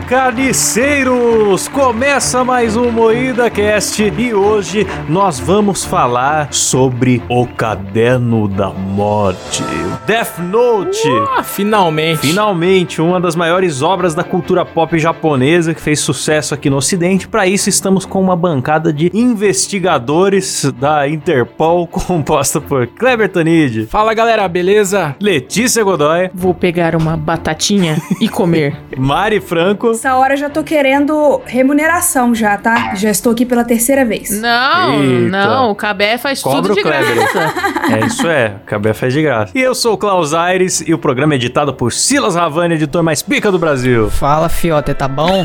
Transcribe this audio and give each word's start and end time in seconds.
carniceiros! 0.00 1.68
Começa 1.68 2.44
mais 2.44 2.76
um 2.76 2.90
Moída 2.90 3.50
Cast 3.50 4.02
e 4.02 4.34
hoje 4.34 4.86
nós 5.08 5.38
vamos 5.38 5.84
falar 5.84 6.52
sobre 6.52 7.22
o 7.28 7.46
Caderno 7.46 8.48
da 8.48 8.70
Morte, 8.70 9.62
Death 10.06 10.38
Note. 10.38 10.98
Ah, 11.36 11.42
finalmente. 11.42 12.20
Finalmente, 12.20 13.00
uma 13.00 13.20
das 13.20 13.34
maiores 13.36 13.82
obras 13.82 14.14
da 14.14 14.22
cultura 14.24 14.64
pop 14.64 14.98
japonesa 14.98 15.74
que 15.74 15.80
fez 15.80 16.00
sucesso 16.00 16.54
aqui 16.54 16.70
no 16.70 16.76
ocidente. 16.76 17.28
Para 17.28 17.46
isso 17.46 17.68
estamos 17.68 18.04
com 18.04 18.20
uma 18.20 18.36
bancada 18.36 18.92
de 18.92 19.10
investigadores 19.12 20.64
da 20.78 21.08
Interpol 21.08 21.86
composta 21.88 22.60
por 22.60 22.86
Kleber 22.86 23.28
Tanid, 23.28 23.86
Fala 23.86 24.14
galera, 24.14 24.46
beleza? 24.48 25.14
Letícia 25.20 25.82
Godoy, 25.82 26.30
Vou 26.34 26.54
pegar 26.54 26.94
uma 26.96 27.16
batatinha 27.16 27.96
e 28.20 28.28
comer. 28.28 28.76
Mari 28.96 29.40
Franco 29.40 29.90
Essa 29.90 30.16
hora 30.16 30.34
eu 30.34 30.38
já 30.38 30.50
tô 30.50 30.62
querendo 30.62 31.40
remuneração 31.44 32.34
já, 32.34 32.56
tá? 32.56 32.94
Já 32.94 33.10
estou 33.10 33.32
aqui 33.32 33.44
pela 33.44 33.64
terceira 33.64 34.04
vez. 34.04 34.30
Não, 34.40 35.02
Eita. 35.02 35.28
não, 35.28 35.70
o 35.70 35.74
Cabé 35.74 36.18
faz 36.18 36.42
Cobra 36.42 36.62
tudo 36.62 36.72
o 36.72 36.74
de 36.74 36.82
graça. 36.82 37.54
É 37.90 38.06
isso 38.06 38.26
é, 38.28 38.56
Cabé 38.66 38.92
faz 38.92 39.12
de 39.12 39.22
graça. 39.22 39.52
E 39.56 39.60
eu 39.60 39.74
sou 39.80 39.94
o 39.94 39.98
Klaus 39.98 40.34
Aires 40.34 40.82
e 40.86 40.92
o 40.92 40.98
programa 40.98 41.32
é 41.34 41.36
editado 41.36 41.72
por 41.72 41.92
Silas 41.92 42.34
Ravani, 42.34 42.74
editor 42.74 43.02
mais 43.02 43.22
pica 43.22 43.50
do 43.50 43.58
Brasil. 43.58 44.10
Fala, 44.10 44.48
fiote, 44.48 44.92
tá 44.94 45.08
bom? 45.08 45.44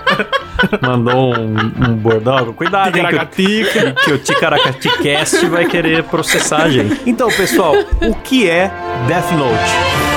Mandou 0.82 1.34
um, 1.34 1.56
um 1.88 1.94
bordão. 1.96 2.52
Cuidado, 2.52 2.96
hein, 2.96 3.06
que, 3.30 3.62
o- 3.62 3.94
que 4.04 4.12
o 4.12 4.18
Ticaracaticast 4.18 5.46
vai 5.46 5.64
querer 5.66 6.02
processar 6.04 6.62
a 6.64 6.70
gente. 6.70 7.00
Então, 7.06 7.28
pessoal, 7.28 7.74
o 8.02 8.14
que 8.16 8.48
é 8.48 8.70
Death 9.06 9.32
Note? 9.32 10.15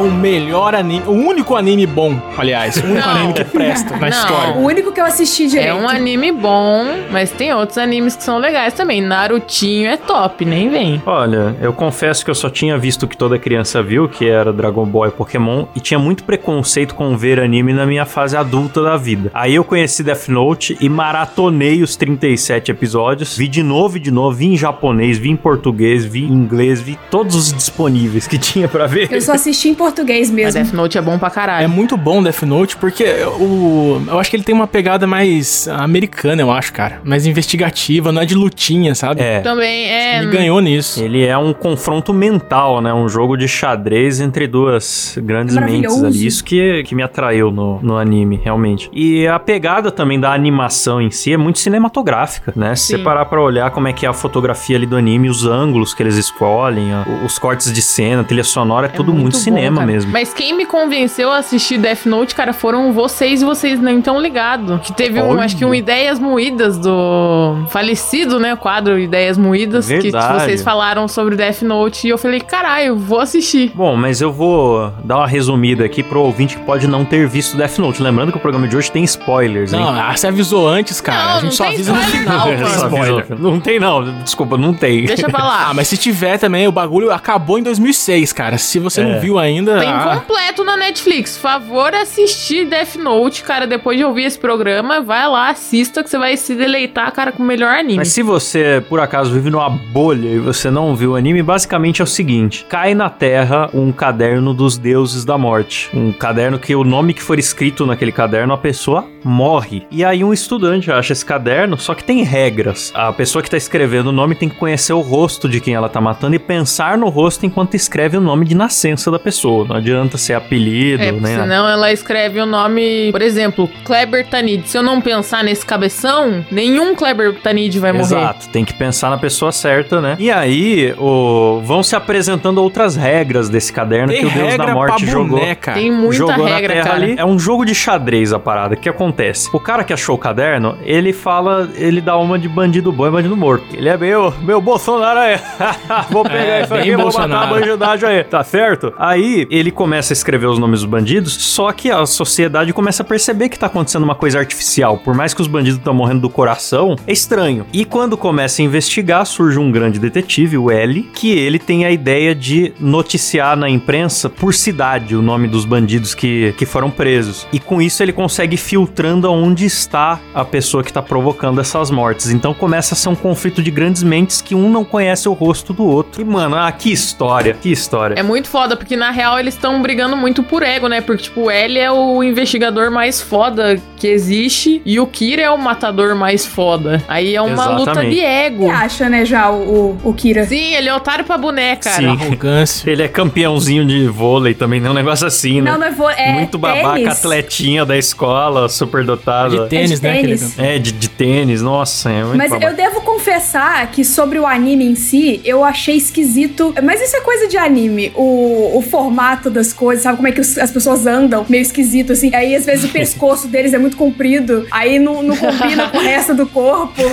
O 0.00 0.10
melhor 0.10 0.74
anime, 0.74 1.02
o 1.06 1.12
único 1.12 1.54
anime 1.56 1.86
bom, 1.86 2.18
aliás, 2.38 2.76
o 2.78 2.84
único 2.86 3.06
Não. 3.06 3.14
anime 3.16 3.32
que 3.34 3.44
presta 3.44 3.90
na 3.96 3.98
Não. 4.00 4.08
história. 4.08 4.54
O 4.54 4.60
único 4.64 4.92
que 4.92 5.00
eu 5.00 5.04
assisti 5.04 5.46
direito. 5.46 5.68
É 5.68 5.74
um 5.74 5.86
anime 5.88 6.32
bom, 6.32 6.84
mas 7.10 7.30
tem 7.30 7.52
outros 7.52 7.76
animes 7.76 8.16
que 8.16 8.22
são 8.22 8.38
legais 8.38 8.72
também. 8.72 9.00
Narutinho 9.02 9.90
é 9.90 9.96
top, 9.98 10.44
nem 10.44 10.70
vem. 10.70 11.02
Olha, 11.04 11.54
eu 11.60 11.72
confesso 11.72 12.24
que 12.24 12.30
eu 12.30 12.34
só 12.34 12.48
tinha 12.48 12.78
visto 12.78 13.02
o 13.02 13.08
que 13.08 13.16
toda 13.16 13.38
criança 13.38 13.82
viu, 13.82 14.08
que 14.08 14.26
era 14.26 14.52
Dragon 14.52 14.86
Ball 14.86 15.08
e 15.08 15.10
Pokémon, 15.10 15.66
e 15.76 15.80
tinha 15.80 15.98
muito 15.98 16.24
preconceito 16.24 16.94
com 16.94 17.14
ver 17.16 17.38
anime 17.38 17.72
na 17.74 17.84
minha 17.84 18.06
fase 18.06 18.36
adulta 18.36 18.82
da 18.82 18.96
vida. 18.96 19.30
Aí 19.34 19.54
eu 19.54 19.64
conheci 19.64 20.02
Death 20.02 20.28
Note 20.28 20.78
e 20.80 20.88
maratonei 20.88 21.82
os 21.82 21.94
37 21.96 22.70
episódios, 22.70 23.36
vi 23.36 23.48
de 23.48 23.62
novo 23.62 23.98
e 23.98 24.00
de 24.00 24.10
novo, 24.10 24.34
vi 24.36 24.46
em 24.46 24.56
japonês, 24.56 25.18
vi 25.18 25.28
em 25.30 25.36
português, 25.36 26.04
vi 26.06 26.24
em 26.24 26.32
inglês, 26.32 26.80
vi 26.80 26.98
todos 27.10 27.34
os 27.36 27.52
disponíveis 27.52 28.26
que 28.26 28.38
tinha 28.40 28.66
pra 28.66 28.86
ver. 28.86 29.12
Eu 29.12 29.20
só 29.20 29.32
assisti 29.32 29.68
em 29.68 29.74
português 29.74 29.89
Mas 30.30 30.30
mesmo. 30.30 30.62
Death 30.62 30.72
Note 30.72 30.98
é 30.98 31.02
bom 31.02 31.18
pra 31.18 31.28
É 31.28 31.30
caralho. 31.30 31.68
muito 31.68 31.96
bom 31.96 32.22
Death 32.22 32.42
Note 32.42 32.76
porque 32.76 33.04
o 33.38 34.00
eu 34.06 34.18
acho 34.18 34.30
que 34.30 34.36
ele 34.36 34.44
tem 34.44 34.54
uma 34.54 34.66
pegada 34.66 35.06
mais 35.06 35.68
americana, 35.68 36.42
eu 36.42 36.50
acho, 36.50 36.72
cara, 36.72 37.00
mais 37.04 37.26
investigativa, 37.26 38.12
não 38.12 38.22
é 38.22 38.24
de 38.26 38.34
lutinha, 38.34 38.94
sabe? 38.94 39.20
É. 39.22 39.40
Também 39.40 39.86
é. 39.86 40.18
Ele 40.22 40.30
ganhou 40.30 40.60
nisso. 40.60 41.02
Ele 41.02 41.24
é 41.24 41.36
um 41.36 41.52
confronto 41.52 42.12
mental, 42.12 42.80
né? 42.80 42.92
Um 42.92 43.08
jogo 43.08 43.36
de 43.36 43.46
xadrez 43.48 44.20
entre 44.20 44.46
duas 44.46 45.16
grandes 45.22 45.54
mentes 45.56 45.94
Maravilhoso. 45.94 46.06
ali. 46.06 46.26
Isso 46.26 46.44
que, 46.44 46.82
que 46.84 46.94
me 46.94 47.02
atraiu 47.02 47.50
no, 47.50 47.80
no 47.82 47.96
anime, 47.96 48.40
realmente. 48.42 48.90
E 48.92 49.26
a 49.26 49.38
pegada 49.38 49.90
também 49.90 50.18
da 50.18 50.32
animação 50.32 51.00
em 51.00 51.10
si 51.10 51.32
é 51.32 51.36
muito 51.36 51.58
cinematográfica, 51.58 52.52
né? 52.56 52.74
Se 52.74 52.88
você 52.88 52.98
parar 52.98 53.24
pra 53.26 53.40
olhar 53.40 53.70
como 53.70 53.88
é 53.88 53.92
que 53.92 54.06
é 54.06 54.08
a 54.08 54.12
fotografia 54.12 54.76
ali 54.76 54.86
do 54.86 54.96
anime, 54.96 55.28
os 55.28 55.44
ângulos 55.46 55.94
que 55.94 56.02
eles 56.02 56.16
escolhem, 56.16 56.90
os 57.24 57.38
cortes 57.38 57.72
de 57.72 57.82
cena, 57.82 58.22
a 58.22 58.24
trilha 58.24 58.44
sonora, 58.44 58.86
é, 58.86 58.90
É 58.90 58.92
tudo 58.92 59.12
muito, 59.12 59.34
bom, 59.34 59.38
cinema 59.38 59.69
cara. 59.76 59.86
mesmo. 59.86 60.10
Mas 60.12 60.32
quem 60.34 60.54
me 60.56 60.64
convenceu 60.66 61.30
a 61.30 61.38
assistir 61.38 61.78
Death 61.78 62.06
Note, 62.06 62.34
cara, 62.34 62.52
foram 62.52 62.92
vocês 62.92 63.42
e 63.42 63.44
vocês 63.44 63.80
nem 63.80 64.00
tão 64.00 64.20
ligados. 64.20 64.80
Que 64.82 64.92
teve 64.92 65.20
um, 65.20 65.40
acho 65.40 65.56
que 65.56 65.64
um 65.64 65.74
Ideias 65.74 66.18
Moídas 66.18 66.78
do 66.78 67.64
falecido, 67.68 68.38
né? 68.38 68.56
Quadro 68.56 68.98
Ideias 68.98 69.36
Moídas. 69.38 69.88
Verdade. 69.88 70.34
Que 70.38 70.44
vocês 70.44 70.62
falaram 70.62 71.06
sobre 71.08 71.36
Death 71.36 71.62
Note. 71.62 72.06
E 72.06 72.10
eu 72.10 72.18
falei, 72.18 72.40
caralho, 72.40 72.96
vou 72.96 73.20
assistir. 73.20 73.72
Bom, 73.74 73.96
mas 73.96 74.20
eu 74.20 74.32
vou 74.32 74.92
dar 75.04 75.18
uma 75.18 75.26
resumida 75.26 75.84
aqui 75.84 76.02
pro 76.02 76.20
ouvinte 76.20 76.56
que 76.56 76.64
pode 76.64 76.86
não 76.86 77.04
ter 77.04 77.26
visto 77.28 77.56
Death 77.56 77.78
Note. 77.78 78.02
Lembrando 78.02 78.32
que 78.32 78.38
o 78.38 78.40
programa 78.40 78.66
de 78.68 78.76
hoje 78.76 78.90
tem 78.90 79.04
spoilers, 79.04 79.72
hein? 79.72 79.80
Não, 79.80 79.88
ah, 79.90 80.16
você 80.16 80.26
avisou 80.26 80.66
antes, 80.68 81.00
cara. 81.00 81.18
Não, 81.18 81.30
a 81.30 81.34
gente 81.34 81.44
não 81.44 81.50
só 81.52 81.64
tem 81.64 81.74
avisa 81.74 81.92
no 81.92 82.02
final. 82.02 82.48
não. 82.48 82.68
Só. 82.70 83.34
Não 83.38 83.60
tem, 83.60 83.80
não. 83.80 84.04
Desculpa, 84.22 84.56
não 84.56 84.72
tem. 84.74 85.04
Deixa 85.04 85.28
pra 85.28 85.42
lá. 85.44 85.66
Ah, 85.70 85.74
mas 85.74 85.88
se 85.88 85.96
tiver 85.96 86.38
também, 86.38 86.66
o 86.66 86.72
bagulho 86.72 87.10
acabou 87.12 87.58
em 87.58 87.62
2006, 87.62 88.32
cara. 88.32 88.58
Se 88.58 88.78
você 88.78 89.00
É. 89.00 89.04
não 89.04 89.20
viu 89.20 89.38
ainda, 89.38 89.59
Tem 89.64 89.88
ah, 89.88 90.20
completo 90.20 90.64
na 90.64 90.76
Netflix. 90.76 91.36
Favor 91.36 91.94
assistir 91.94 92.66
Death 92.66 92.96
Note, 92.96 93.42
cara. 93.42 93.66
Depois 93.66 93.98
de 93.98 94.04
ouvir 94.04 94.24
esse 94.24 94.38
programa, 94.38 95.00
vai 95.00 95.28
lá, 95.28 95.50
assista 95.50 96.02
que 96.02 96.10
você 96.10 96.18
vai 96.18 96.36
se 96.36 96.54
deleitar, 96.54 97.12
cara, 97.12 97.32
com 97.32 97.42
o 97.42 97.46
melhor 97.46 97.74
anime. 97.74 97.96
Mas 97.96 98.08
se 98.08 98.22
você, 98.22 98.82
por 98.88 99.00
acaso, 99.00 99.32
vive 99.32 99.50
numa 99.50 99.68
bolha 99.68 100.28
e 100.28 100.38
você 100.38 100.70
não 100.70 100.94
viu 100.94 101.12
o 101.12 101.16
anime, 101.16 101.42
basicamente 101.42 102.00
é 102.00 102.04
o 102.04 102.06
seguinte: 102.06 102.66
cai 102.68 102.94
na 102.94 103.10
Terra 103.10 103.68
um 103.72 103.92
caderno 103.92 104.54
dos 104.54 104.76
deuses 104.78 105.24
da 105.24 105.36
morte. 105.36 105.90
Um 105.94 106.12
caderno 106.12 106.58
que 106.58 106.74
o 106.74 106.84
nome 106.84 107.14
que 107.14 107.22
for 107.22 107.38
escrito 107.38 107.86
naquele 107.86 108.12
caderno, 108.12 108.54
a 108.54 108.58
pessoa 108.58 109.06
morre. 109.24 109.86
E 109.90 110.04
aí 110.04 110.24
um 110.24 110.32
estudante 110.32 110.90
acha 110.90 111.12
esse 111.12 111.24
caderno, 111.24 111.78
só 111.78 111.94
que 111.94 112.04
tem 112.04 112.22
regras. 112.22 112.92
A 112.94 113.12
pessoa 113.12 113.42
que 113.42 113.50
tá 113.50 113.56
escrevendo 113.56 114.08
o 114.08 114.12
nome 114.12 114.34
tem 114.34 114.48
que 114.48 114.56
conhecer 114.56 114.92
o 114.92 115.00
rosto 115.00 115.48
de 115.48 115.60
quem 115.60 115.74
ela 115.74 115.88
tá 115.88 116.00
matando 116.00 116.36
e 116.36 116.38
pensar 116.38 116.96
no 116.96 117.08
rosto 117.08 117.44
enquanto 117.44 117.74
escreve 117.74 118.16
o 118.16 118.20
nome 118.20 118.44
de 118.44 118.54
nascença 118.54 119.10
da 119.10 119.18
pessoa. 119.18 119.49
Não 119.68 119.76
adianta 119.76 120.16
ser 120.18 120.34
apelido, 120.34 121.02
É, 121.02 121.12
né? 121.12 121.36
senão 121.40 121.68
ela 121.68 121.92
escreve 121.92 122.40
o 122.40 122.46
nome, 122.46 123.10
por 123.12 123.22
exemplo, 123.22 123.68
Kleber 123.84 124.26
Tanid. 124.26 124.68
Se 124.68 124.76
eu 124.78 124.82
não 124.82 125.00
pensar 125.00 125.42
nesse 125.44 125.64
cabeção, 125.64 126.44
nenhum 126.50 126.94
Kleber 126.94 127.34
Tanid 127.40 127.78
vai 127.78 127.92
morrer. 127.92 128.04
Exato, 128.04 128.48
tem 128.48 128.64
que 128.64 128.74
pensar 128.74 129.10
na 129.10 129.18
pessoa 129.18 129.52
certa, 129.52 130.00
né? 130.00 130.16
E 130.18 130.30
aí, 130.30 130.94
o... 130.98 131.60
vão 131.64 131.82
se 131.82 131.94
apresentando 131.96 132.58
outras 132.62 132.96
regras 132.96 133.48
desse 133.48 133.72
caderno 133.72 134.08
tem 134.12 134.20
que 134.20 134.26
o 134.26 134.30
Deus 134.30 134.56
da 134.56 134.68
Morte 134.68 135.06
jogou. 135.06 135.38
boneca. 135.38 135.72
Tem 135.72 135.90
muita 135.90 136.16
jogou 136.16 136.48
na 136.48 136.54
regra, 136.54 136.74
terra 136.74 136.84
cara. 136.84 136.96
ali. 136.96 137.14
É 137.18 137.24
um 137.24 137.38
jogo 137.38 137.64
de 137.64 137.74
xadrez 137.74 138.32
a 138.32 138.38
parada. 138.38 138.74
O 138.74 138.76
que 138.76 138.88
acontece? 138.88 139.48
O 139.52 139.60
cara 139.60 139.84
que 139.84 139.92
achou 139.92 140.14
o 140.14 140.18
caderno, 140.18 140.76
ele 140.82 141.12
fala, 141.12 141.68
ele 141.74 142.00
dá 142.00 142.16
uma 142.16 142.38
de 142.38 142.48
bandido 142.48 142.92
bom 142.92 143.06
e 143.06 143.10
bandido 143.10 143.36
morto. 143.36 143.64
Ele 143.74 143.88
é 143.88 143.96
meio, 143.96 144.32
meu 144.42 144.60
Bolsonaro 144.60 145.18
aí. 145.18 145.38
vou 146.10 146.22
pegar 146.24 146.40
É, 146.40 146.62
isso 146.62 146.74
aqui, 146.74 146.96
vou 146.96 147.12
matar 147.12 147.42
a 147.42 147.46
bandidagem 147.46 148.08
aí. 148.08 148.24
Tá 148.24 148.42
certo? 148.44 148.92
Aí 148.98 149.39
ele 149.50 149.70
começa 149.70 150.12
a 150.12 150.14
escrever 150.14 150.46
os 150.46 150.58
nomes 150.58 150.80
dos 150.80 150.90
bandidos, 150.90 151.34
só 151.34 151.72
que 151.72 151.90
a 151.90 152.04
sociedade 152.06 152.72
começa 152.72 153.02
a 153.02 153.06
perceber 153.06 153.48
que 153.48 153.58
tá 153.58 153.66
acontecendo 153.66 154.02
uma 154.02 154.14
coisa 154.14 154.38
artificial. 154.38 154.98
Por 154.98 155.14
mais 155.14 155.34
que 155.34 155.40
os 155.40 155.46
bandidos 155.46 155.78
estão 155.78 155.94
morrendo 155.94 156.20
do 156.20 156.30
coração, 156.30 156.96
é 157.06 157.12
estranho. 157.12 157.66
E 157.72 157.84
quando 157.84 158.16
começa 158.16 158.62
a 158.62 158.64
investigar, 158.64 159.24
surge 159.26 159.58
um 159.58 159.70
grande 159.70 159.98
detetive, 159.98 160.58
o 160.58 160.70
L, 160.70 161.02
que 161.14 161.30
ele 161.30 161.58
tem 161.58 161.84
a 161.84 161.90
ideia 161.90 162.34
de 162.34 162.72
noticiar 162.80 163.56
na 163.56 163.68
imprensa 163.68 164.28
por 164.28 164.54
cidade 164.54 165.14
o 165.14 165.22
nome 165.22 165.48
dos 165.48 165.64
bandidos 165.64 166.14
que, 166.14 166.54
que 166.56 166.66
foram 166.66 166.90
presos. 166.90 167.46
E 167.52 167.58
com 167.58 167.80
isso 167.80 168.02
ele 168.02 168.12
consegue 168.12 168.54
ir 168.54 168.58
filtrando 168.58 169.26
aonde 169.26 169.64
está 169.64 170.20
a 170.34 170.44
pessoa 170.44 170.82
que 170.82 170.92
tá 170.92 171.02
provocando 171.02 171.60
essas 171.60 171.90
mortes. 171.90 172.30
Então 172.30 172.54
começa 172.54 172.94
a 172.94 172.96
ser 172.96 173.08
um 173.08 173.14
conflito 173.14 173.62
de 173.62 173.70
grandes 173.70 174.02
mentes 174.02 174.40
que 174.40 174.54
um 174.54 174.70
não 174.70 174.84
conhece 174.84 175.28
o 175.28 175.32
rosto 175.32 175.72
do 175.72 175.84
outro. 175.84 176.20
E, 176.20 176.24
mano, 176.24 176.56
ah, 176.56 176.70
que 176.72 176.90
história, 176.90 177.54
que 177.54 177.70
história. 177.70 178.14
É 178.18 178.22
muito 178.22 178.48
foda, 178.48 178.76
porque 178.76 178.96
na 178.96 179.10
real 179.10 179.29
eles 179.38 179.54
estão 179.54 179.80
brigando 179.82 180.16
muito 180.16 180.42
por 180.42 180.62
ego, 180.62 180.88
né? 180.88 181.00
Porque, 181.00 181.24
tipo, 181.24 181.42
o 181.42 181.50
L 181.50 181.78
é 181.78 181.90
o 181.90 182.22
investigador 182.22 182.90
mais 182.90 183.20
foda 183.20 183.80
que 183.96 184.06
existe 184.08 184.80
e 184.84 184.98
o 184.98 185.06
Kira 185.06 185.42
é 185.42 185.50
o 185.50 185.58
matador 185.58 186.14
mais 186.14 186.46
foda. 186.46 187.02
Aí 187.08 187.34
é 187.34 187.42
uma 187.42 187.66
luta 187.70 187.82
Exatamente. 187.92 188.14
de 188.14 188.20
ego. 188.20 188.64
Você 188.66 188.70
acha, 188.70 189.08
né, 189.08 189.24
já, 189.24 189.50
o, 189.50 189.98
o, 190.04 190.10
o 190.10 190.14
Kira? 190.14 190.44
Sim, 190.46 190.74
ele 190.74 190.88
é 190.88 190.94
otário 190.94 191.24
pra 191.24 191.36
boneca, 191.36 191.90
Sim. 191.90 192.06
Arrogância. 192.06 192.88
Ele 192.90 193.02
é 193.02 193.08
campeãozinho 193.08 193.84
de 193.86 194.06
vôlei 194.08 194.54
também, 194.54 194.80
né? 194.80 194.90
Um 194.90 194.94
negócio 194.94 195.26
assim, 195.26 195.60
né? 195.60 195.70
Não, 195.70 195.78
não 195.78 195.86
é, 195.86 195.90
vo- 195.90 196.08
é 196.10 196.32
Muito 196.32 196.58
babaca, 196.58 196.94
tênis. 196.94 197.18
atletinha 197.18 197.84
da 197.84 197.96
escola, 197.96 198.68
super 198.68 199.04
dotada. 199.04 199.50
De 199.64 199.68
tênis, 199.68 200.00
né? 200.00 200.12
tênis. 200.14 200.52
aquele- 200.58 200.68
É, 200.68 200.78
de, 200.78 200.92
de 200.92 201.08
tênis, 201.08 201.62
nossa, 201.62 202.10
é 202.10 202.24
muito 202.24 202.36
Mas 202.36 202.50
babaca. 202.50 202.70
eu 202.72 202.76
devo 202.76 203.00
confessar 203.02 203.86
que 203.90 204.04
sobre 204.04 204.38
o 204.38 204.46
anime 204.46 204.84
em 204.84 204.94
si, 204.94 205.40
eu 205.44 205.62
achei 205.64 205.96
esquisito. 205.96 206.74
Mas 206.82 207.00
isso 207.00 207.16
é 207.16 207.20
coisa 207.20 207.46
de 207.48 207.56
anime. 207.56 208.12
O, 208.16 208.78
o 208.78 208.82
formato 208.82 209.19
das 209.50 209.72
coisas, 209.72 210.02
sabe? 210.02 210.16
Como 210.16 210.28
é 210.28 210.32
que 210.32 210.40
as 210.40 210.70
pessoas 210.70 211.06
andam? 211.06 211.44
Meio 211.48 211.62
esquisito, 211.62 212.12
assim. 212.12 212.34
Aí, 212.34 212.54
às 212.56 212.64
vezes, 212.64 212.84
o 212.84 212.88
pescoço 212.92 213.48
deles 213.48 213.74
é 213.74 213.78
muito 213.78 213.96
comprido. 213.96 214.66
Aí 214.70 214.98
não, 214.98 215.22
não 215.22 215.36
combina 215.36 215.88
com 215.88 215.98
o 215.98 216.00
resto 216.00 216.34
do 216.34 216.46
corpo. 216.46 217.02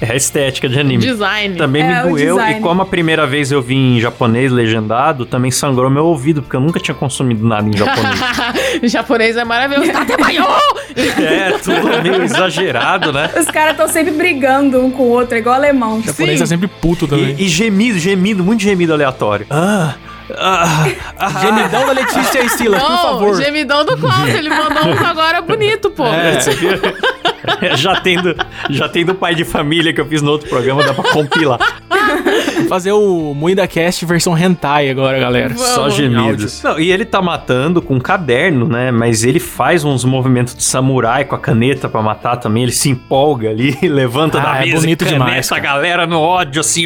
É 0.00 0.12
a 0.12 0.16
estética 0.16 0.68
de 0.68 0.78
anime. 0.78 1.02
Design. 1.02 1.56
Também 1.56 1.82
É, 1.82 2.02
me 2.04 2.10
doeu, 2.10 2.40
e 2.40 2.54
como 2.60 2.82
a 2.82 2.86
primeira 2.86 3.26
vez 3.26 3.50
eu 3.52 3.60
vi 3.60 3.74
em 3.74 4.00
japonês 4.00 4.50
legendado, 4.50 5.26
também 5.26 5.50
sangrou 5.50 5.90
meu 5.90 6.06
ouvido, 6.06 6.42
porque 6.42 6.56
eu 6.56 6.60
nunca 6.60 6.78
tinha 6.80 6.94
consumido 6.94 7.46
nada 7.46 7.68
em 7.68 7.76
japonês. 7.76 8.20
japonês 8.90 9.36
é 9.36 9.44
maravilhoso. 9.44 9.90
Tá 9.92 10.06
é, 10.96 11.58
tudo 11.58 12.02
meio 12.02 12.22
exagerado, 12.22 13.12
né? 13.12 13.30
Os 13.38 13.46
caras 13.46 13.72
estão 13.72 13.88
sempre 13.88 14.12
brigando 14.12 14.80
um 14.84 14.90
com 14.90 15.04
o 15.04 15.08
outro, 15.08 15.34
é 15.34 15.38
igual 15.38 15.54
alemão. 15.54 15.98
O 15.98 16.02
japonês 16.02 16.38
Sim. 16.38 16.44
é 16.44 16.46
sempre 16.46 16.68
puto 16.68 17.06
também. 17.06 17.34
E, 17.38 17.44
e 17.44 17.48
gemido, 17.48 17.98
gemido, 17.98 18.44
muito 18.44 18.62
gemido 18.62 18.92
aleatório. 18.92 19.46
Ah, 19.50 19.94
Ah, 20.36 20.86
ah, 21.18 21.40
Gemidão 21.40 21.86
da 21.86 21.92
Letícia 21.92 22.42
e 22.42 22.48
Silas, 22.48 22.82
por 22.82 22.96
favor. 22.96 23.42
gemidão 23.42 23.84
do 23.84 23.96
Klaus, 23.96 24.28
ele 24.28 24.48
mandou 24.48 24.84
um 24.86 25.06
agora 25.06 25.40
bonito, 25.40 25.90
pô. 25.90 26.06
É. 26.06 26.38
viu? 26.38 26.70
já, 27.76 28.00
tem 28.00 28.20
do, 28.20 28.34
já 28.70 28.88
tem 28.88 29.04
do 29.04 29.14
pai 29.14 29.34
de 29.34 29.44
família 29.44 29.92
que 29.92 30.00
eu 30.00 30.06
fiz 30.06 30.22
no 30.22 30.30
outro 30.30 30.48
programa, 30.48 30.82
dá 30.82 30.94
pra 30.94 31.10
compilar. 31.10 31.58
Fazer 32.68 32.92
o 32.92 33.34
Moída 33.34 33.66
Cast 33.66 34.04
versão 34.06 34.36
hentai 34.36 34.88
agora, 34.90 35.18
galera. 35.18 35.48
Vamos. 35.54 35.68
Só 35.70 35.90
gemidos. 35.90 36.62
Não, 36.62 36.78
e 36.78 36.90
ele 36.92 37.04
tá 37.04 37.20
matando 37.20 37.80
com 37.82 37.94
um 37.96 38.00
caderno, 38.00 38.66
né? 38.68 38.90
Mas 38.90 39.24
ele 39.24 39.40
faz 39.40 39.84
uns 39.84 40.04
movimentos 40.04 40.54
de 40.54 40.62
samurai 40.62 41.24
com 41.24 41.34
a 41.34 41.38
caneta 41.38 41.88
pra 41.88 42.00
matar 42.02 42.36
também. 42.36 42.62
Ele 42.64 42.72
se 42.72 42.88
empolga 42.90 43.50
ali, 43.50 43.76
levanta 43.82 44.38
Ah, 44.38 44.42
da 44.54 44.56
é 44.62 44.66
mesa 44.66 44.80
bonito 44.80 45.02
e 45.02 45.04
caneta 45.06 45.24
demais, 45.24 45.46
a 45.52 45.60
cara. 45.60 45.60
galera 45.74 46.06
no 46.06 46.20
ódio, 46.20 46.60
assim. 46.60 46.84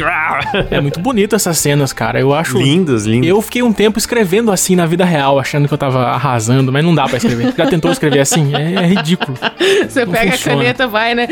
É 0.71 0.79
muito 0.81 0.99
bonito 0.99 1.35
essas 1.35 1.57
cenas, 1.57 1.93
cara. 1.93 2.19
Eu 2.19 2.33
acho. 2.33 2.57
lindos, 2.57 3.05
lindos. 3.05 3.27
Eu 3.29 3.41
fiquei 3.41 3.61
um 3.63 3.73
tempo 3.73 3.97
escrevendo 3.97 4.51
assim 4.51 4.75
na 4.75 4.85
vida 4.85 5.05
real, 5.05 5.39
achando 5.39 5.67
que 5.67 5.73
eu 5.73 5.77
tava 5.77 6.03
arrasando, 6.07 6.71
mas 6.71 6.83
não 6.83 6.93
dá 6.95 7.07
pra 7.07 7.17
escrever. 7.17 7.53
Já 7.57 7.67
tentou 7.67 7.91
escrever 7.91 8.19
assim? 8.19 8.53
É, 8.55 8.73
é 8.83 8.87
ridículo. 8.87 9.37
Você 9.87 10.05
Não 10.05 10.11
pega 10.13 10.31
funciona. 10.31 10.55
a 10.55 10.59
caneta, 10.61 10.87
vai, 10.87 11.15
né? 11.15 11.27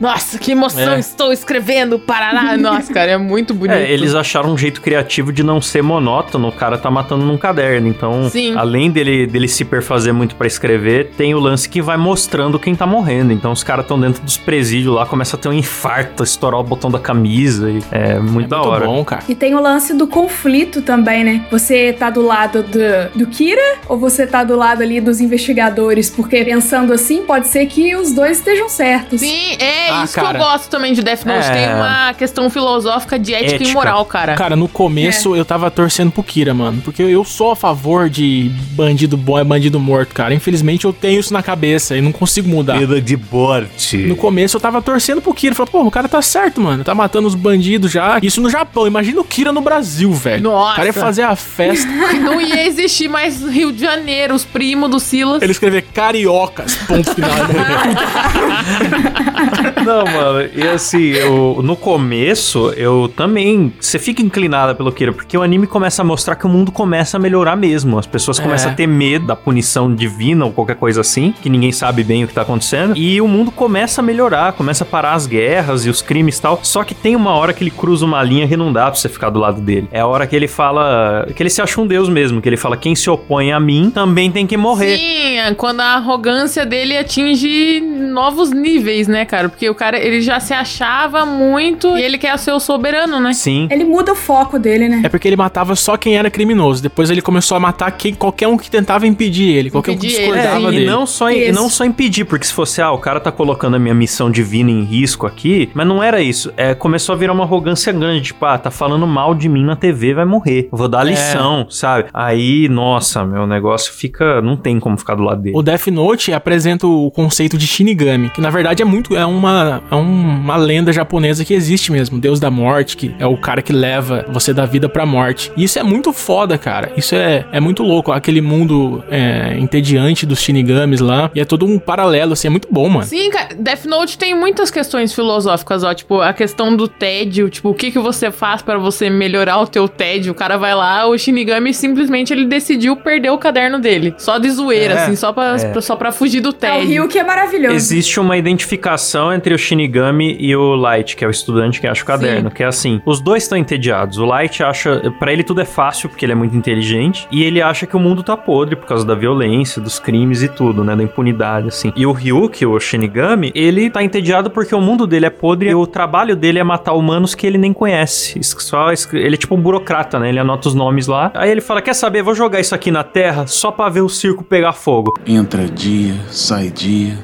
Nossa, 0.00 0.38
que 0.38 0.52
emoção, 0.52 0.94
É. 0.94 0.98
estou 0.98 1.32
escrevendo, 1.32 1.98
Paraná. 1.98 2.56
Nossa, 2.56 2.92
cara, 2.92 3.12
é 3.12 3.18
muito 3.18 3.52
bonito. 3.54 3.76
É, 3.80 3.90
eles 3.92 4.14
acharam 4.14 4.52
um 4.52 4.58
jeito 4.58 4.80
criativo 4.80 5.32
de 5.32 5.42
não 5.42 5.60
ser 5.60 5.82
monótono, 5.82 6.48
o 6.48 6.52
cara 6.52 6.76
tá 6.78 6.90
matando 6.90 7.24
num 7.24 7.36
caderno. 7.38 7.88
Então, 7.88 8.28
Sim. 8.30 8.54
além 8.56 8.90
dele, 8.90 9.26
dele 9.26 9.48
se 9.48 9.64
perfazer 9.64 10.12
muito 10.12 10.34
pra 10.34 10.46
escrever, 10.46 11.10
tem 11.16 11.34
o 11.34 11.38
lance 11.38 11.68
que 11.68 11.80
vai 11.82 11.96
mostrando 11.96 12.58
quem 12.58 12.74
tá 12.74 12.86
morrendo. 12.86 13.32
Então, 13.32 13.52
os 13.52 13.62
caras 13.62 13.84
estão 13.84 13.98
dentro 14.00 14.22
dos 14.22 14.36
presídios 14.36 14.94
lá, 14.94 15.06
começa 15.06 15.36
a 15.36 15.38
ter 15.38 15.48
um 15.48 15.52
infarto, 15.52 16.22
estourar 16.22 16.60
o 16.60 16.64
botão 16.64 16.90
da 16.90 16.98
camisa. 16.98 17.70
E 17.70 17.82
é 17.90 18.18
muito 18.18 18.46
É 18.46 18.48
da 18.48 18.56
muito 18.58 18.68
hora. 18.68 18.84
bom, 18.86 19.04
cara. 19.04 19.22
E 19.28 19.34
tem 19.34 19.54
o 19.54 19.60
lance 19.60 19.94
do 19.94 20.06
conflito 20.06 20.82
também, 20.82 21.24
né? 21.24 21.44
Você 21.50 21.92
tá 21.92 22.10
do 22.10 22.22
lado 22.22 22.62
do, 22.62 23.18
do 23.18 23.26
Kira 23.26 23.78
ou 23.88 23.98
você 23.98 24.26
tá 24.26 24.44
do 24.44 24.56
lado 24.56 24.82
ali 24.82 25.00
dos 25.00 25.20
investigadores? 25.20 26.10
Porque 26.10 26.44
pensando 26.44 26.92
assim, 26.92 27.22
pode 27.22 27.48
ser 27.48 27.66
que 27.66 27.94
os 27.96 28.12
dois 28.12 28.38
estejam 28.38 28.68
certos. 28.68 29.20
Sim, 29.20 29.56
é 29.58 29.90
Ah, 29.90 30.04
isso 30.04 30.14
cara. 30.14 30.28
que 30.30 30.36
eu 30.36 30.40
gosto 30.40 30.68
também 30.70 30.92
de 30.92 31.02
Death 31.02 31.24
Note. 31.24 31.46
É. 31.48 31.52
Tem 31.52 31.74
uma 31.74 32.14
questão 32.14 32.48
filosófica 32.50 33.18
de 33.18 33.34
ética, 33.34 33.54
Ética. 33.56 33.69
Moral, 33.74 34.04
cara. 34.04 34.34
Cara, 34.34 34.56
no 34.56 34.68
começo 34.68 35.34
eu 35.36 35.44
tava 35.44 35.70
torcendo 35.70 36.10
pro 36.10 36.22
Kira, 36.22 36.54
mano. 36.54 36.80
Porque 36.82 37.02
eu 37.02 37.24
sou 37.24 37.52
a 37.52 37.56
favor 37.56 38.08
de 38.08 38.50
bandido 38.72 39.16
bom 39.16 39.38
é 39.38 39.44
bandido 39.44 39.78
morto, 39.80 40.14
cara. 40.14 40.34
Infelizmente 40.34 40.84
eu 40.84 40.92
tenho 40.92 41.20
isso 41.20 41.32
na 41.32 41.42
cabeça 41.42 41.96
e 41.96 42.00
não 42.00 42.12
consigo 42.12 42.48
mudar. 42.48 42.78
Vida 42.78 43.00
de 43.00 43.16
morte. 43.16 43.96
No 43.98 44.16
começo 44.16 44.56
eu 44.56 44.60
tava 44.60 44.80
torcendo 44.82 45.20
pro 45.20 45.34
Kira. 45.34 45.54
Falei, 45.54 45.70
pô, 45.70 45.82
o 45.82 45.90
cara 45.90 46.08
tá 46.08 46.22
certo, 46.22 46.60
mano. 46.60 46.84
Tá 46.84 46.94
matando 46.94 47.28
os 47.28 47.34
bandidos 47.34 47.90
já. 47.90 48.18
Isso 48.22 48.40
no 48.40 48.50
Japão. 48.50 48.86
Imagina 48.86 49.20
o 49.20 49.24
Kira 49.24 49.52
no 49.52 49.60
Brasil, 49.60 50.12
velho. 50.12 50.42
Nossa. 50.42 50.72
O 50.72 50.76
cara 50.76 50.88
ia 50.88 50.92
fazer 50.92 51.22
a 51.22 51.36
festa. 51.36 51.88
Não 52.20 52.40
ia 52.40 52.66
existir 52.66 53.08
mais 53.08 53.42
Rio 53.42 53.72
de 53.72 53.80
Janeiro, 53.80 54.34
os 54.34 54.44
primos 54.44 54.90
do 54.90 55.00
Silas. 55.00 55.42
ele 55.42 55.52
escrever 55.52 55.82
cariocas. 55.92 56.74
Ponto 56.76 57.14
final. 57.14 57.30
Não, 59.84 60.04
mano, 60.04 60.48
e 60.54 60.62
assim, 60.68 61.10
eu, 61.10 61.60
no 61.62 61.76
começo, 61.76 62.70
eu 62.76 63.10
também. 63.16 63.59
Você 63.80 63.98
fica 63.98 64.22
inclinada 64.22 64.74
pelo 64.74 64.90
Kira, 64.92 65.12
porque 65.12 65.36
o 65.36 65.42
anime 65.42 65.66
começa 65.66 66.02
a 66.02 66.04
mostrar 66.04 66.36
que 66.36 66.46
o 66.46 66.48
mundo 66.48 66.70
começa 66.72 67.16
a 67.16 67.20
melhorar 67.20 67.56
mesmo. 67.56 67.98
As 67.98 68.06
pessoas 68.06 68.38
É. 68.38 68.42
começam 68.42 68.70
a 68.72 68.74
ter 68.74 68.86
medo 68.86 69.26
da 69.26 69.36
punição 69.36 69.94
divina 69.94 70.44
ou 70.44 70.52
qualquer 70.52 70.76
coisa 70.76 71.00
assim, 71.00 71.34
que 71.42 71.48
ninguém 71.50 71.72
sabe 71.72 72.02
bem 72.04 72.24
o 72.24 72.28
que 72.28 72.34
tá 72.34 72.42
acontecendo. 72.42 72.96
E 72.96 73.20
o 73.20 73.28
mundo 73.28 73.50
começa 73.50 74.00
a 74.00 74.04
melhorar, 74.04 74.52
começa 74.52 74.84
a 74.84 74.86
parar 74.86 75.14
as 75.14 75.26
guerras 75.26 75.84
e 75.84 75.90
os 75.90 76.00
crimes 76.02 76.38
e 76.38 76.42
tal. 76.42 76.60
Só 76.62 76.84
que 76.84 76.94
tem 76.94 77.14
uma 77.16 77.32
hora 77.32 77.52
que 77.52 77.62
ele 77.62 77.70
cruza 77.70 78.04
uma 78.04 78.22
linha 78.22 78.46
que 78.48 78.56
não 78.56 78.72
dá 78.72 78.86
pra 78.90 78.94
você 78.94 79.08
ficar 79.08 79.30
do 79.30 79.38
lado 79.38 79.60
dele. 79.60 79.88
É 79.92 80.00
a 80.00 80.06
hora 80.06 80.26
que 80.26 80.34
ele 80.36 80.48
fala. 80.48 81.26
que 81.34 81.42
ele 81.42 81.50
se 81.50 81.60
acha 81.60 81.80
um 81.80 81.86
deus 81.86 82.08
mesmo, 82.08 82.40
que 82.40 82.48
ele 82.48 82.56
fala: 82.56 82.76
quem 82.76 82.94
se 82.94 83.08
opõe 83.10 83.52
a 83.52 83.58
mim 83.60 83.90
também 83.92 84.30
tem 84.30 84.46
que 84.46 84.56
morrer. 84.56 84.96
Sim, 84.98 85.38
é 85.38 85.54
quando 85.54 85.80
a 85.80 85.94
arrogância 85.96 86.64
dele 86.64 86.96
atinge 86.96 87.80
novos 87.80 88.50
níveis, 88.50 89.06
né, 89.08 89.24
cara? 89.24 89.48
Porque 89.48 89.68
o 89.68 89.74
cara, 89.74 89.98
ele 89.98 90.20
já 90.20 90.38
se 90.40 90.52
achava 90.54 91.24
muito 91.26 91.96
e 91.96 92.02
ele 92.02 92.18
quer 92.18 92.38
ser 92.38 92.52
o 92.52 92.60
soberano, 92.60 93.20
né? 93.20 93.32
Sim. 93.32 93.49
Ele 93.70 93.84
muda 93.84 94.12
o 94.12 94.16
foco 94.16 94.58
dele, 94.58 94.88
né? 94.88 95.02
É 95.04 95.08
porque 95.08 95.26
ele 95.28 95.36
matava 95.36 95.74
só 95.76 95.96
quem 95.96 96.16
era 96.16 96.30
criminoso. 96.30 96.82
Depois 96.82 97.10
ele 97.10 97.20
começou 97.22 97.56
a 97.56 97.60
matar 97.60 97.90
quem, 97.92 98.14
qualquer 98.14 98.48
um 98.48 98.56
que 98.56 98.70
tentava 98.70 99.06
impedir 99.06 99.48
ele, 99.50 99.70
qualquer 99.70 99.92
um 99.92 99.94
Impedir 99.94 100.16
que 100.16 100.22
ele, 100.22 100.32
discordava 100.32 100.68
É, 100.68 100.70
dele. 100.70 100.84
e 100.84 100.86
não 100.86 101.06
só, 101.06 101.30
e 101.30 101.52
não 101.52 101.68
só 101.68 101.84
impedir, 101.84 102.24
porque 102.24 102.46
se 102.46 102.52
fosse, 102.52 102.80
ah, 102.82 102.90
o 102.92 102.98
cara 102.98 103.18
tá 103.20 103.32
colocando 103.32 103.76
a 103.76 103.78
minha 103.78 103.94
missão 103.94 104.30
divina 104.30 104.70
em 104.70 104.84
risco 104.84 105.26
aqui, 105.26 105.70
mas 105.74 105.86
não 105.86 106.02
era 106.02 106.20
isso. 106.20 106.52
É, 106.56 106.74
começou 106.74 107.14
a 107.14 107.18
virar 107.18 107.32
uma 107.32 107.44
arrogância 107.44 107.92
grande, 107.92 108.22
tipo, 108.22 108.44
ah, 108.44 108.58
tá 108.58 108.70
falando 108.70 109.06
mal 109.06 109.34
de 109.34 109.48
mim 109.48 109.64
na 109.64 109.76
TV, 109.76 110.14
vai 110.14 110.24
morrer. 110.24 110.68
Vou 110.70 110.88
dar 110.88 111.04
lição, 111.04 111.66
sabe? 111.70 112.08
Aí, 112.12 112.68
nossa, 112.68 113.24
meu 113.24 113.46
negócio 113.46 113.92
fica. 113.92 114.40
Não 114.40 114.56
tem 114.56 114.78
como 114.78 114.96
ficar 114.96 115.14
do 115.14 115.22
lado 115.22 115.42
dele. 115.42 115.56
O 115.56 115.62
Death 115.62 115.86
Note 115.88 116.32
apresenta 116.32 116.86
o 116.86 117.10
conceito 117.10 117.56
de 117.58 117.66
Shinigami, 117.66 118.30
que 118.30 118.40
na 118.40 118.50
verdade 118.50 118.82
é 118.82 118.84
muito 118.84 119.16
é 119.16 119.24
uma 119.26 119.82
é 119.90 119.94
um- 119.94 120.38
uma 120.40 120.56
lenda 120.56 120.92
japonesa 120.92 121.44
que 121.44 121.54
existe 121.54 121.90
mesmo, 121.92 122.18
Deus 122.18 122.38
da 122.40 122.50
morte, 122.50 122.96
que 122.96 123.14
é 123.18 123.26
o 123.26 123.29
cara 123.36 123.62
que 123.62 123.72
leva 123.72 124.24
você 124.28 124.52
da 124.52 124.66
vida 124.66 124.88
pra 124.88 125.06
morte. 125.06 125.52
E 125.56 125.64
isso 125.64 125.78
é 125.78 125.82
muito 125.82 126.12
foda, 126.12 126.58
cara. 126.58 126.92
Isso 126.96 127.14
é, 127.14 127.44
é 127.52 127.60
muito 127.60 127.82
louco, 127.82 128.12
aquele 128.12 128.40
mundo 128.40 129.02
é, 129.10 129.56
entediante 129.58 130.26
dos 130.26 130.40
Shinigamis 130.40 131.00
lá, 131.00 131.30
e 131.34 131.40
é 131.40 131.44
todo 131.44 131.66
um 131.66 131.78
paralelo 131.78 132.32
assim, 132.32 132.48
é 132.48 132.50
muito 132.50 132.68
bom, 132.70 132.88
mano. 132.88 133.04
Sim, 133.04 133.30
cara, 133.30 133.39
Death 133.60 133.84
Note 133.84 134.16
tem 134.18 134.34
muitas 134.34 134.70
questões 134.70 135.12
filosóficas, 135.14 135.84
ó, 135.84 135.92
tipo, 135.94 136.20
a 136.20 136.32
questão 136.32 136.74
do 136.74 136.88
tédio, 136.88 137.48
tipo, 137.50 137.70
o 137.70 137.74
que 137.74 137.90
que 137.90 137.98
você 137.98 138.30
faz 138.30 138.62
pra 138.62 138.78
você 138.78 139.10
melhorar 139.10 139.58
o 139.60 139.66
teu 139.66 139.88
tédio? 139.88 140.32
O 140.32 140.34
cara 140.34 140.56
vai 140.56 140.74
lá, 140.74 141.06
o 141.06 141.16
Shinigami 141.18 141.72
simplesmente 141.74 142.32
ele 142.32 142.46
decidiu 142.46 142.96
perder 142.96 143.30
o 143.30 143.38
caderno 143.38 143.78
dele, 143.78 144.14
só 144.18 144.38
de 144.38 144.50
zoeira, 144.50 144.94
É, 144.94 145.02
assim, 145.04 145.16
só 145.16 145.32
pra, 145.32 145.54
é. 145.56 145.80
só 145.80 145.96
pra 145.96 146.10
fugir 146.12 146.40
do 146.40 146.48
É 146.48 146.50
o 146.50 146.54
tédio. 146.54 146.88
Rio 146.88 147.08
que 147.08 147.18
é 147.18 147.24
maravilhoso. 147.24 147.74
Existe 147.74 148.18
uma 148.18 148.36
identificação 148.36 149.32
entre 149.32 149.52
o 149.54 149.58
Shinigami 149.58 150.36
e 150.38 150.54
o 150.54 150.74
Light, 150.74 151.16
que 151.16 151.24
é 151.24 151.28
o 151.28 151.30
estudante 151.30 151.80
que 151.80 151.86
acha 151.86 152.02
o 152.02 152.06
caderno, 152.06 152.50
que 152.50 152.62
é 152.62 152.66
assim, 152.66 153.00
os 153.04 153.20
dois 153.20 153.42
estão 153.44 153.58
entediados. 153.58 154.18
O 154.18 154.24
Light 154.24 154.62
acha, 154.62 155.00
Pra 155.18 155.32
ele 155.32 155.42
tudo 155.42 155.60
é 155.60 155.64
fácil 155.64 156.08
porque 156.08 156.24
ele 156.24 156.32
é 156.32 156.34
muito 156.34 156.56
inteligente, 156.56 157.26
e 157.30 157.42
ele 157.42 157.60
acha 157.60 157.86
que 157.86 157.96
o 157.96 158.00
mundo 158.00 158.22
tá 158.22 158.36
podre 158.36 158.76
por 158.76 158.86
causa 158.86 159.04
da 159.04 159.14
violência, 159.14 159.80
dos 159.82 159.98
crimes 159.98 160.42
e 160.42 160.48
tudo, 160.48 160.84
né, 160.84 160.94
da 160.96 161.02
impunidade 161.02 161.68
assim. 161.68 161.92
E 161.96 162.06
o 162.06 162.12
Ryuki, 162.12 162.64
o 162.64 162.78
Shinigami, 162.78 163.49
ele 163.54 163.90
tá 163.90 164.02
entediado 164.02 164.50
porque 164.50 164.74
o 164.74 164.80
mundo 164.80 165.06
dele 165.06 165.26
é 165.26 165.30
podre 165.30 165.70
e 165.70 165.74
o 165.74 165.86
trabalho 165.86 166.36
dele 166.36 166.58
é 166.58 166.64
matar 166.64 166.92
humanos 166.92 167.34
que 167.34 167.46
ele 167.46 167.58
nem 167.58 167.72
conhece. 167.72 168.38
Isso 168.38 168.60
Só 168.60 168.88
ele 169.12 169.34
é 169.34 169.38
tipo 169.38 169.54
um 169.54 169.60
burocrata, 169.60 170.18
né? 170.18 170.28
Ele 170.28 170.38
anota 170.38 170.68
os 170.68 170.74
nomes 170.74 171.06
lá. 171.06 171.30
Aí 171.34 171.50
ele 171.50 171.60
fala: 171.60 171.80
"Quer 171.82 171.94
saber? 171.94 172.22
Vou 172.22 172.34
jogar 172.34 172.60
isso 172.60 172.74
aqui 172.74 172.90
na 172.90 173.02
terra 173.02 173.46
só 173.46 173.70
pra 173.70 173.88
ver 173.88 174.02
o 174.02 174.08
circo 174.08 174.44
pegar 174.44 174.72
fogo". 174.72 175.14
Entra 175.26 175.64
dia, 175.66 176.14
sai 176.28 176.70
dia. 176.70 177.18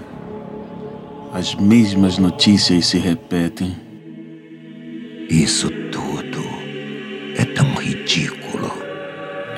As 1.32 1.54
mesmas 1.54 2.18
notícias 2.18 2.86
se 2.86 2.98
repetem. 2.98 3.76
Isso 5.28 5.68
tudo 5.90 6.44
é 7.36 7.44
tão 7.44 7.74
ridículo, 7.74 8.70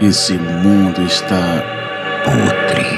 Esse 0.01 0.33
mundo 0.33 1.03
está 1.03 1.63
podre. 2.25 2.98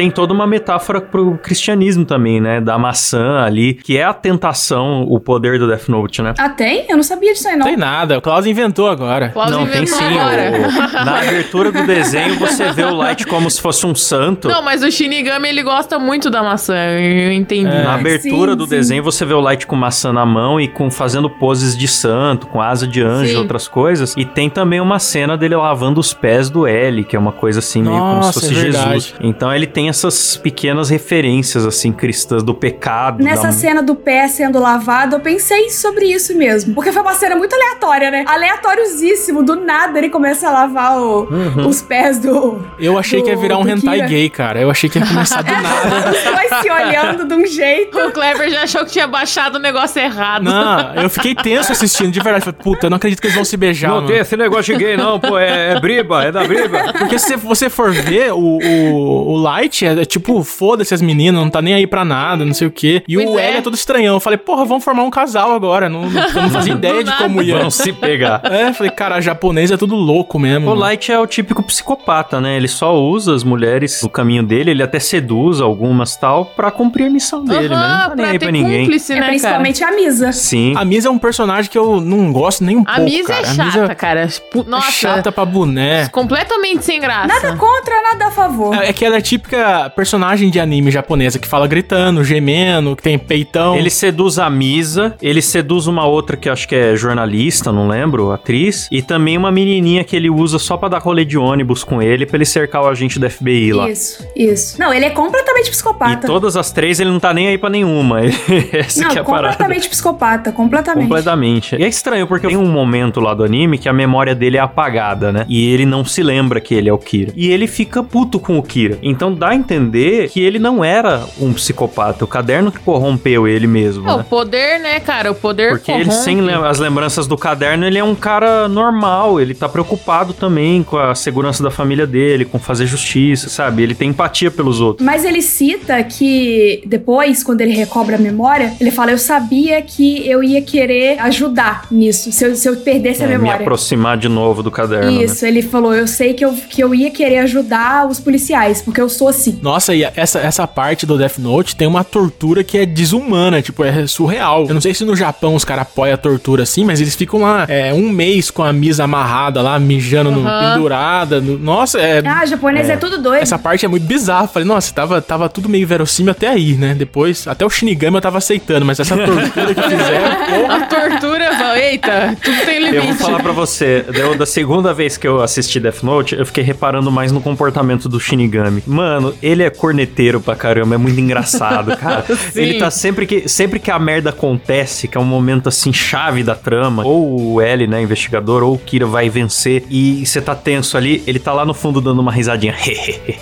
Tem 0.00 0.10
toda 0.10 0.32
uma 0.32 0.46
metáfora 0.46 0.98
pro 0.98 1.38
cristianismo 1.42 2.06
também, 2.06 2.40
né? 2.40 2.58
Da 2.58 2.78
maçã 2.78 3.40
ali, 3.40 3.74
que 3.74 3.98
é 3.98 4.02
a 4.04 4.14
tentação, 4.14 5.02
o 5.06 5.20
poder 5.20 5.58
do 5.58 5.68
Death 5.68 5.88
Note, 5.88 6.22
né? 6.22 6.32
Ah, 6.38 6.48
tem? 6.48 6.86
Eu 6.88 6.96
não 6.96 7.02
sabia 7.02 7.34
disso 7.34 7.46
aí, 7.46 7.54
não. 7.54 7.66
Tem 7.66 7.76
nada, 7.76 8.16
o 8.16 8.22
Klaus 8.22 8.46
inventou 8.46 8.88
agora. 8.88 9.28
Klaus 9.28 9.50
não, 9.50 9.66
tem 9.66 9.82
inventou 9.82 9.98
sim. 9.98 10.04
agora. 10.18 10.52
o- 10.56 11.04
na 11.04 11.18
abertura 11.20 11.70
do 11.70 11.86
desenho, 11.86 12.36
você 12.36 12.72
vê 12.72 12.84
o 12.84 12.94
Light 12.94 13.26
como 13.26 13.50
se 13.50 13.60
fosse 13.60 13.84
um 13.86 13.94
santo. 13.94 14.48
Não, 14.48 14.62
mas 14.62 14.82
o 14.82 14.90
Shinigami, 14.90 15.50
ele 15.50 15.62
gosta 15.62 15.98
muito 15.98 16.30
da 16.30 16.42
maçã, 16.42 16.74
eu 16.74 17.32
entendi. 17.32 17.64
Na 17.68 17.96
abertura 17.96 18.52
Sim, 18.52 18.56
do 18.56 18.64
sim. 18.64 18.70
desenho, 18.70 19.02
você 19.02 19.26
vê 19.26 19.34
o 19.34 19.40
Light 19.40 19.66
com 19.66 19.76
maçã 19.76 20.14
na 20.14 20.24
mão 20.24 20.58
e 20.58 20.66
com 20.66 20.90
fazendo 20.90 21.28
poses 21.28 21.76
de 21.76 21.86
santo, 21.86 22.46
com 22.46 22.62
asa 22.62 22.86
de 22.86 23.02
anjo 23.02 23.26
e 23.26 23.32
Sim. 23.32 23.36
outras 23.36 23.68
coisas. 23.68 24.14
E 24.16 24.24
tem 24.24 24.48
também 24.48 24.80
uma 24.80 24.98
cena 24.98 25.36
dele 25.36 25.56
lavando 25.56 26.00
os 26.00 26.14
pés 26.14 26.48
do 26.48 26.66
L, 26.66 27.04
que 27.04 27.14
é 27.14 27.18
uma 27.18 27.32
coisa 27.32 27.58
assim, 27.58 27.82
meio 27.82 27.98
como 27.98 28.22
se 28.22 28.28
Nossa, 28.28 28.40
fosse 28.40 28.52
é. 28.54 28.62
Jesus. 28.62 29.14
Então 29.20 29.54
ele 29.54 29.66
tem 29.66 29.89
essas 29.90 30.36
pequenas 30.36 30.88
referências, 30.90 31.66
assim, 31.66 31.92
cristãs 31.92 32.42
do 32.42 32.54
pecado. 32.54 33.22
Nessa 33.22 33.48
da... 33.48 33.52
cena 33.52 33.82
do 33.82 33.94
pé 33.94 34.26
sendo 34.28 34.58
lavado, 34.58 35.16
eu 35.16 35.20
pensei 35.20 35.70
sobre 35.70 36.06
isso 36.06 36.36
mesmo. 36.36 36.74
Porque 36.74 36.92
foi 36.92 37.02
uma 37.02 37.14
cena 37.14 37.36
muito 37.36 37.54
aleatória, 37.54 38.10
né? 38.10 38.24
Aleatóriosíssimo. 38.26 39.42
Do 39.42 39.56
nada 39.56 39.98
ele 39.98 40.08
começa 40.08 40.48
a 40.48 40.52
lavar 40.52 40.98
o- 41.00 41.20
Uhum. 41.30 41.68
os 41.68 41.82
pés 41.82 42.18
do. 42.18 42.64
Eu 42.78 42.98
achei 42.98 43.22
que 43.22 43.28
ia 43.30 43.36
virar 43.36 43.58
um 43.58 43.62
do 43.62 43.70
hentai 43.70 43.96
Kira. 43.96 44.08
gay, 44.08 44.30
cara. 44.30 44.60
Eu 44.60 44.70
achei 44.70 44.88
que 44.88 44.98
ia 44.98 45.06
começar 45.06 45.42
do 45.42 45.50
nada. 45.52 46.10
Os 46.10 46.22
dois 46.24 46.62
se 46.62 46.70
olhando 46.70 47.26
de 47.26 47.34
um 47.34 47.46
jeito. 47.46 47.98
O 47.98 48.10
Kleber 48.12 48.50
já 48.50 48.62
achou 48.62 48.84
que 48.84 48.92
tinha 48.92 49.06
baixado 49.06 49.56
o 49.56 49.58
negócio 49.58 50.00
errado. 50.00 50.44
Não, 50.44 50.94
eu 50.94 51.10
fiquei 51.10 51.34
tenso 51.34 51.72
assistindo, 51.72 52.10
de 52.10 52.20
verdade. 52.20 52.44
Falei, 52.44 52.58
puta, 52.62 52.86
eu 52.86 52.90
não 52.90 52.96
acredito 52.96 53.20
que 53.20 53.26
eles 53.26 53.34
vão 53.34 53.44
se 53.44 53.56
beijar, 53.56 53.88
Não 53.88 53.96
mano. 53.96 54.08
tem 54.08 54.18
esse 54.18 54.36
negócio 54.36 54.72
de 54.76 54.84
gay, 54.84 54.96
não, 54.96 55.18
pô. 55.18 55.38
É, 55.38 55.72
é 55.72 55.80
briba, 55.80 56.24
é 56.24 56.32
da 56.32 56.44
briba. 56.44 56.92
Porque 56.98 57.18
se 57.18 57.36
você 57.36 57.68
for 57.68 57.90
ver, 57.92 58.32
o, 58.32 58.58
o, 58.62 59.32
o 59.32 59.36
Light, 59.36 59.79
É, 59.86 60.02
é 60.02 60.04
tipo, 60.04 60.42
foda-se 60.42 60.94
as 60.94 61.02
meninas, 61.02 61.40
não 61.42 61.50
tá 61.50 61.60
nem 61.62 61.74
aí 61.74 61.86
pra 61.86 62.04
nada, 62.04 62.44
não 62.44 62.54
sei 62.54 62.66
o 62.68 62.70
quê. 62.70 63.02
E 63.08 63.14
Pois 63.16 63.28
o 63.30 63.38
é. 63.38 63.48
L 63.50 63.58
é 63.58 63.60
todo 63.62 63.74
estranhão. 63.74 64.14
Eu 64.14 64.20
falei, 64.20 64.38
porra, 64.38 64.64
vamos 64.64 64.84
formar 64.84 65.02
um 65.02 65.10
casal 65.10 65.52
agora. 65.52 65.88
Não, 65.88 66.08
não, 66.08 66.22
eu 66.22 66.42
não 66.42 66.50
fazia 66.50 66.72
ideia 66.74 67.02
de 67.04 67.12
como 67.16 67.42
ia. 67.42 67.58
Vão 67.58 67.70
se 67.70 67.92
pegar. 67.92 68.40
É, 68.50 68.72
falei, 68.72 68.90
cara, 68.92 69.20
japonês 69.20 69.70
é 69.70 69.76
tudo 69.76 69.94
louco 69.94 70.38
mesmo. 70.38 70.70
O 70.70 70.74
Light 70.74 71.10
é 71.12 71.18
o 71.18 71.26
típico 71.26 71.62
psicopata, 71.62 72.40
né? 72.40 72.56
Ele 72.56 72.66
só 72.68 72.94
usa 72.98 73.34
as 73.34 73.44
mulheres 73.44 74.02
no 74.02 74.08
caminho 74.10 74.42
dele, 74.42 74.70
ele 74.72 74.82
até 74.82 74.98
seduz 74.98 75.60
algumas 75.60 76.16
tal, 76.16 76.44
pra 76.46 76.70
cumprir 76.70 77.06
a 77.06 77.10
missão 77.10 77.44
dele, 77.44 77.68
né? 77.68 77.76
Não 77.76 78.08
tá 78.10 78.16
nem 78.16 78.26
aí 78.26 78.38
pra 78.38 78.50
ninguém. 78.50 78.80
cúmplice, 78.82 79.12
É 79.12 79.14
né, 79.14 79.20
cara? 79.20 79.30
principalmente 79.32 79.84
a 79.84 79.92
Misa. 79.92 80.32
Sim. 80.32 80.74
A 80.76 80.84
Misa 80.84 81.08
é 81.08 81.10
um 81.10 81.18
personagem 81.18 81.70
que 81.70 81.78
eu 81.78 82.00
não 82.00 82.32
gosto 82.32 82.64
nem 82.64 82.76
um 82.76 82.82
A 82.86 82.96
pouco, 82.96 83.10
Misa 83.10 83.28
cara. 83.28 83.38
é 83.38 83.50
A 83.50 83.54
chata, 83.54 83.64
Misa 83.80 83.94
cara. 83.94 84.26
Tipo, 84.26 84.64
Nossa, 84.68 84.88
é 84.88 84.92
chata 84.92 85.32
pra 85.32 85.44
boné. 85.44 86.08
completamente 86.08 86.84
sem 86.84 87.00
graça. 87.00 87.26
Nada 87.28 87.56
contra, 87.56 88.02
nada 88.02 88.26
a 88.26 88.30
favor. 88.30 88.74
É 88.74 88.90
é 88.90 88.92
que 88.92 89.04
ela 89.04 89.16
é 89.16 89.20
típica 89.20 89.69
personagem 89.94 90.50
de 90.50 90.58
anime 90.58 90.90
japonesa 90.90 91.38
que 91.38 91.46
fala 91.46 91.66
gritando, 91.66 92.24
gemendo, 92.24 92.96
que 92.96 93.02
tem 93.02 93.18
peitão. 93.18 93.76
Ele 93.76 93.90
seduz 93.90 94.38
a 94.38 94.48
Misa, 94.50 95.14
ele 95.22 95.40
seduz 95.42 95.86
uma 95.86 96.04
outra 96.06 96.36
que 96.36 96.48
acho 96.48 96.66
que 96.66 96.74
é 96.74 96.96
jornalista, 96.96 97.70
não 97.72 97.88
lembro, 97.88 98.32
atriz, 98.32 98.88
e 98.90 99.02
também 99.02 99.36
uma 99.36 99.50
menininha 99.50 100.02
que 100.04 100.16
ele 100.16 100.28
usa 100.30 100.58
só 100.58 100.76
pra 100.76 100.88
dar 100.88 100.98
rolê 100.98 101.24
de 101.24 101.38
ônibus 101.38 101.84
com 101.84 102.02
ele, 102.02 102.26
pra 102.26 102.36
ele 102.36 102.44
cercar 102.44 102.82
o 102.82 102.88
agente 102.88 103.18
da 103.18 103.28
FBI 103.30 103.72
lá. 103.72 103.90
Isso, 103.90 104.26
isso. 104.34 104.80
Não, 104.80 104.92
ele 104.92 105.04
é 105.04 105.10
completamente 105.10 105.68
E 105.68 105.70
psicopata. 105.70 106.26
todas 106.26 106.56
as 106.56 106.72
três 106.72 106.98
ele 107.00 107.10
não 107.10 107.20
tá 107.20 107.32
nem 107.32 107.48
aí 107.48 107.58
pra 107.58 107.70
nenhuma. 107.70 108.20
Essa 108.72 109.02
Não, 109.04 109.10
que 109.10 109.18
é 109.18 109.20
a 109.20 109.24
parada. 109.24 109.48
completamente 109.54 109.88
psicopata, 109.88 110.52
completamente. 110.52 111.04
Completamente. 111.04 111.76
E 111.76 111.84
é 111.84 111.88
estranho, 111.88 112.26
porque 112.26 112.46
tem 112.46 112.56
um 112.56 112.66
momento 112.70 113.20
lá 113.20 113.34
do 113.34 113.44
anime 113.44 113.78
que 113.78 113.88
a 113.88 113.92
memória 113.92 114.34
dele 114.34 114.56
é 114.56 114.60
apagada, 114.60 115.32
né? 115.32 115.44
E 115.48 115.72
ele 115.72 115.84
não 115.86 116.04
se 116.04 116.22
lembra 116.22 116.60
que 116.60 116.74
ele 116.74 116.88
é 116.88 116.92
o 116.92 116.98
Kira. 116.98 117.32
E 117.36 117.50
ele 117.50 117.66
fica 117.66 118.02
puto 118.02 118.38
com 118.40 118.58
o 118.58 118.62
Kira. 118.62 118.98
Então 119.02 119.32
dá 119.32 119.49
a 119.52 119.56
entender 119.56 120.28
que 120.30 120.40
ele 120.40 120.58
não 120.58 120.84
era 120.84 121.24
um 121.40 121.52
psicopata. 121.52 122.24
O 122.24 122.28
caderno 122.28 122.70
que 122.72 122.78
corrompeu 122.78 123.46
ele 123.48 123.66
mesmo, 123.66 124.08
É, 124.08 124.12
o 124.14 124.18
né? 124.18 124.26
poder, 124.28 124.78
né, 124.80 125.00
cara? 125.00 125.30
O 125.30 125.34
poder 125.34 125.70
Porque 125.70 125.90
ele, 125.90 126.04
corrompe. 126.06 126.24
sem 126.24 126.40
lem- 126.40 126.64
as 126.64 126.78
lembranças 126.78 127.26
do 127.26 127.36
caderno, 127.36 127.84
ele 127.86 127.98
é 127.98 128.04
um 128.04 128.14
cara 128.14 128.68
normal. 128.68 129.40
Ele 129.40 129.54
tá 129.54 129.68
preocupado 129.68 130.32
também 130.32 130.82
com 130.82 130.96
a 130.98 131.14
segurança 131.14 131.62
da 131.62 131.70
família 131.70 132.06
dele, 132.06 132.44
com 132.44 132.58
fazer 132.58 132.86
justiça, 132.86 133.48
sabe? 133.48 133.82
Ele 133.82 133.94
tem 133.94 134.10
empatia 134.10 134.50
pelos 134.50 134.80
outros. 134.80 135.04
Mas 135.04 135.24
ele 135.24 135.42
cita 135.42 136.02
que 136.04 136.82
depois, 136.86 137.42
quando 137.42 137.60
ele 137.60 137.72
recobra 137.72 138.16
a 138.16 138.18
memória, 138.18 138.72
ele 138.80 138.90
fala: 138.90 139.10
Eu 139.10 139.18
sabia 139.18 139.80
que 139.82 140.28
eu 140.28 140.42
ia 140.42 140.62
querer 140.62 141.18
ajudar 141.20 141.86
nisso, 141.90 142.30
se 142.32 142.44
eu, 142.44 142.54
se 142.54 142.68
eu 142.68 142.76
perdesse 142.76 143.22
a 143.22 143.26
É, 143.26 143.28
me 143.28 143.38
memória. 143.38 143.60
aproximar 143.62 144.16
de 144.16 144.28
novo 144.28 144.62
do 144.62 144.70
caderno. 144.70 145.10
né? 145.10 145.24
Isso, 145.24 145.44
ele 145.44 145.62
falou: 145.62 145.94
Eu 145.94 146.06
sei 146.06 146.34
que 146.34 146.44
eu, 146.44 146.52
que 146.52 146.82
eu 146.82 146.94
ia 146.94 147.10
querer 147.10 147.38
ajudar 147.38 148.06
os 148.08 148.20
policiais, 148.20 148.80
porque 148.82 149.00
eu 149.00 149.08
sou 149.08 149.32
assim. 149.40 149.58
Nossa, 149.62 149.94
e 149.94 150.02
essa, 150.14 150.38
essa 150.38 150.66
parte 150.66 151.04
do 151.06 151.16
Death 151.18 151.38
Note 151.38 151.74
tem 151.76 151.86
uma 151.88 152.04
tortura 152.04 152.62
que 152.62 152.78
é 152.78 152.86
desumana, 152.86 153.60
tipo, 153.62 153.84
é 153.84 154.06
surreal. 154.06 154.66
Eu 154.68 154.74
não 154.74 154.80
sei 154.80 154.94
se 154.94 155.04
no 155.04 155.16
Japão 155.16 155.54
os 155.54 155.64
caras 155.64 155.82
apoiam 155.82 156.14
a 156.14 156.16
tortura 156.16 156.62
assim, 156.62 156.84
mas 156.84 157.00
eles 157.00 157.14
ficam 157.14 157.40
lá 157.42 157.64
é, 157.68 157.92
um 157.92 158.08
mês 158.10 158.50
com 158.50 158.62
a 158.62 158.72
misa 158.72 159.04
amarrada 159.04 159.60
lá, 159.62 159.78
mijando, 159.78 160.30
no, 160.30 160.46
Aham. 160.46 160.74
pendurada. 160.74 161.40
no- 161.40 161.58
nossa, 161.58 161.98
é. 162.00 162.22
Ah, 162.26 162.44
japonês 162.46 162.88
é, 162.88 162.96
tudo 162.96 163.18
doido. 163.20 163.42
Essa 163.42 163.58
parte 163.58 163.84
é 163.84 163.88
muito 163.88 164.04
bizarra. 164.06 164.46
Falei, 164.46 164.66
nossa, 164.66 164.92
tava, 164.94 165.20
tava 165.20 165.48
tudo 165.48 165.68
meio 165.68 165.86
verossímil 165.86 166.32
até 166.32 166.48
aí, 166.48 166.74
né? 166.74 166.94
Depois, 166.94 167.46
até 167.48 167.64
o 167.64 167.70
Shinigami 167.70 168.16
eu 168.16 168.20
tava 168.20 168.38
aceitando, 168.38 168.84
mas 168.84 169.00
essa 169.00 169.16
tortura 169.16 169.74
que 169.74 169.82
fizeram. 169.82 170.30
A 170.70 170.80
tortura, 170.86 171.52
fala, 171.56 171.78
eita, 171.78 172.36
tudo 172.42 172.56
tem 172.64 172.78
limite. 172.78 172.96
Eu 172.96 173.02
vou 173.04 173.14
falar 173.14 173.42
pra 173.42 173.52
você, 173.52 174.04
deu- 174.12 174.36
da 174.36 174.46
segunda 174.46 174.92
vez 174.94 175.16
que 175.16 175.26
eu 175.26 175.40
assisti 175.42 175.78
Death 175.80 176.02
Note, 176.02 176.34
eu 176.34 176.44
fiquei 176.46 176.62
reparando 176.62 177.10
mais 177.10 177.32
no 177.32 177.40
comportamento 177.40 178.08
do 178.08 178.18
Shinigami. 178.20 178.82
Mano, 178.86 179.29
ele 179.42 179.62
é 179.62 179.70
corneteiro 179.70 180.40
pra 180.40 180.54
caramba, 180.54 180.94
é 180.94 180.98
muito 180.98 181.18
engraçado, 181.20 181.96
cara. 181.96 182.24
Ele 182.54 182.78
tá 182.78 182.90
sempre 182.90 183.26
que, 183.26 183.48
sempre 183.48 183.78
que 183.78 183.90
a 183.90 183.98
merda 183.98 184.30
acontece, 184.30 185.08
que 185.08 185.16
é 185.16 185.20
um 185.20 185.24
momento 185.24 185.68
assim 185.68 185.92
chave 185.92 186.42
da 186.42 186.54
trama, 186.54 187.04
ou 187.04 187.54
o 187.54 187.60
L, 187.60 187.86
né, 187.86 188.02
investigador, 188.02 188.62
ou 188.62 188.74
o 188.74 188.78
Kira 188.78 189.06
vai 189.06 189.28
vencer 189.28 189.84
e 189.90 190.24
você 190.24 190.40
tá 190.40 190.54
tenso 190.54 190.96
ali, 190.96 191.22
ele 191.26 191.38
tá 191.38 191.52
lá 191.52 191.64
no 191.64 191.74
fundo 191.74 192.00
dando 192.00 192.20
uma 192.20 192.32
risadinha. 192.32 192.74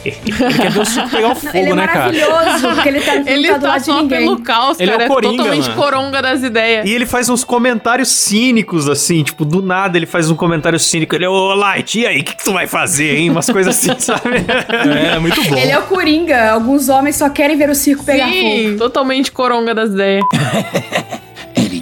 Ele 0.04 0.54
quer 0.56 0.70
ver 0.70 0.80
o 0.80 0.84
circo 0.84 1.10
pegar 1.10 1.28
o 1.28 1.34
fogo, 1.36 1.56
ele 1.56 1.70
é 1.70 1.74
né, 1.74 1.86
cara? 1.86 1.98
maravilhoso, 2.12 2.74
porque 2.74 2.88
ele 2.88 3.00
tá, 3.00 3.14
Ele 3.26 3.48
tá 3.48 3.54
do 3.56 3.60
tá 3.60 3.68
lado 3.68 3.80
de 3.80 3.86
só 3.86 4.04
pelo 4.06 4.40
caos, 4.40 4.80
Ele 4.80 4.90
é 4.90 4.94
o 4.94 4.98
cara. 4.98 5.08
Coringa, 5.08 5.36
totalmente 5.36 5.68
mano. 5.68 5.82
coronga 5.82 6.22
das 6.22 6.42
ideias. 6.42 6.88
E 6.88 6.92
ele 6.92 7.06
faz 7.06 7.28
uns 7.28 7.44
comentários 7.44 8.08
cínicos, 8.08 8.88
assim, 8.88 9.22
tipo, 9.22 9.44
do 9.44 9.62
nada 9.62 9.98
ele 9.98 10.06
faz 10.06 10.30
um 10.30 10.36
comentário 10.36 10.78
cínico. 10.78 11.14
Ele, 11.14 11.26
ô 11.26 11.54
Light, 11.54 11.98
e 11.98 12.06
aí, 12.06 12.20
o 12.20 12.24
que, 12.24 12.36
que 12.36 12.44
tu 12.44 12.52
vai 12.52 12.66
fazer, 12.66 13.16
hein? 13.16 13.30
Umas 13.30 13.48
coisas 13.48 13.74
assim, 13.76 13.98
sabe? 13.98 14.44
É, 15.14 15.18
muito 15.18 15.42
bom. 15.44 15.56
Ele 15.56 15.72
é 15.72 15.77
o 15.78 15.82
Coringa. 15.82 16.50
Alguns 16.50 16.88
homens 16.88 17.16
só 17.16 17.28
querem 17.28 17.56
ver 17.56 17.70
o 17.70 17.74
circo 17.74 18.04
pegar 18.04 18.26
fogo. 18.26 18.38
Sim, 18.38 18.76
totalmente 18.76 19.32
coronga 19.32 19.74
das 19.74 19.90
ideias. 19.90 20.24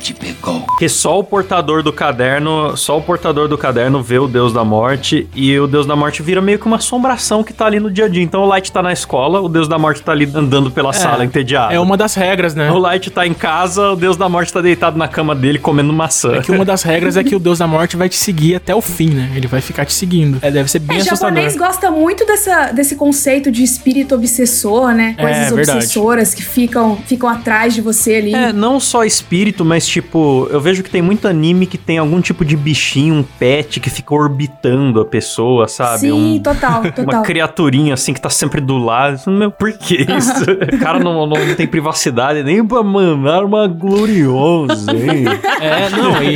Te 0.06 0.14
pegou. 0.14 0.60
Porque 0.60 0.88
só 0.88 1.18
o 1.18 1.24
portador 1.24 1.82
do 1.82 1.92
caderno, 1.92 2.76
só 2.76 2.98
o 2.98 3.02
portador 3.02 3.48
do 3.48 3.58
caderno 3.58 4.02
vê 4.02 4.18
o 4.18 4.28
Deus 4.28 4.52
da 4.52 4.64
Morte 4.64 5.26
e 5.34 5.58
o 5.58 5.66
Deus 5.66 5.84
da 5.84 5.96
Morte 5.96 6.22
vira 6.22 6.40
meio 6.40 6.58
que 6.58 6.66
uma 6.66 6.76
assombração 6.76 7.42
que 7.42 7.52
tá 7.52 7.66
ali 7.66 7.80
no 7.80 7.90
dia 7.90 8.04
a 8.04 8.08
dia. 8.08 8.22
Então 8.22 8.42
o 8.42 8.46
Light 8.46 8.70
tá 8.70 8.80
na 8.82 8.92
escola, 8.92 9.40
o 9.40 9.48
Deus 9.48 9.66
da 9.66 9.78
Morte 9.78 10.02
tá 10.02 10.12
ali 10.12 10.30
andando 10.34 10.70
pela 10.70 10.92
sala 10.92 11.24
entediado. 11.24 11.72
É 11.74 11.80
uma 11.80 11.96
das 11.96 12.14
regras, 12.14 12.54
né? 12.54 12.70
O 12.70 12.78
Light 12.78 13.10
tá 13.10 13.26
em 13.26 13.34
casa, 13.34 13.90
o 13.90 13.96
Deus 13.96 14.16
da 14.16 14.28
Morte 14.28 14.52
tá 14.52 14.60
deitado 14.60 14.96
na 14.96 15.08
cama 15.08 15.34
dele 15.34 15.58
comendo 15.58 15.92
maçã. 15.92 16.34
É 16.36 16.40
que 16.40 16.52
uma 16.52 16.64
das 16.64 16.82
regras 16.82 17.16
é 17.16 17.24
que 17.24 17.34
o 17.34 17.40
Deus 17.40 17.58
da 17.58 17.66
morte 17.66 17.96
vai 17.96 18.08
te 18.08 18.16
seguir 18.16 18.54
até 18.54 18.74
o 18.74 18.80
fim, 18.80 19.10
né? 19.10 19.32
Ele 19.34 19.46
vai 19.48 19.60
ficar 19.60 19.84
te 19.84 19.92
seguindo. 19.92 20.38
É, 20.42 20.50
deve 20.50 20.70
ser 20.70 20.78
bem 20.78 20.98
É, 20.98 21.00
assustador. 21.00 21.34
japonês 21.36 21.56
gosta 21.56 21.90
muito 21.90 22.24
dessa, 22.24 22.70
desse 22.72 22.94
conceito 22.94 23.50
de 23.50 23.62
espírito 23.64 24.14
obsessor, 24.14 24.92
né? 24.92 25.14
É, 25.18 25.22
Coisas 25.22 25.52
verdade. 25.52 25.78
obsessoras 25.78 26.34
que 26.34 26.42
ficam, 26.42 26.96
ficam 27.06 27.28
atrás 27.28 27.74
de 27.74 27.80
você 27.80 28.14
ali. 28.16 28.34
É, 28.34 28.52
não 28.52 28.78
só 28.78 29.04
espírito, 29.04 29.64
mas 29.64 29.86
tipo, 29.96 30.46
eu 30.50 30.60
vejo 30.60 30.82
que 30.82 30.90
tem 30.90 31.00
muito 31.00 31.26
anime 31.26 31.64
que 31.64 31.78
tem 31.78 31.96
algum 31.96 32.20
tipo 32.20 32.44
de 32.44 32.54
bichinho, 32.54 33.14
um 33.14 33.22
pet 33.22 33.80
que 33.80 33.88
fica 33.88 34.14
orbitando 34.14 35.00
a 35.00 35.04
pessoa, 35.06 35.66
sabe? 35.68 36.00
Sim, 36.00 36.12
Um- 36.12 36.38
total, 36.42 36.82
Uma 36.82 36.92
total. 36.92 37.22
criaturinha 37.22 37.94
assim 37.94 38.12
que 38.12 38.20
tá 38.20 38.28
sempre 38.28 38.60
do 38.60 38.76
lado. 38.76 39.18
Meu, 39.30 39.50
por 39.50 39.72
que 39.72 39.94
isso? 40.12 40.44
o 40.74 40.78
cara 40.78 40.98
não, 40.98 41.26
não 41.26 41.54
tem 41.54 41.66
privacidade 41.66 42.42
nem 42.42 42.62
pra 42.62 42.82
mandar 42.82 43.42
uma 43.44 43.66
gloriosa, 43.66 44.92
hein? 44.92 45.24
É, 45.60 45.88
não, 45.88 46.22
e. 46.22 46.34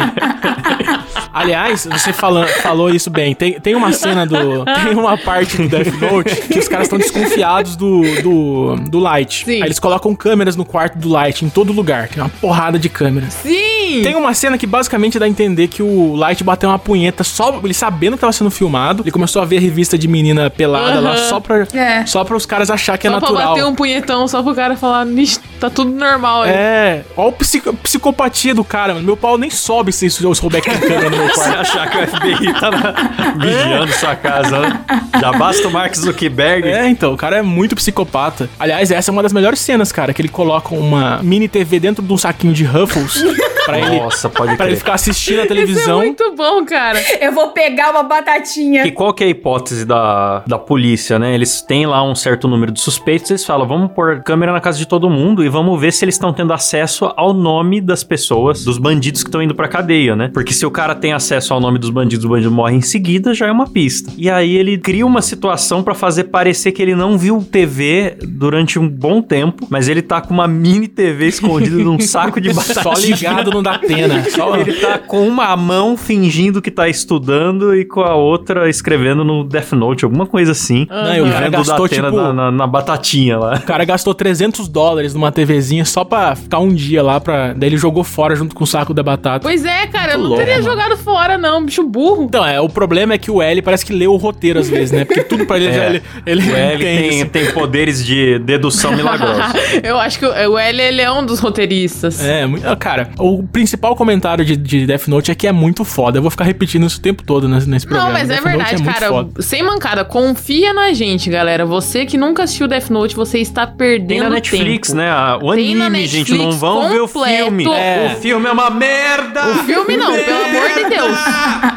Aliás, 1.33 1.87
você 1.91 2.13
falando, 2.13 2.49
falou 2.49 2.91
isso 2.91 3.11
bem. 3.11 3.35
Tem, 3.35 3.61
tem 3.61 3.75
uma 3.75 3.93
cena 3.93 4.27
do. 4.27 4.65
Tem 4.65 4.95
uma 4.95 5.17
parte 5.17 5.57
do 5.57 5.69
Death 5.69 5.95
Note 6.01 6.35
que 6.49 6.59
os 6.59 6.69
caras 6.69 6.87
estão 6.87 6.99
desconfiados 6.99 7.77
do, 7.77 8.03
do, 8.23 8.77
do 8.89 8.99
Light. 8.99 9.45
Sim. 9.45 9.53
Aí 9.63 9.63
eles 9.69 9.79
colocam 9.79 10.15
câmeras 10.15 10.57
no 10.57 10.65
quarto 10.65 10.99
do 10.99 11.09
Light, 11.09 11.45
em 11.45 11.49
todo 11.49 11.73
lugar. 11.73 12.09
Tem 12.09 12.23
uma 12.23 12.29
porrada 12.29 12.79
de 12.79 12.89
câmeras. 12.89 13.35
Sim! 13.35 14.03
Tem 14.03 14.15
uma 14.15 14.35
cena 14.35 14.57
que 14.59 14.67
basicamente 14.67 15.19
dá 15.19 15.25
a 15.25 15.29
entender 15.29 15.69
que 15.69 15.83
o 15.83 16.15
Light 16.15 16.43
bateu 16.45 16.69
uma 16.69 16.79
punheta 16.79 17.25
só 17.25 17.61
ele 17.63 17.75
sabendo 17.75 18.17
que 18.17 18.21
tava 18.21 18.33
sendo 18.33 18.51
filmado. 18.51 19.03
Ele 19.03 19.11
começou 19.11 19.41
a 19.43 19.45
ver 19.45 19.59
a 19.59 19.61
revista 19.61 19.97
de 19.99 20.07
menina 20.09 20.49
pelada 20.51 21.01
lá 21.01 21.11
Aham. 21.15 21.29
só 21.29 21.41
pra, 21.41 21.67
É. 21.75 22.07
só 22.07 22.25
pra 22.25 22.37
os 22.37 22.47
caras 22.47 22.71
achar 22.71 22.97
que 22.99 23.07
é 23.07 23.11
só 23.11 23.19
pra 23.19 23.29
natural. 23.31 23.49
bater 23.55 23.65
um 23.67 23.75
punhetão, 23.75 24.27
só 24.29 24.43
pro 24.43 24.55
cara 24.55 24.77
falar, 24.77 25.05
"Nixe, 25.07 25.39
tá 25.59 25.69
tudo 25.71 25.91
normal 25.91 26.43
aí. 26.43 26.51
É, 26.51 27.05
olha 27.17 27.29
o 27.29 27.33
psico- 27.33 27.73
psicopatia 27.75 28.55
do 28.55 28.65
cara, 28.65 28.95
mano. 28.95 29.05
Meu 29.07 29.17
pau 29.17 29.37
nem 29.37 29.51
sobe 29.51 29.93
se 29.93 30.07
eu 30.23 30.35
souber 30.35 30.63
que 30.63 30.71
tem 30.71 30.81
câmera 30.81 31.11
no 31.11 31.17
meu 31.17 31.30
Você 31.35 31.49
achar 31.51 31.89
que 31.91 31.99
o 31.99 32.07
FBI 32.07 32.53
tá 32.61 32.71
na- 32.71 33.35
vigiando 33.37 33.93
sua 33.93 34.15
casa, 34.17 34.59
né? 34.61 34.81
Já 35.21 35.33
basta 35.33 35.69
o 35.69 35.71
Mark 35.71 35.95
Zuckerberg. 35.95 36.67
É, 36.69 36.89
então, 36.89 37.13
o 37.13 37.17
cara 37.17 37.37
é 37.37 37.43
muito 37.43 37.75
psicopata. 37.75 38.49
Aliás, 38.59 38.91
essa 38.91 39.11
é 39.11 39.13
uma 39.13 39.23
das 39.23 39.33
melhores 39.33 39.59
cenas, 39.61 39.93
cara, 39.93 40.13
que 40.13 40.21
ele 40.23 40.29
coloca 40.29 40.75
uma 40.75 41.21
mini 41.23 41.49
TV 41.49 41.79
dentro 41.81 42.03
de 42.03 42.13
um 42.13 42.17
saquinho 42.19 42.53
de 42.53 42.65
Ruffles 42.65 43.23
pra 43.67 43.79
ele, 43.79 43.99
Nossa, 44.01 44.29
pode 44.29 44.57
pra 44.57 44.67
ele 44.67 44.77
ficar 44.77 44.95
assistindo 44.95 45.41
a 45.41 45.45
Isso 45.45 45.53
é 45.53 45.55
televisão. 45.55 45.99
muito 45.99 46.35
bom, 46.37 46.65
cara. 46.65 46.99
Eu 47.21 47.33
vou 47.33 47.49
pegar 47.49 47.91
uma 47.91 48.03
batatinha. 48.03 48.87
E 48.87 48.91
qual 48.91 49.13
que 49.13 49.23
é 49.25 49.27
a 49.27 49.31
hipótese 49.31 49.85
da, 49.85 50.43
da 50.47 50.59
polícia, 50.59 51.19
né? 51.19 51.35
Eles 51.35 51.61
têm 51.63 51.87
lá 51.87 52.03
um 52.03 52.15
certo 52.15 52.49
número 52.49 52.73
de 52.73 52.81
suspeitos, 52.81 53.31
eles 53.31 53.45
falam, 53.45 53.67
vamos 53.67 53.93
pôr 53.93 54.23
câmera 54.23 54.53
na 54.53 54.61
casa 54.61 54.79
de 54.79 54.87
todo 54.87 55.09
mundo 55.11 55.45
e 55.45 55.49
vamos 55.49 55.79
ver 55.81 55.93
se 55.93 56.05
eles 56.05 56.15
estão 56.15 56.33
tendo 56.33 56.53
acesso 56.53 57.13
ao 57.17 57.33
nome 57.33 57.81
das 57.81 58.03
pessoas, 58.03 58.65
dos 58.65 58.79
bandidos 58.79 59.23
que 59.23 59.29
estão 59.29 59.43
indo 59.43 59.55
pra 59.55 59.69
cadeia, 59.69 60.17
né? 60.17 60.31
Porque 60.33 60.53
se 60.53 60.65
o 60.67 60.71
cara 60.71 60.95
tem 60.95 61.10
acesso 61.13 61.53
ao 61.55 61.61
nome 61.61 61.79
dos 61.79 61.91
bandidos, 61.91 62.25
o 62.25 62.29
bandido 62.29 62.51
morre 62.51 62.77
em 62.77 62.81
seguida, 62.81 63.33
já 63.35 63.47
é 63.47 63.53
uma 63.53 63.67
pista. 63.67 64.13
E 64.17 64.29
aí 64.31 64.57
ele 64.57 64.79
cria 64.79 65.07
uma 65.07 65.23
situação 65.23 65.83
pra 65.83 65.95
fazer 65.95 66.25
parecer 66.25 66.73
que 66.73 66.83
ele 66.83 66.95
não 66.95 67.17
viu 67.19 67.43
TV 67.43 68.17
durante 68.27 68.79
um 68.79 68.89
bom 68.89 69.21
tempo, 69.23 69.67
mas 69.71 69.89
ele 69.89 70.03
tá 70.03 70.21
com 70.21 70.33
uma 70.35 70.47
mini 70.49 70.89
TV 70.89 71.27
escondida 71.29 71.77
num 71.77 71.99
saco 72.01 72.41
de 72.41 72.53
batatinha. 72.53 72.83
Só 72.83 72.93
ligado 72.95 73.51
no 73.51 73.63
Datena. 73.63 74.25
Só... 74.31 74.57
Ele 74.57 74.73
tá 74.75 74.99
com 74.99 75.27
uma 75.27 75.57
mão 75.57 75.97
fingindo 75.97 76.61
que 76.63 76.71
tá 76.71 76.89
estudando 76.89 77.75
e 77.75 77.85
com 77.85 78.01
a 78.01 78.15
outra 78.15 78.69
escrevendo 78.69 79.25
no 79.25 79.45
Death 79.45 79.73
Note, 79.73 80.05
alguma 80.05 80.27
coisa 80.27 80.53
assim. 80.53 80.87
Não, 80.89 81.15
e 81.17 81.21
o 81.21 81.31
cara 81.31 81.49
gastou, 81.49 81.89
Datena 81.89 82.09
tipo- 82.11 82.21
na, 82.23 82.33
na- 82.33 82.51
na 82.51 82.67
batatinha 82.67 83.39
lá. 83.39 83.55
O 83.57 83.63
cara 83.63 83.85
gastou 83.85 84.15
300 84.15 84.69
dólares 84.69 85.15
numa 85.15 85.31
TVzinha 85.33 85.85
só 85.85 86.05
pra 86.05 86.35
ficar 86.37 86.59
um 86.59 86.73
dia 86.75 87.03
lá 87.03 87.21
pra. 87.21 87.53
Daí 87.53 87.69
ele 87.71 87.77
jogou 87.77 88.05
fora 88.05 88.35
junto 88.37 88.55
com 88.55 88.65
o 88.65 88.67
saco 88.67 88.93
da 88.95 89.03
batata. 89.03 89.41
Pois 89.43 89.65
é, 89.65 89.87
cara, 89.87 90.00
Cara, 90.11 90.19
eu 90.19 90.23
não 90.23 90.29
louco, 90.29 90.45
teria 90.45 90.59
mano. 90.63 90.71
jogado 90.71 90.97
fora, 90.97 91.39
não, 91.39 91.65
bicho 91.65 91.83
burro. 91.83 92.25
Então, 92.25 92.45
é, 92.47 92.61
o 92.61 92.69
problema 92.69 93.15
é 93.15 93.19
que 93.19 93.31
o 93.31 93.41
L 93.43 93.63
parece 93.63 93.85
que 93.85 93.93
lê 93.93 94.07
o 94.07 94.17
roteiro 94.17 94.59
às 94.59 94.69
vezes, 94.69 94.91
né? 94.93 95.05
Porque 95.05 95.23
tudo 95.25 95.47
pra 95.47 95.57
ele, 95.57 95.67
É. 95.71 95.73
já, 95.73 95.87
ele, 95.87 96.03
ele 96.27 96.51
O 96.51 96.57
L 96.57 96.79
tem 96.85 96.99
tem, 97.09 97.19
isso. 97.21 97.27
tem 97.31 97.53
poderes 97.53 98.05
de 98.05 98.39
dedução 98.41 98.93
milagrosa. 98.97 99.43
eu 99.83 99.99
acho 99.99 100.19
que 100.19 100.27
o 100.27 100.59
L 100.59 100.83
ele 100.83 101.01
é 101.01 101.11
um 101.11 101.25
dos 101.25 101.39
roteiristas. 101.41 102.23
É, 102.23 102.47
muito, 102.47 102.67
ah, 102.67 102.77
cara, 102.77 103.11
o 103.19 103.43
principal 103.43 103.95
comentário 103.95 104.45
de, 104.45 104.57
de 104.57 104.87
Death 104.87 105.07
Note 105.09 105.31
é 105.31 105.35
que 105.35 105.47
é 105.47 105.53
muito 105.53 105.85
foda. 105.85 106.19
Eu 106.19 106.23
vou 106.23 106.31
ficar 106.31 106.45
repetindo 106.45 106.87
isso 106.87 106.99
o 106.99 107.03
tempo 107.03 107.23
todo 107.23 107.49
nesse, 107.49 107.69
nesse 107.69 107.87
programa. 107.87 108.13
Não, 108.13 108.19
mas 108.19 108.29
é 108.31 108.35
Death 108.35 108.45
Note 108.45 108.57
verdade, 108.57 108.83
muito 108.83 108.95
cara. 108.95 109.09
foda. 109.09 109.43
Sem 109.43 109.63
mancada, 109.63 110.05
confia 110.05 110.73
na 110.75 110.93
gente, 110.93 111.31
galera. 111.31 111.65
Você 111.67 112.05
que 112.07 112.17
nunca 112.17 112.43
assistiu 112.45 112.67
Death 112.69 112.91
Note, 112.91 113.15
você 113.15 113.39
está 113.39 113.67
perdendo 113.67 114.09
Tem 114.09 114.21
na 114.21 114.31
Netflix, 114.31 114.89
tempo. 114.89 115.01
né? 115.01 115.11
a- 115.11 115.39
O 115.41 115.51
anime, 115.53 116.07
gente, 116.07 116.33
não 116.35 116.51
vão 116.53 116.89
ver 116.91 117.01
o 117.01 117.09
completo. 117.09 117.45
filme. 117.45 117.65
É. 117.69 118.13
O 118.17 118.21
filme 118.21 118.47
é 118.49 118.53
uma 118.53 118.71
merda! 118.71 119.47
O 119.51 119.55
filme 119.65 119.97
não, 120.01 120.15
pelo 120.25 120.45
amor 120.45 120.69
de 120.75 120.89
Deus. 120.91 121.19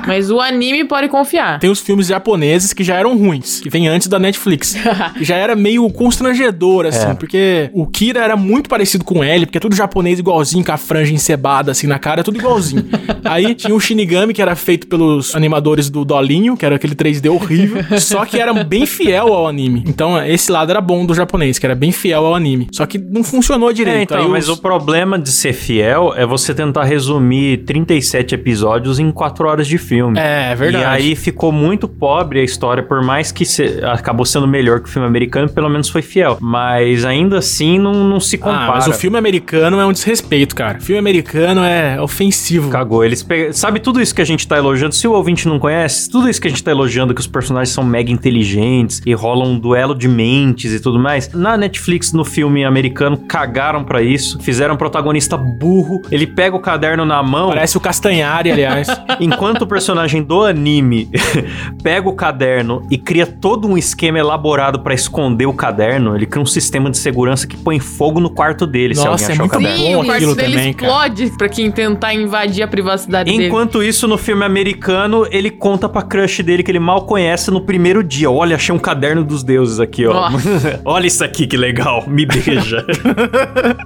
Mas 0.08 0.32
o 0.32 0.39
anime 0.39 0.86
pode 0.86 1.08
confiar. 1.08 1.60
Tem 1.60 1.70
os 1.70 1.80
filmes 1.80 2.08
japoneses 2.08 2.74
que 2.74 2.84
já 2.84 2.96
eram 2.96 3.18
ruins, 3.18 3.60
que 3.60 3.70
vem 3.70 3.88
antes 3.88 4.08
da 4.08 4.20
Netflix. 4.20 4.75
que 5.18 5.24
já 5.24 5.36
era 5.36 5.56
meio 5.56 5.89
constrangedor, 5.92 6.86
assim, 6.86 7.10
É. 7.12 7.13
porque 7.13 7.70
o 7.74 7.86
Kira 7.86 8.22
era 8.24 8.36
muito 8.36 8.70
parecido 8.70 9.03
com 9.03 9.24
ele, 9.24 9.46
porque 9.46 9.58
é 9.58 9.62
tudo 9.62 9.75
japonês 9.75 10.20
igualzinho, 10.20 10.63
com 10.63 10.72
a 10.72 10.77
franja 10.77 11.13
encebada, 11.13 11.72
assim, 11.72 11.88
na 11.88 12.00
cara, 12.00 12.22
é 12.22 12.24
tudo 12.24 12.38
igualzinho. 12.38 12.86
Aí 13.24 13.53
tinha 13.56 13.74
o 13.75 13.80
Shinigami, 13.80 14.34
que 14.34 14.42
era 14.42 14.56
feito 14.56 14.88
pelos 14.88 15.36
animadores 15.36 15.89
do 15.89 16.03
Dolinho, 16.06 16.56
que 16.58 16.65
era 16.65 16.75
aquele 16.75 16.96
3D 16.96 17.30
horrível, 17.32 17.84
só 18.00 18.25
que 18.25 18.39
era 18.39 18.53
bem 18.63 18.86
fiel 18.86 19.34
ao 19.34 19.48
anime. 19.48 19.84
Então, 19.88 20.22
esse 20.25 20.51
lado 20.51 20.70
era 20.72 20.82
bom 20.82 21.06
do 21.06 21.13
japonês, 21.13 21.58
que 21.60 21.65
era 21.65 21.75
bem 21.75 21.92
fiel 21.92 22.25
ao 22.25 22.36
anime. 22.36 22.68
Só 22.72 22.86
que 22.86 22.98
não 22.98 23.24
funcionou 23.24 23.72
direito. 23.74 24.13
É, 24.13 24.18
então, 24.18 24.18
Aí 24.25 24.27
mas 24.27 24.48
os- 24.50 24.58
o 24.58 24.62
problema 24.62 25.18
de 25.20 25.30
ser 25.32 25.53
fiel 25.53 26.13
é 26.15 26.25
você 26.25 26.53
tentar 26.53 26.84
resumir 26.84 27.58
37 28.13 28.36
episódios 28.36 29.00
em 29.00 29.12
4 29.12 29.48
horas 29.48 29.67
de 29.67 29.77
filme. 29.77 30.20
É, 30.20 30.51
é 30.51 30.55
verdade. 30.55 30.84
E 30.84 30.88
aí 31.10 31.15
ficou 31.15 31.51
muito 31.51 31.88
pobre 31.88 32.39
a 32.39 32.43
história, 32.43 32.84
por 32.84 33.03
mais 33.03 33.32
que 33.32 33.43
se- 33.46 33.79
acabou 33.84 34.25
sendo 34.25 34.48
melhor 34.48 34.79
que 34.79 34.88
o 34.88 34.91
filme 34.91 35.08
americano, 35.08 35.50
pelo 35.50 35.70
menos 35.70 35.89
foi 35.89 36.01
fiel. 36.01 36.38
Mas 36.39 37.03
ainda 37.05 37.39
assim 37.39 37.79
não, 37.79 37.93
não 38.08 38.20
se 38.20 38.38
compara. 38.38 38.63
Ah, 38.65 38.75
mas 38.75 38.88
o 38.88 38.93
filme 38.93 39.17
americano 39.17 39.79
é 39.79 39.86
um 39.86 39.91
desrespeito, 39.91 40.55
cara. 40.55 40.77
O 40.77 40.82
filme 40.82 41.00
americano 41.00 41.62
é 41.63 42.00
ofensivo. 42.00 42.70
Cagou. 42.70 43.03
Eles 43.03 43.24
pe... 43.24 43.51
Sabe 43.53 43.79
tudo 43.79 44.00
isso 44.01 44.13
que 44.13 44.22
a 44.22 44.25
gente 44.25 44.48
tá 44.48 44.58
elogiando? 44.58 44.93
Se 44.93 45.08
o 45.08 45.13
ouvinte 45.13 45.48
não 45.48 45.58
conhece, 45.60 46.10
tudo 46.10 46.29
isso 46.29 46.39
que 46.39 46.48
a 46.48 46.51
gente 46.51 46.63
tá 46.63 46.72
elogiando, 46.72 47.13
que 47.13 47.22
os 47.22 47.27
personagens 47.27 47.70
são 47.74 47.84
mega 47.84 48.12
inteligentes 48.12 49.01
e 49.05 49.13
rolam 49.13 49.51
um 49.53 49.60
duelo 49.60 49.96
de 49.96 50.08
mentes 50.08 50.72
e 50.74 50.79
tudo 50.79 51.00
mais. 51.00 51.32
Na 51.34 51.58
Netflix, 51.58 52.13
no 52.13 52.24
filme 52.24 52.63
americano, 52.63 53.17
cagaram 53.17 53.84
pra 53.84 54.01
isso. 54.01 54.39
Fizeram 54.39 54.75
um 54.75 54.77
protagonista 54.77 55.36
burro. 55.38 56.01
Ele 56.12 56.27
pega 56.27 56.55
o 56.55 56.60
caderno 56.60 57.05
na 57.05 57.22
mão. 57.24 57.50
Parece 57.50 57.77
o 57.77 57.79
Castanhari, 58.04 58.52
aliás. 58.52 58.88
Enquanto 59.20 59.62
o 59.62 59.68
personagem 59.68 60.22
do 60.22 60.44
anime 60.44 61.10
pega 61.82 62.10
o 62.10 62.14
caderno 62.14 62.86
e 62.92 62.98
cria 62.98 63.26
todo 63.26 63.68
um 63.68 63.78
esquema 63.78 64.20
elaborado 64.20 64.82
pra 64.82 64.94
esconder 64.94 65.46
o 65.46 65.54
caderno, 65.54 66.16
ele 66.16 66.26
cria 66.26 66.42
um 66.42 66.46
sistema 66.46 66.90
de 66.90 66.98
segurança 66.98 67.48
que 67.48 67.56
põe 67.56 67.80
fogo 67.80 68.20
no 68.20 68.30
quarto 68.30 68.68
dele 68.68 68.94
se 68.94 69.06
Nossa, 69.06 69.12
alguém 69.12 69.26
é 69.26 69.32
achar 69.32 69.44
o 69.44 69.48
muito 69.48 69.52
caderno. 69.52 69.78
Sim, 69.78 69.94
bom 69.94 70.02
o 70.02 70.06
quarto 70.06 70.18
aquilo 70.18 70.36
dele 70.36 70.58
também, 70.58 70.74
cara. 70.74 70.92
explode 70.92 71.38
pra 71.38 71.50
quem 71.50 71.72
tentar 71.72 72.14
invadir 72.14 72.64
a 72.64 72.68
privacidade 72.68 73.32
dele. 73.32 73.48
Enquanto 73.48 73.82
isso, 73.82 74.08
no 74.08 74.18
filme 74.18 74.44
americano, 74.44 75.26
ele 75.32 75.50
conta 75.50 75.88
pra 75.88 76.02
crush 76.02 76.44
dele 76.44 76.64
que 76.64 76.72
ele 76.72 76.80
mal 76.80 77.06
conhece 77.06 77.50
no 77.52 77.62
primeiro 77.62 78.04
dia. 78.04 78.30
Olha, 78.30 78.56
achei 78.56 78.76
um 78.76 78.80
caderno 78.80 79.24
dos 79.24 79.44
deuses 79.44 79.80
aqui, 79.80 80.06
ó. 80.06 80.30
Olha 80.84 81.08
isso 81.08 81.24
aqui 81.24 81.48
que 81.48 81.56
legal. 81.56 82.04
Me 82.08 82.26
beija. 82.26 82.86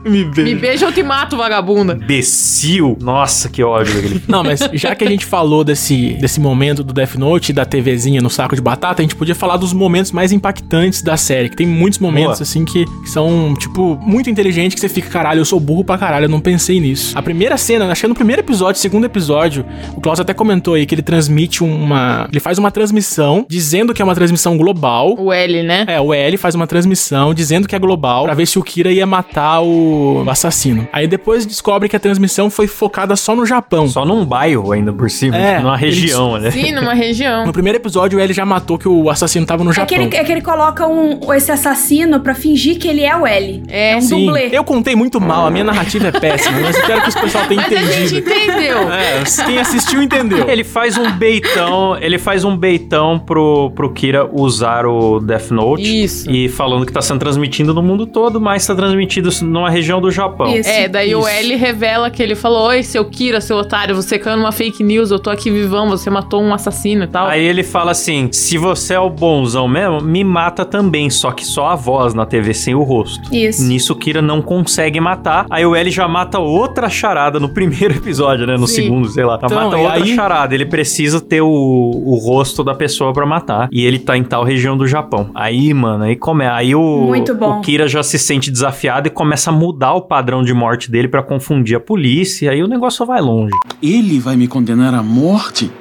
Me 0.03 0.25
Me 0.25 0.55
beija 0.55 0.85
ou 0.85 0.91
te 0.91 1.03
mato, 1.03 1.37
vagabunda. 1.37 1.93
Imbecil. 1.93 2.97
Nossa, 2.99 3.49
que 3.49 3.63
ódio 3.63 4.06
Não, 4.27 4.43
mas 4.43 4.59
já 4.73 4.95
que 4.95 5.03
a 5.03 5.09
gente 5.09 5.25
falou 5.25 5.63
desse, 5.63 6.13
desse 6.13 6.39
momento 6.39 6.83
do 6.83 6.93
Death 6.93 7.15
Note 7.15 7.49
e 7.49 7.53
da 7.53 7.65
TVzinha 7.65 8.21
no 8.21 8.29
saco 8.29 8.55
de 8.55 8.61
batata, 8.61 9.01
a 9.01 9.03
gente 9.03 9.15
podia 9.15 9.35
falar 9.35 9.57
dos 9.57 9.73
momentos 9.73 10.11
mais 10.11 10.31
impactantes 10.31 11.01
da 11.01 11.17
série. 11.17 11.49
Que 11.49 11.55
tem 11.55 11.67
muitos 11.67 11.99
momentos, 11.99 12.37
Boa. 12.37 12.43
assim, 12.43 12.65
que, 12.65 12.85
que 12.85 13.09
são, 13.09 13.53
tipo, 13.57 13.97
muito 14.01 14.29
inteligentes, 14.29 14.75
que 14.75 14.81
você 14.81 14.89
fica, 14.89 15.09
caralho, 15.09 15.39
eu 15.39 15.45
sou 15.45 15.59
burro 15.59 15.83
pra 15.83 15.97
caralho, 15.97 16.25
eu 16.25 16.29
não 16.29 16.39
pensei 16.39 16.79
nisso. 16.79 17.17
A 17.17 17.21
primeira 17.21 17.57
cena, 17.57 17.89
acho 17.91 18.01
que 18.01 18.05
é 18.05 18.09
no 18.09 18.15
primeiro 18.15 18.41
episódio, 18.41 18.79
segundo 18.79 19.05
episódio, 19.05 19.65
o 19.95 20.01
Klaus 20.01 20.19
até 20.19 20.33
comentou 20.33 20.73
aí 20.73 20.85
que 20.85 20.93
ele 20.95 21.01
transmite 21.01 21.63
uma. 21.63 22.27
Ele 22.31 22.39
faz 22.39 22.57
uma 22.57 22.71
transmissão 22.71 23.45
dizendo 23.49 23.93
que 23.93 24.01
é 24.01 24.05
uma 24.05 24.15
transmissão 24.15 24.57
global. 24.57 25.15
O 25.17 25.31
L, 25.33 25.63
né? 25.63 25.85
É, 25.87 25.99
o 25.99 26.13
L 26.13 26.37
faz 26.37 26.55
uma 26.55 26.67
transmissão 26.67 27.33
dizendo 27.33 27.67
que 27.67 27.75
é 27.75 27.79
global 27.79 28.25
pra 28.25 28.33
ver 28.33 28.45
se 28.45 28.59
o 28.59 28.63
Kira 28.63 28.91
ia 28.91 29.05
matar 29.05 29.61
o 29.61 30.23
assassino. 30.29 30.87
Aí 30.91 31.07
depois 31.07 31.45
descobre 31.45 31.89
que 31.89 31.95
a 31.95 31.99
transmissão 31.99 32.49
foi 32.49 32.67
focada 32.67 33.15
só 33.15 33.35
no 33.35 33.45
Japão. 33.45 33.87
Só 33.97 34.05
num 34.05 34.23
bairro 34.23 34.71
ainda 34.71 34.93
por 34.93 35.09
cima, 35.09 35.35
É, 35.35 35.53
tipo, 35.55 35.63
numa 35.63 35.75
região, 35.77 36.37
né? 36.37 36.51
Sim, 36.51 36.71
numa 36.71 36.93
região. 36.93 37.47
No 37.47 37.51
primeiro 37.51 37.79
episódio, 37.79 38.19
o 38.19 38.21
L 38.21 38.31
já 38.31 38.45
matou 38.45 38.77
que 38.77 38.87
o 38.87 39.09
assassino 39.09 39.43
tava 39.43 39.63
no 39.63 39.71
É 39.71 39.73
Japão. 39.73 39.87
que, 39.87 39.95
ele, 39.95 40.15
é 40.15 40.23
que 40.23 40.31
ele 40.31 40.41
coloca 40.41 40.85
um, 40.87 41.19
esse 41.33 41.51
assassino 41.51 42.19
pra 42.19 42.35
fingir 42.35 42.77
que 42.77 42.87
ele 42.87 43.03
é 43.03 43.15
o 43.17 43.25
L. 43.25 43.63
É. 43.67 43.95
um 43.95 44.01
Sim, 44.01 44.25
dublê. 44.27 44.49
eu 44.51 44.63
contei 44.63 44.95
muito 44.95 45.19
mal, 45.19 45.47
a 45.47 45.49
minha 45.49 45.63
narrativa 45.63 46.09
é 46.09 46.11
péssima, 46.11 46.59
mas 46.59 46.77
espero 46.77 47.01
que 47.01 47.09
o 47.09 47.21
pessoal 47.21 47.45
tenha 47.47 47.61
Mas 47.61 47.73
a 47.73 47.91
gente 47.91 48.15
entendido. 48.17 48.29
entendeu. 48.29 48.91
É, 48.91 49.23
quem 49.45 49.57
assistiu 49.57 50.03
entendeu. 50.03 50.47
Ele 50.47 50.63
faz 50.63 50.95
um 50.95 51.09
beitão, 51.11 51.97
ele 51.99 52.19
faz 52.19 52.43
um 52.43 52.55
beitão 52.55 53.17
pro, 53.17 53.71
pro 53.71 53.91
Kira 53.93 54.29
usar 54.31 54.85
o 54.85 55.19
Death 55.19 55.49
Note. 55.49 56.03
Isso. 56.03 56.29
E 56.29 56.47
falando 56.49 56.85
que 56.85 56.93
tá 56.93 57.01
sendo 57.01 57.19
transmitido 57.19 57.73
no 57.73 57.81
mundo 57.81 58.05
todo, 58.05 58.39
mas 58.39 58.65
tá 58.67 58.75
transmitido 58.75 59.29
numa 59.41 59.69
região 59.71 59.99
do 59.99 60.11
Japão. 60.11 60.55
Isso. 60.55 60.69
É, 60.69 60.87
daí 60.87 61.15
o 61.15 61.19
Isso. 61.21 61.29
L 61.29 61.55
revela 61.55 62.11
que 62.11 62.21
ele 62.21 62.35
falou: 62.35 62.67
Oi, 62.67 62.83
seu 62.83 63.03
Kira, 63.05 63.41
seu 63.41 63.57
otário, 63.57 63.86
você 63.93 64.17
caiu 64.19 64.37
numa 64.37 64.51
fake 64.51 64.83
news, 64.83 65.11
eu 65.11 65.19
tô 65.19 65.29
aqui 65.29 65.49
vivão, 65.51 65.89
você 65.89 66.09
matou 66.09 66.41
um 66.41 66.53
assassino 66.53 67.03
e 67.03 67.07
tal. 67.07 67.27
Aí 67.27 67.43
ele 67.43 67.63
fala 67.63 67.91
assim: 67.91 68.29
se 68.31 68.57
você 68.57 68.93
é 68.93 68.99
o 68.99 69.09
bonzão 69.09 69.67
mesmo, 69.67 70.01
me 70.01 70.23
mata 70.23 70.65
também, 70.65 71.09
só 71.09 71.31
que 71.31 71.45
só 71.45 71.67
a 71.67 71.75
voz 71.75 72.13
na 72.13 72.25
TV 72.25 72.53
sem 72.53 72.73
o 72.75 72.83
rosto. 72.83 73.33
Isso. 73.33 73.63
Nisso 73.63 73.93
o 73.93 73.95
Kira 73.95 74.21
não 74.21 74.41
consegue 74.41 74.99
matar. 74.99 75.45
Aí 75.49 75.65
o 75.65 75.75
L 75.75 75.89
já 75.91 76.07
mata 76.07 76.39
outra 76.39 76.89
charada 76.89 77.39
no 77.39 77.49
primeiro 77.53 77.95
episódio, 77.95 78.45
né? 78.47 78.57
No 78.57 78.67
Sim. 78.67 78.83
segundo, 78.83 79.07
sei 79.09 79.23
lá. 79.25 79.39
Então, 79.41 79.49
mata 79.63 79.77
outra 79.77 79.93
aí- 79.93 80.15
charada. 80.15 80.53
Ele 80.55 80.65
precisa 80.65 81.19
ter 81.21 81.41
o, 81.41 81.47
o 81.47 82.15
rosto 82.15 82.63
da 82.63 82.73
pessoa 82.75 83.13
pra 83.13 83.25
matar. 83.25 83.67
E 83.71 83.85
ele 83.85 83.99
tá 83.99 84.17
em 84.17 84.23
tal 84.23 84.43
região 84.43 84.77
do 84.77 84.87
Japão. 84.87 85.29
Aí, 85.35 85.73
mano, 85.73 86.03
aí 86.05 86.15
come... 86.15 86.45
Aí 86.47 86.73
o, 86.75 87.01
Muito 87.07 87.35
bom. 87.35 87.59
o 87.59 87.61
Kira 87.61 87.87
já 87.87 88.01
se 88.03 88.17
sente 88.17 88.49
desafiado 88.51 89.07
e 89.07 89.11
começa 89.11 89.49
a 89.49 89.53
mudar 89.53 89.93
o 89.93 90.01
padrão 90.01 90.43
de 90.43 90.53
morte 90.53 90.89
dele 90.89 91.07
pra 91.07 91.21
confundir 91.23 91.75
a 91.77 91.79
polícia. 91.79 92.51
Aí 92.51 92.63
o 92.63 92.67
negócio 92.67 93.05
vai 93.05 93.21
longe. 93.21 93.51
Ele 93.81 94.19
vai 94.19 94.35
me 94.35 94.47
condenar 94.47 94.93
à 94.93 95.03
morte? 95.03 95.71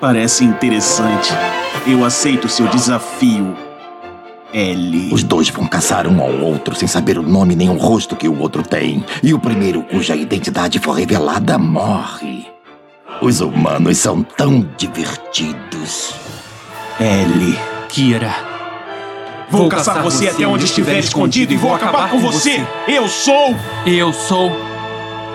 Parece 0.00 0.44
interessante. 0.44 1.32
Eu 1.86 2.04
aceito 2.04 2.48
seu 2.48 2.66
desafio. 2.68 3.56
L. 4.52 5.10
Os 5.12 5.22
dois 5.22 5.48
vão 5.48 5.66
caçar 5.66 6.06
um 6.06 6.20
ao 6.20 6.32
outro 6.40 6.74
sem 6.74 6.86
saber 6.86 7.18
o 7.18 7.22
nome 7.22 7.56
nem 7.56 7.70
o 7.70 7.76
rosto 7.76 8.16
que 8.16 8.28
o 8.28 8.38
outro 8.38 8.62
tem. 8.62 9.04
E 9.22 9.32
o 9.32 9.38
primeiro 9.38 9.82
cuja 9.82 10.14
identidade 10.14 10.78
for 10.78 10.92
revelada 10.92 11.58
morre. 11.58 12.46
Os 13.20 13.40
humanos 13.40 13.98
são 13.98 14.22
tão 14.22 14.68
divertidos. 14.76 16.14
L. 16.98 17.58
Kira. 17.88 18.34
Vou 19.50 19.68
caçar 19.68 20.02
você 20.02 20.28
até 20.28 20.46
onde 20.46 20.64
estiver 20.64 20.98
escondido 20.98 21.52
e 21.52 21.56
vou 21.56 21.74
acabar 21.74 22.10
com 22.10 22.18
você. 22.18 22.66
Eu 22.88 23.06
sou 23.08 23.54
Eu 23.86 24.12
sou. 24.12 24.71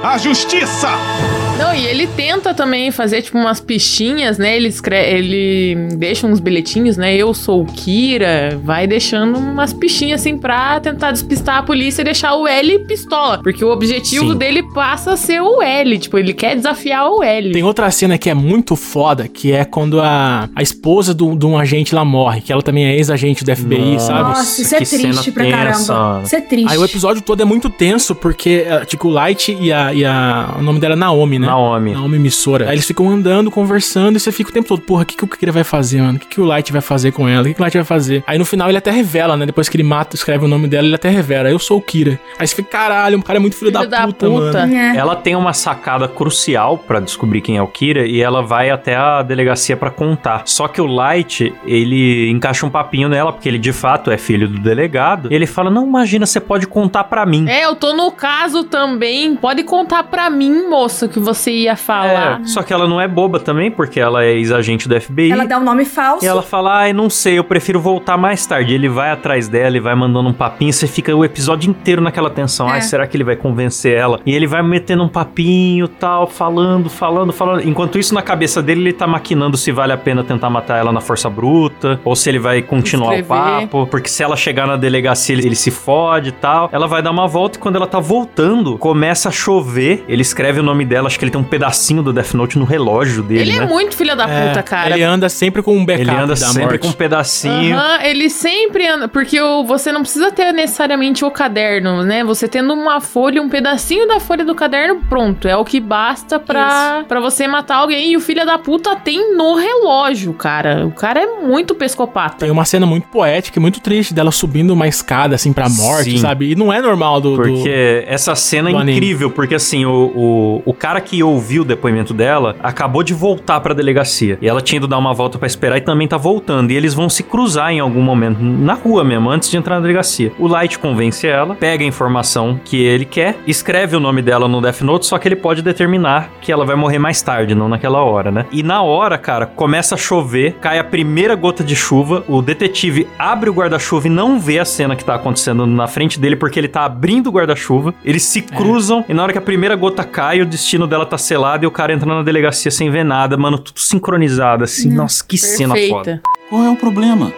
A 0.04 0.18
justiça! 0.18 1.37
Não, 1.58 1.74
e 1.74 1.86
ele 1.88 2.06
tenta 2.08 2.54
também 2.54 2.92
fazer, 2.92 3.22
tipo, 3.22 3.38
umas 3.38 3.60
pichinhas, 3.60 4.38
né? 4.38 4.56
Ele 4.56 4.68
escreve, 4.68 5.18
ele 5.18 5.76
deixa 5.96 6.28
uns 6.28 6.40
bilhetinhos, 6.40 6.98
né? 6.98 7.16
Eu 7.16 7.34
sou 7.34 7.62
o 7.62 7.66
Kira, 7.66 8.60
vai 8.64 8.86
deixando 8.86 9.38
umas 9.40 9.74
pichinhas 9.74 10.22
assim 10.22 10.38
pra 10.38 10.80
tentar 10.80 11.12
despistar 11.12 11.58
a 11.58 11.64
polícia 11.64 12.02
e 12.02 12.06
deixar 12.06 12.36
o 12.36 12.48
L 12.48 12.80
pistola. 12.86 13.40
Porque 13.42 13.66
o 13.66 13.70
objetivo 13.72 14.32
Sim. 14.34 14.38
dele 14.38 14.64
passa 14.74 15.14
a 15.14 15.18
ser 15.18 15.42
o 15.42 15.62
L, 15.62 15.98
tipo, 15.98 16.18
ele 16.18 16.34
quer 16.34 16.56
desafiar 16.56 17.10
o 17.10 17.24
L. 17.24 17.52
Tem 17.52 17.64
outra 17.64 17.90
cena 17.90 18.18
que 18.18 18.30
é 18.30 18.34
muito 18.36 18.76
foda, 18.76 19.28
que 19.28 19.52
é 19.52 19.66
quando 19.66 20.00
a, 20.00 20.48
a 20.56 20.62
esposa 20.62 21.14
do- 21.14 21.36
de 21.36 21.46
um 21.46 21.58
agente 21.58 21.96
lá 21.96 22.06
morre, 22.06 22.42
que 22.42 22.52
ela 22.54 22.62
também 22.62 22.86
é 22.86 22.96
ex-agente 22.96 23.44
do 23.44 23.56
FBI, 23.56 23.94
Nossa. 23.94 24.06
sabe? 24.08 24.30
Nossa, 24.30 24.62
isso 24.62 24.76
é 24.76 24.80
triste 24.80 25.32
pra 25.32 25.44
tensa, 25.44 25.58
caramba. 25.94 26.22
Isso 26.24 26.36
é 26.36 26.42
triste. 26.42 26.72
Aí 26.72 26.78
o 26.78 26.86
episódio 26.86 27.22
todo 27.24 27.42
é 27.42 27.46
muito 27.46 27.68
tenso, 27.70 28.14
porque, 28.14 28.66
eh, 28.68 28.86
tipo, 28.86 29.08
o 29.08 29.12
Light 29.12 29.58
e 29.60 29.72
a, 29.74 29.94
e 29.94 30.06
a- 30.06 30.56
O 30.60 30.62
nome 30.62 30.80
dela 30.80 30.94
é 30.94 30.98
Naomi, 30.98 31.40
né? 31.40 31.47
Naomi. 31.48 31.94
Naomi 31.94 32.16
emissora. 32.18 32.66
Aí 32.66 32.76
eles 32.76 32.86
ficam 32.86 33.10
andando, 33.10 33.50
conversando, 33.52 34.18
e 34.18 34.20
você 34.20 34.32
fica 34.32 34.50
o 34.50 34.54
tempo 34.54 34.68
todo, 34.68 34.82
porra, 34.82 35.04
o 35.04 35.06
que, 35.06 35.16
que 35.16 35.24
o 35.24 35.28
Kira 35.28 35.52
vai 35.52 35.64
fazer, 35.64 36.02
mano? 36.02 36.18
O 36.18 36.20
que, 36.20 36.28
que 36.28 36.42
o 36.42 36.46
Light 36.46 36.72
vai 36.72 36.82
fazer 36.82 37.12
com 37.12 37.28
ela? 37.28 37.42
O 37.44 37.46
que, 37.46 37.54
que 37.54 37.60
o 37.62 37.64
Light 37.64 37.76
vai 37.76 37.84
fazer? 37.86 38.24
Aí 38.28 38.38
no 38.38 38.46
final 38.46 38.70
ele 38.70 38.78
até 38.78 38.92
revela, 38.92 39.36
né? 39.38 39.46
Depois 39.46 39.70
que 39.70 39.76
ele 39.78 39.84
mata, 39.84 40.16
escreve 40.16 40.46
o 40.46 40.48
nome 40.48 40.68
dela, 40.68 40.86
ele 40.86 40.96
até 40.96 41.10
revela. 41.10 41.50
Eu 41.50 41.60
sou 41.60 41.78
o 41.78 41.82
Kira. 41.82 42.20
Aí 42.40 42.48
você 42.48 42.56
fica, 42.56 42.70
caralho, 42.70 43.18
o 43.20 43.24
cara 43.24 43.38
é 43.38 43.40
muito 43.40 43.56
filho, 43.56 43.72
Filho 43.72 43.90
da, 43.90 43.98
da 44.00 44.08
puta, 44.08 44.28
puta. 44.28 44.60
mano. 44.62 44.76
É. 44.76 44.96
Ela 44.98 45.16
tem 45.16 45.36
uma 45.36 45.54
sacada 45.54 46.08
crucial 46.08 46.78
pra 46.78 47.00
descobrir 47.00 47.42
quem 47.42 47.58
é 47.58 47.62
o 47.62 47.68
Kira 47.68 48.06
e 48.06 48.22
ela 48.22 48.42
vai 48.42 48.70
até 48.70 48.96
a 48.96 49.22
delegacia 49.22 49.76
pra 49.78 49.90
contar. 49.90 50.44
Só 50.46 50.68
que 50.68 50.82
o 50.82 50.86
Light, 50.86 51.54
ele 51.66 52.30
encaixa 52.30 52.66
um 52.66 52.70
papinho 52.70 53.10
nela, 53.10 53.32
porque 53.32 53.48
ele 53.48 53.58
de 53.60 53.74
fato 53.74 54.12
é 54.12 54.18
filho 54.18 54.48
do 54.48 54.60
delegado. 54.60 55.32
E 55.32 55.36
ele 55.36 55.46
fala: 55.46 55.70
Não, 55.70 55.86
imagina, 55.86 56.26
você 56.26 56.40
pode 56.40 56.68
contar 56.68 57.06
pra 57.06 57.26
mim. 57.26 57.48
É, 57.48 57.66
eu 57.66 57.76
tô 57.76 57.94
no 57.94 58.12
caso 58.12 58.64
também. 58.64 59.36
Pode 59.36 59.64
contar 59.64 60.04
pra 60.04 60.30
mim, 60.30 60.68
moça, 60.70 61.08
que 61.08 61.20
você 61.20 61.37
você 61.38 61.52
ia 61.52 61.76
falar. 61.76 62.42
É, 62.42 62.46
só 62.46 62.62
que 62.62 62.74
ela 62.74 62.88
não 62.88 63.00
é 63.00 63.08
boba 63.08 63.40
também, 63.40 63.72
porque 63.72 64.00
ela 64.00 64.24
é 64.24 64.34
ex-agente 64.34 64.88
do 64.88 65.00
FBI. 65.00 65.32
Ela 65.32 65.46
dá 65.46 65.58
um 65.58 65.64
nome 65.64 65.86
falso. 65.86 66.26
E 66.26 66.28
ela 66.28 66.42
fala, 66.42 66.80
ai, 66.80 66.94
não 66.94 67.10
sei, 67.10 67.38
eu 67.38 67.44
prefiro 67.44 67.80
voltar 67.80 68.18
mais 68.18 68.46
tarde. 68.46 68.74
Ele 68.74 68.90
vai 68.90 69.12
atrás 69.12 69.48
dela 69.48 69.78
e 69.78 69.80
vai 69.80 69.96
mandando 69.96 70.30
um 70.30 70.34
papinho, 70.34 70.74
você 70.74 70.88
fica 70.88 71.16
o 71.16 71.24
episódio 71.24 71.70
inteiro 71.70 72.02
naquela 72.02 72.30
tensão. 72.30 72.68
É. 72.70 72.74
Ai, 72.74 72.82
será 72.82 73.08
que 73.08 73.16
ele 73.16 73.24
vai 73.24 73.36
convencer 73.36 73.96
ela? 73.96 74.20
E 74.26 74.34
ele 74.34 74.48
vai 74.48 74.62
metendo 74.62 75.04
um 75.04 75.10
papinho 75.10 75.88
tal, 75.88 76.28
falando, 76.28 76.90
falando, 76.90 77.32
falando. 77.32 77.68
Enquanto 77.68 77.98
isso, 77.98 78.14
na 78.14 78.22
cabeça 78.22 78.62
dele, 78.62 78.82
ele 78.82 78.94
tá 78.94 79.08
maquinando 79.08 79.58
se 79.58 79.72
vale 79.72 79.94
a 79.94 79.98
pena 79.98 80.24
tentar 80.24 80.50
matar 80.50 80.78
ela 80.78 80.92
na 80.92 81.02
força 81.02 81.30
bruta, 81.30 82.00
ou 82.04 82.16
se 82.16 82.30
ele 82.30 82.40
vai 82.40 82.62
continuar 82.62 83.18
Escrever. 83.18 83.26
o 83.26 83.62
papo, 83.62 83.88
porque 83.88 84.10
se 84.10 84.24
ela 84.24 84.36
chegar 84.36 84.68
na 84.68 84.76
delegacia, 84.76 85.36
ele, 85.36 85.46
ele 85.46 85.56
se 85.56 85.72
fode 85.72 86.30
e 86.30 86.32
tal. 86.32 86.70
Ela 86.72 86.88
vai 86.88 87.02
dar 87.02 87.12
uma 87.12 87.28
volta 87.28 87.58
e 87.58 87.62
quando 87.62 87.76
ela 87.76 87.88
tá 87.88 88.00
voltando, 88.00 88.78
começa 88.78 89.30
a 89.30 89.32
chover. 89.32 90.04
Ele 90.08 90.22
escreve 90.22 90.60
o 90.60 90.64
nome 90.64 90.86
dela, 90.86 91.08
acho 91.08 91.20
que 91.20 91.26
ele 91.28 91.32
tem 91.32 91.40
um 91.42 91.44
pedacinho 91.44 92.02
do 92.02 92.12
Death 92.14 92.34
Note 92.34 92.58
no 92.58 92.66
relógio 92.66 93.22
dele, 93.24 93.42
Ele 93.42 93.58
né? 93.60 93.64
é 93.64 93.68
muito 93.68 93.96
filha 93.96 94.16
da 94.16 94.28
É, 94.28 94.48
puta, 94.50 94.64
cara. 94.64 94.94
Ele 94.96 95.04
anda 95.04 95.28
sempre 95.30 95.62
com 95.62 95.76
um 95.76 95.86
backup 95.86 96.02
Ele 96.10 96.16
anda 96.18 96.28
da 96.28 96.36
sempre 96.36 96.64
morte. 96.64 96.80
com 96.80 96.88
um 96.88 96.92
pedacinho. 96.94 97.76
Aham, 97.78 98.04
ele 98.04 98.30
sempre 98.30 98.88
anda. 98.88 99.08
Porque 99.08 99.40
você 99.66 99.92
não 99.92 100.02
precisa 100.02 100.32
ter 100.32 100.52
necessariamente 100.54 101.24
o 101.26 101.32
caderno, 101.32 102.04
né? 102.04 102.24
Você 102.24 102.48
tendo 102.48 102.74
uma 102.74 103.02
folha, 103.02 103.42
um 103.42 103.50
pedacinho 103.50 104.08
da 104.08 104.20
folha 104.20 104.46
do 104.46 104.56
caderno, 104.56 105.02
pronto. 105.10 105.48
É 105.48 105.56
o 105.56 105.64
que 105.66 105.80
basta 105.80 106.40
pra, 106.40 107.04
pra 107.08 107.20
você 107.20 107.48
matar 107.48 107.78
alguém. 107.78 108.12
E 108.12 108.18
o 108.18 108.22
filho 108.22 108.46
da 108.46 108.58
puta 108.58 108.96
tem 108.96 109.36
no 109.36 109.56
relógio, 109.56 110.34
cara. 110.34 110.86
O 110.86 110.92
cara 110.92 111.22
é 111.22 111.26
muito 111.42 111.76
pescopata. 111.76 112.38
Tem 112.40 112.52
uma 112.52 112.66
cena 112.66 112.86
muito 112.86 113.08
poética 113.08 113.60
e 113.60 113.62
muito 113.62 113.80
triste 113.80 114.14
dela 114.14 114.32
subindo 114.32 114.72
uma 114.72 114.88
escada, 114.88 115.36
assim, 115.36 115.52
pra 115.54 115.68
morte, 115.70 116.12
Sim. 116.12 116.18
sabe? 116.18 116.52
E 116.52 116.56
não 116.56 116.72
é 116.72 116.82
normal 116.82 117.20
do... 117.22 117.36
do- 117.36 117.42
Porque 117.44 118.04
essa 118.08 118.36
cena 118.36 118.70
é 118.70 118.72
do 118.74 118.78
anime. 118.80 118.98
incrível, 118.98 119.30
porque 119.32 119.56
assim, 119.56 119.86
o, 119.86 120.12
o, 120.16 120.62
o 120.66 120.74
cara 120.74 121.02
que 121.02 121.17
ouviu 121.24 121.62
o 121.62 121.66
depoimento 121.66 122.14
dela 122.14 122.56
acabou 122.62 123.04
de 123.04 123.14
voltar 123.14 123.60
pra 123.60 123.74
delegacia. 123.74 124.38
E 124.42 124.48
ela 124.48 124.62
tinha 124.62 124.78
ido 124.78 124.88
dar 124.88 124.98
uma 124.98 125.14
volta 125.14 125.38
pra 125.38 125.48
esperar 125.48 125.78
e 125.78 125.82
também 125.82 126.08
tá 126.08 126.18
voltando. 126.18 126.72
E 126.72 126.76
eles 126.76 126.94
vão 126.94 127.10
se 127.10 127.24
cruzar 127.24 127.72
em 127.72 127.80
algum 127.80 128.02
momento, 128.02 128.42
na 128.42 128.74
rua 128.74 129.04
mesmo, 129.04 129.30
antes 129.30 129.50
de 129.50 129.58
entrar 129.58 129.76
na 129.76 129.82
delegacia. 129.82 130.32
O 130.38 130.48
Light 130.48 130.78
convence 130.80 131.28
ela, 131.28 131.56
pega 131.56 131.84
a 131.84 131.88
informação 131.88 132.60
que 132.64 132.78
ele 132.84 133.06
quer, 133.06 133.38
escreve 133.46 133.96
o 133.96 134.00
nome 134.00 134.22
dela 134.22 134.48
no 134.48 134.62
Death 134.62 134.82
Note, 134.82 135.06
só 135.06 135.18
que 135.18 135.28
ele 135.28 135.36
pode 135.36 135.62
determinar 135.62 136.30
que 136.42 136.52
ela 136.52 136.66
vai 136.66 136.76
morrer 136.76 137.00
mais 137.00 137.22
tarde, 137.22 137.56
não 137.56 137.70
naquela 137.70 138.02
hora, 138.04 138.32
né? 138.32 138.46
E 138.52 138.64
na 138.64 138.82
hora, 138.82 139.18
cara, 139.18 139.46
começa 139.46 139.96
a 139.96 139.98
chover, 139.98 140.56
cai 140.62 140.80
a 140.80 140.84
primeira 140.84 141.36
gota 141.36 141.64
de 141.64 141.76
chuva, 141.76 142.24
o 142.28 142.42
detetive 142.42 143.08
abre 143.18 143.50
o 143.50 143.54
guarda-chuva 143.54 144.08
e 144.08 144.10
não 144.10 144.40
vê 144.40 144.60
a 144.60 144.66
cena 144.66 144.96
que 144.96 145.04
tá 145.04 145.16
acontecendo 145.16 145.66
na 145.66 145.88
frente 145.88 146.20
dele, 146.20 146.36
porque 146.36 146.60
ele 146.60 146.68
tá 146.68 146.86
abrindo 146.86 147.28
o 147.28 147.32
guarda-chuva, 147.32 147.94
eles 148.04 148.24
se 148.24 148.42
cruzam, 148.42 149.04
e 149.08 149.14
na 149.14 149.24
hora 149.24 149.32
que 149.32 149.38
a 149.38 149.42
primeira 149.42 149.76
gota 149.76 150.04
cai, 150.04 150.42
o 150.42 150.46
destino 150.46 150.88
dela 150.88 151.06
tá 151.08 151.18
selado 151.18 151.64
e 151.64 151.68
o 151.68 151.72
cara 151.72 151.94
entra 151.94 152.06
na 152.06 152.22
delegacia 152.22 152.70
sem 152.70 152.90
ver 152.92 153.04
nada, 153.04 153.38
mano, 153.38 153.58
tudo 153.58 153.80
sincronizado, 153.80 154.64
assim, 154.64 154.92
nossa, 154.92 155.24
que 155.24 155.38
cena 155.38 155.74
foda. 155.76 156.04
Perfeita. 156.04 156.22
Qual 156.50 156.64
é 156.64 156.70
o 156.70 156.76
problema? 156.76 157.34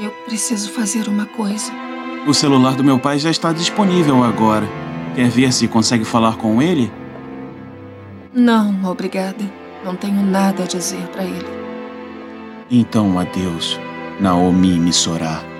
Eu 0.00 0.10
preciso 0.26 0.70
fazer 0.72 1.06
uma 1.08 1.26
coisa. 1.26 1.70
O 2.26 2.34
celular 2.34 2.74
do 2.74 2.82
meu 2.82 2.98
pai 2.98 3.18
já 3.18 3.30
está 3.30 3.52
disponível 3.52 4.24
agora. 4.24 4.66
Quer 5.14 5.28
ver 5.28 5.52
se 5.52 5.68
consegue 5.68 6.04
falar 6.04 6.36
com 6.36 6.60
ele? 6.60 6.90
Não, 8.34 8.74
obrigada. 8.84 9.44
Não 9.84 9.94
tenho 9.94 10.22
nada 10.22 10.64
a 10.64 10.66
dizer 10.66 11.06
pra 11.12 11.22
ele. 11.22 11.46
Então, 12.70 13.18
adeus, 13.18 13.78
Naomi 14.18 14.78
Missorá. 14.80 15.53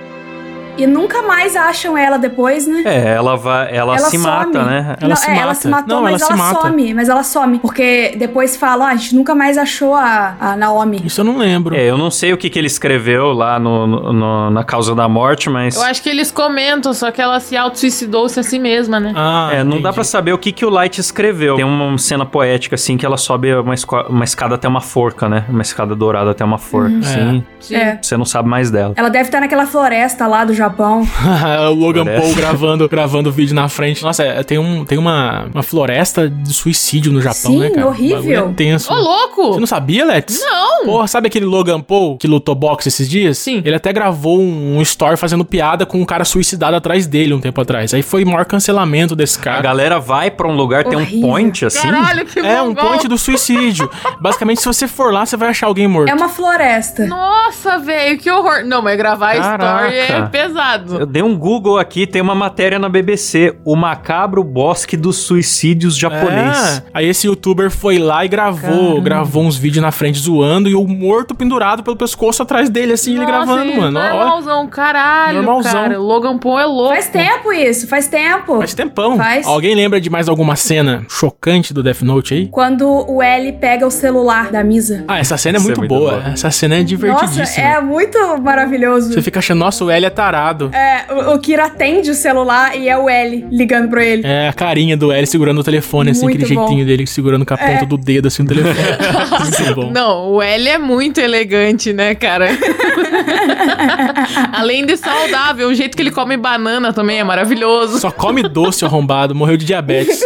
E 0.76 0.86
nunca 0.88 1.22
mais 1.22 1.54
acham 1.54 1.96
ela 1.96 2.18
depois, 2.18 2.66
né? 2.66 2.82
É, 2.84 3.14
ela 3.14 3.36
vai, 3.36 3.68
ela, 3.74 3.96
Ela 3.96 4.08
se 4.10 4.18
some. 4.18 4.24
mata, 4.24 4.64
né? 4.64 4.96
Ela 5.00 5.08
não, 5.10 5.16
se 5.16 5.30
é, 5.30 5.34
ela 5.34 5.46
mata. 5.46 5.54
se 5.54 5.68
matou, 5.68 5.94
Não, 5.96 6.02
mas 6.02 6.20
ela 6.20 6.32
ela, 6.34 6.54
some. 6.62 6.94
Mas 6.94 7.08
ela 7.08 7.22
some. 7.22 7.58
Porque 7.60 8.14
depois 8.18 8.56
falam, 8.56 8.86
ah, 8.86 8.90
a 8.90 8.96
gente 8.96 9.14
nunca 9.14 9.34
mais 9.36 9.56
achou 9.56 9.94
a, 9.94 10.34
a 10.40 10.56
Naomi. 10.56 11.00
Isso 11.04 11.20
eu 11.20 11.24
não 11.24 11.38
lembro. 11.38 11.76
É, 11.76 11.84
eu 11.88 11.96
não 11.96 12.10
sei 12.10 12.32
o 12.32 12.36
que, 12.36 12.50
que 12.50 12.58
ele 12.58 12.66
escreveu 12.66 13.32
lá 13.32 13.56
no, 13.60 13.86
no- 13.86 14.12
no- 14.12 14.50
na 14.50 14.64
causa 14.64 14.94
da 14.96 15.08
morte, 15.08 15.48
mas. 15.48 15.76
Eu 15.76 15.82
acho 15.82 16.02
que 16.02 16.08
eles 16.08 16.32
comentam, 16.32 16.92
só 16.92 17.10
que 17.12 17.22
ela 17.22 17.38
se 17.38 17.56
auto-suicidou-se 17.56 18.40
a 18.40 18.42
si 18.42 18.58
mesma, 18.58 18.98
né? 18.98 19.12
Ah, 19.14 19.50
É, 19.52 19.62
não 19.62 19.74
dá 19.74 19.78
entendi. 19.78 19.94
pra 19.94 20.04
saber 20.04 20.32
o 20.32 20.38
que, 20.38 20.50
que 20.50 20.66
o 20.66 20.70
Light 20.70 20.98
escreveu. 21.00 21.54
Tem 21.54 21.64
uma 21.64 21.96
cena 21.98 22.26
poética, 22.26 22.74
assim, 22.74 22.96
que 22.96 23.06
ela 23.06 23.16
sobe 23.16 23.54
uma, 23.54 23.74
uma 24.08 24.24
escada 24.24 24.56
até 24.56 24.66
uma 24.66 24.80
forca, 24.80 25.28
né? 25.28 25.44
Uma 25.48 25.62
escada 25.62 25.94
dourada 25.94 26.32
até 26.32 26.44
uma 26.44 26.58
forca, 26.58 26.98
assim. 26.98 27.44
Sim. 27.60 27.76
É. 27.76 27.98
Você 28.02 28.16
não 28.16 28.24
sabe 28.24 28.48
mais 28.48 28.72
dela. 28.72 28.92
Ela 28.96 29.08
deve 29.08 29.26
estar 29.26 29.40
naquela 29.40 29.66
floresta 29.66 30.26
lá 30.26 30.44
do 30.44 30.52
Japão. 30.52 30.63
o 31.70 31.74
Logan 31.74 32.04
Parece. 32.04 32.22
Paul 32.22 32.34
gravando, 32.34 32.88
gravando 32.88 33.28
o 33.28 33.32
vídeo 33.32 33.54
na 33.54 33.68
frente. 33.68 34.02
Nossa, 34.02 34.22
é, 34.22 34.42
tem, 34.42 34.58
um, 34.58 34.84
tem 34.84 34.98
uma, 34.98 35.46
uma 35.52 35.62
floresta 35.62 36.28
de 36.28 36.52
suicídio 36.52 37.12
no 37.12 37.20
Japão, 37.20 37.52
Sim, 37.52 37.58
né, 37.60 37.70
cara? 37.70 37.86
horrível. 37.86 38.48
É 38.50 38.52
tenso. 38.54 38.92
Ô, 38.92 38.96
louco! 38.96 39.52
Você 39.54 39.60
não 39.60 39.66
sabia, 39.66 40.04
Let's? 40.04 40.40
Não! 40.40 40.84
Porra, 40.84 41.06
sabe 41.06 41.26
aquele 41.28 41.44
Logan 41.46 41.80
Paul 41.80 42.16
que 42.18 42.26
lutou 42.26 42.54
boxe 42.54 42.88
esses 42.88 43.08
dias? 43.08 43.38
Sim. 43.38 43.62
Ele 43.64 43.74
até 43.74 43.92
gravou 43.92 44.38
um, 44.40 44.76
um 44.78 44.82
story 44.82 45.16
fazendo 45.16 45.44
piada 45.44 45.86
com 45.86 46.00
um 46.00 46.04
cara 46.04 46.24
suicidado 46.24 46.76
atrás 46.76 47.06
dele 47.06 47.34
um 47.34 47.40
tempo 47.40 47.60
atrás. 47.60 47.92
Aí 47.94 48.02
foi 48.02 48.24
o 48.24 48.26
maior 48.26 48.44
cancelamento 48.44 49.16
desse 49.16 49.38
A 49.38 49.42
cara. 49.42 49.62
galera 49.62 49.98
vai 49.98 50.30
pra 50.30 50.46
um 50.46 50.54
lugar, 50.54 50.84
tem 50.84 50.98
um 50.98 51.02
Horrível. 51.02 51.28
point, 51.28 51.64
assim. 51.64 51.88
Caralho, 51.90 52.26
que 52.26 52.38
É, 52.38 52.60
um 52.62 52.74
ponte 52.74 53.08
do 53.08 53.16
suicídio. 53.18 53.90
Basicamente, 54.20 54.60
se 54.60 54.66
você 54.66 54.86
for 54.86 55.12
lá, 55.12 55.24
você 55.26 55.36
vai 55.36 55.48
achar 55.48 55.66
alguém 55.66 55.86
morto. 55.88 56.10
É 56.10 56.14
uma 56.14 56.28
floresta. 56.28 57.06
Nossa, 57.06 57.78
velho, 57.78 58.18
que 58.18 58.30
horror. 58.30 58.64
Não, 58.64 58.82
mas 58.82 58.96
gravar 58.96 59.34
Caraca. 59.36 59.88
story 59.88 59.96
é 59.98 60.22
pesado. 60.28 60.53
Eu 60.98 61.06
dei 61.06 61.22
um 61.22 61.36
Google 61.36 61.78
aqui, 61.78 62.06
tem 62.06 62.22
uma 62.22 62.34
matéria 62.34 62.78
na 62.78 62.88
BBC. 62.88 63.56
O 63.64 63.74
macabro 63.76 64.42
bosque 64.44 64.96
dos 64.96 65.16
suicídios 65.18 65.96
japonês. 65.96 66.78
É. 66.78 66.82
Aí 66.94 67.06
esse 67.08 67.26
youtuber 67.26 67.70
foi 67.70 67.98
lá 67.98 68.24
e 68.24 68.28
gravou, 68.28 69.00
gravou 69.00 69.44
uns 69.44 69.56
vídeos 69.56 69.82
na 69.82 69.90
frente 69.90 70.18
zoando 70.18 70.68
e 70.68 70.74
o 70.74 70.86
morto 70.86 71.34
pendurado 71.34 71.82
pelo 71.82 71.96
pescoço 71.96 72.42
atrás 72.42 72.68
dele, 72.70 72.92
assim, 72.92 73.12
ele 73.12 73.20
Nossa, 73.26 73.32
gravando, 73.32 73.72
e 73.72 73.76
mano. 73.76 73.98
Normalzão, 73.98 74.66
caralho, 74.68 75.36
Normalzão. 75.36 75.72
cara. 75.72 75.98
Logan 75.98 76.38
Paul 76.38 76.58
é 76.58 76.66
louco. 76.66 76.94
Faz 76.94 77.08
tempo 77.08 77.52
isso, 77.52 77.86
faz 77.88 78.06
tempo. 78.06 78.58
faz 78.58 78.74
tempão. 78.74 79.16
Faz. 79.16 79.46
Alguém 79.46 79.74
lembra 79.74 80.00
de 80.00 80.08
mais 80.10 80.28
alguma 80.28 80.56
cena 80.56 81.04
chocante 81.08 81.72
do 81.74 81.82
Death 81.82 82.02
Note 82.02 82.34
aí? 82.34 82.48
Quando 82.48 82.88
o 82.88 83.22
L 83.22 83.52
pega 83.54 83.86
o 83.86 83.90
celular 83.90 84.50
da 84.50 84.62
Misa. 84.62 85.04
Ah, 85.08 85.18
essa 85.18 85.36
cena 85.36 85.58
é 85.58 85.60
é 85.60 85.62
muito, 85.62 85.78
muito 85.80 85.88
boa. 85.88 86.18
boa. 86.18 86.32
Essa 86.32 86.50
cena 86.50 86.74
é 86.74 86.78
Nossa, 86.78 86.86
divertidíssima. 86.88 87.66
é 87.66 87.80
muito 87.80 88.18
maravilhoso. 88.42 89.12
Você 89.12 89.22
fica 89.22 89.38
achando, 89.38 89.58
nossa, 89.58 89.84
o 89.84 89.90
L 89.90 90.04
é 90.04 90.10
tarado. 90.10 90.43
É, 90.72 91.12
o, 91.12 91.34
o 91.34 91.38
Kira 91.38 91.66
atende 91.66 92.10
o 92.10 92.14
celular 92.14 92.76
e 92.76 92.88
é 92.88 92.98
o 92.98 93.08
L 93.08 93.46
ligando 93.50 93.88
pra 93.88 94.04
ele. 94.04 94.26
É 94.26 94.48
a 94.48 94.52
carinha 94.52 94.96
do 94.96 95.12
L 95.12 95.26
segurando 95.26 95.60
o 95.60 95.64
telefone, 95.64 96.10
assim, 96.10 96.22
Muito 96.22 96.36
aquele 96.36 96.54
bom. 96.54 96.66
jeitinho 96.66 96.86
dele 96.86 97.06
segurando 97.06 97.46
com 97.46 97.54
a 97.54 97.58
ponta 97.58 97.86
do 97.86 97.96
dedo, 97.96 98.28
assim, 98.28 98.42
o 98.42 98.46
telefone. 98.46 98.74
muito 99.60 99.74
bom. 99.74 99.90
Não, 99.90 100.32
o 100.32 100.42
L 100.42 100.68
é 100.68 100.78
muito 100.78 101.20
elegante, 101.20 101.92
né, 101.92 102.14
cara? 102.14 102.48
Além 104.52 104.84
de 104.84 104.96
saudável, 104.96 105.68
o 105.68 105.74
jeito 105.74 105.96
que 105.96 106.02
ele 106.02 106.10
come 106.10 106.36
banana 106.36 106.92
também 106.92 107.18
é 107.18 107.24
maravilhoso. 107.24 107.98
Só 107.98 108.10
come 108.10 108.42
doce 108.42 108.84
o 108.84 108.86
arrombado, 108.86 109.34
morreu 109.34 109.56
de 109.56 109.64
diabetes. 109.64 110.20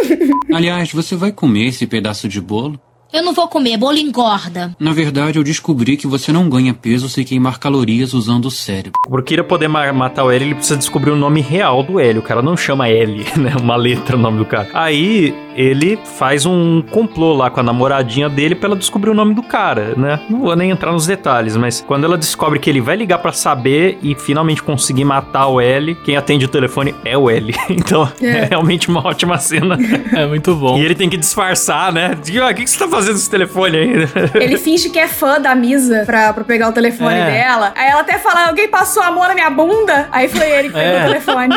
Aliás, 0.53 0.91
você 0.91 1.15
vai 1.15 1.31
comer 1.31 1.67
esse 1.67 1.85
pedaço 1.85 2.27
de 2.27 2.41
bolo? 2.41 2.79
Eu 3.11 3.23
não 3.23 3.33
vou 3.33 3.47
comer, 3.47 3.75
bolo 3.77 3.97
engorda. 3.97 4.75
Na 4.79 4.93
verdade, 4.93 5.39
eu 5.39 5.43
descobri 5.43 5.97
que 5.97 6.05
você 6.05 6.31
não 6.31 6.47
ganha 6.47 6.73
peso 6.75 7.09
sem 7.09 7.25
queimar 7.25 7.57
calorias 7.57 8.13
usando 8.13 8.45
o 8.45 8.51
cérebro. 8.51 8.93
Pro 9.07 9.23
Kira 9.23 9.43
poder 9.43 9.67
ma- 9.67 9.91
matar 9.91 10.25
o 10.25 10.31
L, 10.31 10.45
ele 10.45 10.53
precisa 10.55 10.77
descobrir 10.77 11.09
o 11.11 11.15
nome 11.15 11.41
real 11.41 11.81
do 11.81 11.99
L. 11.99 12.19
O 12.19 12.21
cara 12.21 12.41
não 12.43 12.55
chama 12.55 12.87
L, 12.87 13.25
né? 13.35 13.55
Uma 13.59 13.75
letra 13.75 14.15
o 14.15 14.19
nome 14.19 14.37
do 14.37 14.45
cara. 14.45 14.69
Aí 14.73 15.33
ele 15.59 15.99
faz 16.17 16.45
um 16.45 16.81
complô 16.81 17.33
lá 17.33 17.49
com 17.49 17.59
a 17.59 17.63
namoradinha 17.63 18.29
dele 18.29 18.55
pra 18.55 18.67
ela 18.69 18.77
descobrir 18.77 19.09
o 19.09 19.13
nome 19.13 19.33
do 19.33 19.43
cara, 19.43 19.93
né? 19.97 20.17
Não 20.29 20.39
vou 20.39 20.55
nem 20.55 20.71
entrar 20.71 20.93
nos 20.93 21.05
detalhes, 21.05 21.57
mas 21.57 21.81
quando 21.85 22.05
ela 22.05 22.17
descobre 22.17 22.59
que 22.59 22.69
ele 22.69 22.79
vai 22.79 22.95
ligar 22.95 23.17
pra 23.17 23.33
saber 23.33 23.97
e 24.01 24.15
finalmente 24.15 24.63
conseguir 24.63 25.03
matar 25.03 25.47
o 25.47 25.59
L, 25.59 25.95
quem 25.95 26.15
atende 26.15 26.45
o 26.45 26.47
telefone 26.47 26.95
é 27.03 27.17
o 27.17 27.29
L. 27.29 27.53
Então 27.69 28.09
é, 28.21 28.25
É. 28.25 28.45
realmente 28.45 28.87
uma 28.87 29.05
ótima 29.05 29.37
cena. 29.37 29.77
É 30.15 30.25
muito 30.25 30.55
bom. 30.55 30.77
E 30.77 30.85
ele 30.85 30.95
tem 30.95 31.09
que 31.09 31.17
disfarçar, 31.17 31.91
né? 31.91 32.15
De, 32.23 32.39
"Ah, 32.39 32.47
O 32.51 32.53
que, 32.55 32.63
que 32.63 32.69
você 32.69 32.79
tá 32.79 32.87
fazendo 32.87 33.15
esse 33.15 33.29
telefone 33.29 33.77
aí? 33.77 33.89
Ele 34.41 34.57
finge 34.57 34.89
que 34.89 34.97
é 34.99 35.07
fã 35.07 35.39
da 35.41 35.53
Misa 35.55 36.03
pra, 36.05 36.31
pra 36.33 36.43
pegar 36.43 36.69
o 36.69 36.71
telefone 36.71 37.15
É. 37.15 37.25
dela. 37.31 37.73
Aí 37.75 37.89
ela 37.89 38.01
até 38.01 38.17
fala: 38.17 38.47
alguém 38.47 38.67
passou 38.69 39.03
a 39.03 39.11
mão 39.11 39.27
na 39.27 39.33
minha 39.33 39.49
bunda. 39.49 40.07
Aí 40.11 40.27
foi 40.29 40.49
ele 40.49 40.69
que 40.69 40.73
pegou 40.75 40.97
É. 40.97 41.03
o 41.03 41.07
telefone. 41.07 41.55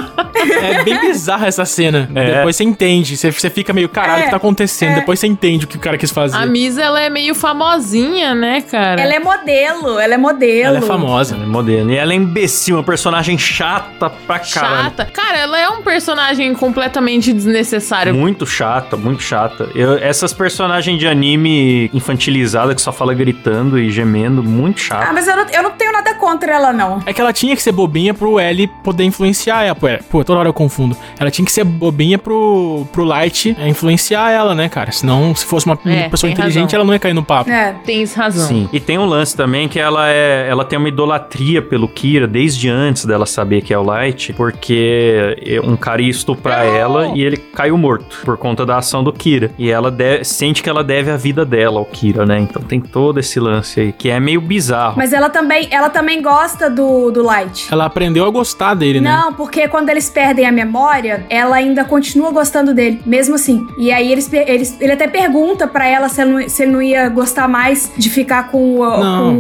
É 0.63 0.83
bem 0.85 1.01
bizarra 1.01 1.47
essa 1.47 1.65
cena. 1.65 2.09
É. 2.15 2.37
Depois 2.37 2.57
você 2.57 2.65
entende. 2.65 3.17
Você, 3.17 3.31
você 3.31 3.51
fica 3.51 3.73
meio, 3.73 3.89
caralho, 3.93 4.19
o 4.19 4.21
É, 4.21 4.25
que 4.25 4.31
tá 4.31 4.37
acontecendo? 4.37 4.93
é. 4.93 4.95
Depois 4.97 5.19
você 5.21 5.27
entende 5.27 5.65
o 5.65 5.69
que 5.69 5.77
o 5.77 5.81
cara 5.81 5.97
quis 5.99 6.11
fazer. 6.11 6.37
A 6.37 6.47
Misa, 6.47 6.83
ela 6.83 7.01
é 7.01 7.09
meio 7.11 7.35
famosinha, 7.35 8.35
né, 8.35 8.61
cara? 8.63 9.01
ela 9.01 9.15
é 9.15 9.19
modelo, 9.21 9.99
ela 9.99 10.15
é 10.15 10.17
modelo. 10.19 10.67
Ela 10.67 10.79
é 10.79 10.83
famosa. 10.83 11.35
Ela 11.35 11.45
é 11.45 11.47
modelo. 11.47 11.91
E 11.91 11.97
ela 11.97 12.13
é 12.13 12.17
imbecil, 12.17 12.77
uma 12.77 12.83
personagem 12.83 13.37
chata 13.39 14.11
pra 14.11 14.39
caralho. 14.39 14.85
Chata. 14.85 15.05
Cara, 15.07 15.39
ela 15.39 15.59
é 15.59 15.69
um 15.69 15.83
personagem 15.83 16.53
completamente 16.55 17.33
desnecessário. 17.33 18.15
Muito 18.15 18.47
chata, 18.47 18.97
muito 18.97 19.23
chata. 19.23 19.69
Eu- 19.75 19.97
essas 19.99 20.33
personagens 20.33 20.99
de 20.99 21.07
anime 21.07 21.91
infantilizada 21.93 22.75
que 22.75 22.81
só 22.83 22.93
fala 22.93 23.15
gritando 23.15 23.79
e 23.79 23.91
gemendo, 23.91 24.43
muito 24.43 24.79
Ah, 24.79 24.85
chato. 25.01 25.13
mas 25.15 25.27
eu 25.27 25.37
não, 25.37 25.47
eu 25.53 25.63
não 25.63 25.71
tenho 25.73 25.93
nada 25.93 26.15
contra 26.15 26.53
ela, 26.55 26.73
não. 26.73 27.03
É 27.07 27.13
que 27.13 27.21
ela 27.21 27.33
tinha 27.33 27.55
que 27.57 27.63
ser 27.63 27.73
bobinha 27.73 28.13
pro 28.15 28.39
L 28.39 28.67
poder 28.85 29.05
influenciar 29.05 29.63
ela. 29.65 29.75
Pô, 29.75 29.89
é, 29.89 29.99
toda 30.25 30.39
hora 30.39 30.49
eu 30.49 30.53
confundo. 30.53 30.97
Ela 31.19 31.31
tinha 31.31 31.45
que 31.45 31.53
ser 31.53 31.65
bobinha 31.65 32.19
pro, 32.19 32.87
pro 32.93 33.05
Light 33.05 33.57
é, 33.59 33.69
influenciar 33.83 34.31
ela, 34.31 34.55
né, 34.55 34.69
cara? 34.69 34.93
Senão, 34.93 35.35
se 35.35 35.45
fosse 35.45 35.67
uma 35.67 35.79
É, 35.85 36.09
pessoa 36.09 36.29
tem 36.29 36.33
inteligente, 36.33 36.63
razão. 36.71 36.77
ela 36.79 36.85
não 36.87 36.93
ia 36.93 36.99
cair 36.99 37.13
no 37.15 37.23
papo. 37.23 37.51
É. 37.51 37.75
Tens 37.85 38.15
razão. 38.15 38.47
Sim. 38.47 38.69
E 38.73 38.79
tem 38.79 38.99
um 38.99 39.05
lance 39.05 39.37
também 39.37 39.69
que 39.69 39.79
ela 39.79 40.09
é. 40.09 40.47
Ela 40.49 40.65
tem 40.65 40.79
uma 40.79 40.89
idolatria 40.89 41.61
pelo 41.61 41.89
Kira 41.89 42.27
desde 42.27 42.69
antes 42.69 43.05
dela 43.05 43.27
saber 43.27 43.63
que 43.63 43.73
é 43.75 43.79
o 43.79 43.83
Light, 43.83 44.33
porque 44.35 45.61
um 45.65 45.77
cara 45.77 46.03
ia 46.03 46.11
estuprar 46.11 46.65
ela 46.65 47.09
e 47.15 47.23
ele 47.23 47.37
caiu 47.37 47.77
morto 47.77 48.19
por 48.25 48.37
conta 48.37 48.65
da 48.65 48.79
ação 48.79 49.03
do 49.03 49.13
Kira. 49.13 49.51
E 49.59 49.71
ela 49.71 49.91
de- 49.91 50.25
sente 50.25 50.63
que 50.63 50.69
ela 50.71 50.85
deve 50.85 51.11
a 51.11 51.17
vida 51.17 51.45
dela 51.45 51.79
ao 51.79 51.85
Kira, 51.85 52.25
né? 52.25 52.39
Então 52.41 52.63
tem 52.63 52.81
todo 52.81 53.19
esse 53.19 53.41
lance 53.41 53.81
aí, 53.81 53.93
que 53.93 54.09
é 54.11 54.21
meio 54.21 54.41
bizarro. 54.41 54.95
Mas 54.97 55.13
ela 55.13 55.29
também, 55.29 55.69
ela 55.71 55.91
também 55.91 56.23
gosta 56.23 56.71
do, 56.71 57.11
do 57.11 57.23
Light. 57.23 57.67
Ela 57.71 57.87
aprendeu 57.87 58.27
a 58.27 58.31
gostar 58.31 58.75
dele, 58.75 59.01
né? 59.01 59.11
Não, 59.11 59.33
porque 59.35 59.67
quando 59.69 59.89
eles 59.89 60.09
perdem 60.09 60.47
a 60.47 60.53
memória, 60.53 61.25
ela 61.29 61.57
ainda 61.57 61.85
continua 61.85 62.31
gostando 62.31 62.73
dele, 62.75 63.01
mesmo 63.05 63.35
assim. 63.35 63.62
E 63.77 63.91
aí 63.93 64.11
eles, 64.11 64.33
eles- 64.33 64.77
ele 64.81 64.93
até 64.93 65.07
pergunta 65.07 65.67
pra 65.67 65.87
ela 65.87 66.09
se, 66.09 66.21
ela 66.21 66.31
não, 66.31 66.49
se 66.49 66.63
ele 66.63 66.73
não 66.73 66.83
ia 66.83 67.09
gostar 67.09 67.49
mais 67.49 67.91
de 67.97 68.09
ficar 68.11 68.51
com 68.51 68.81
o, 68.81 68.85
com 68.85 69.35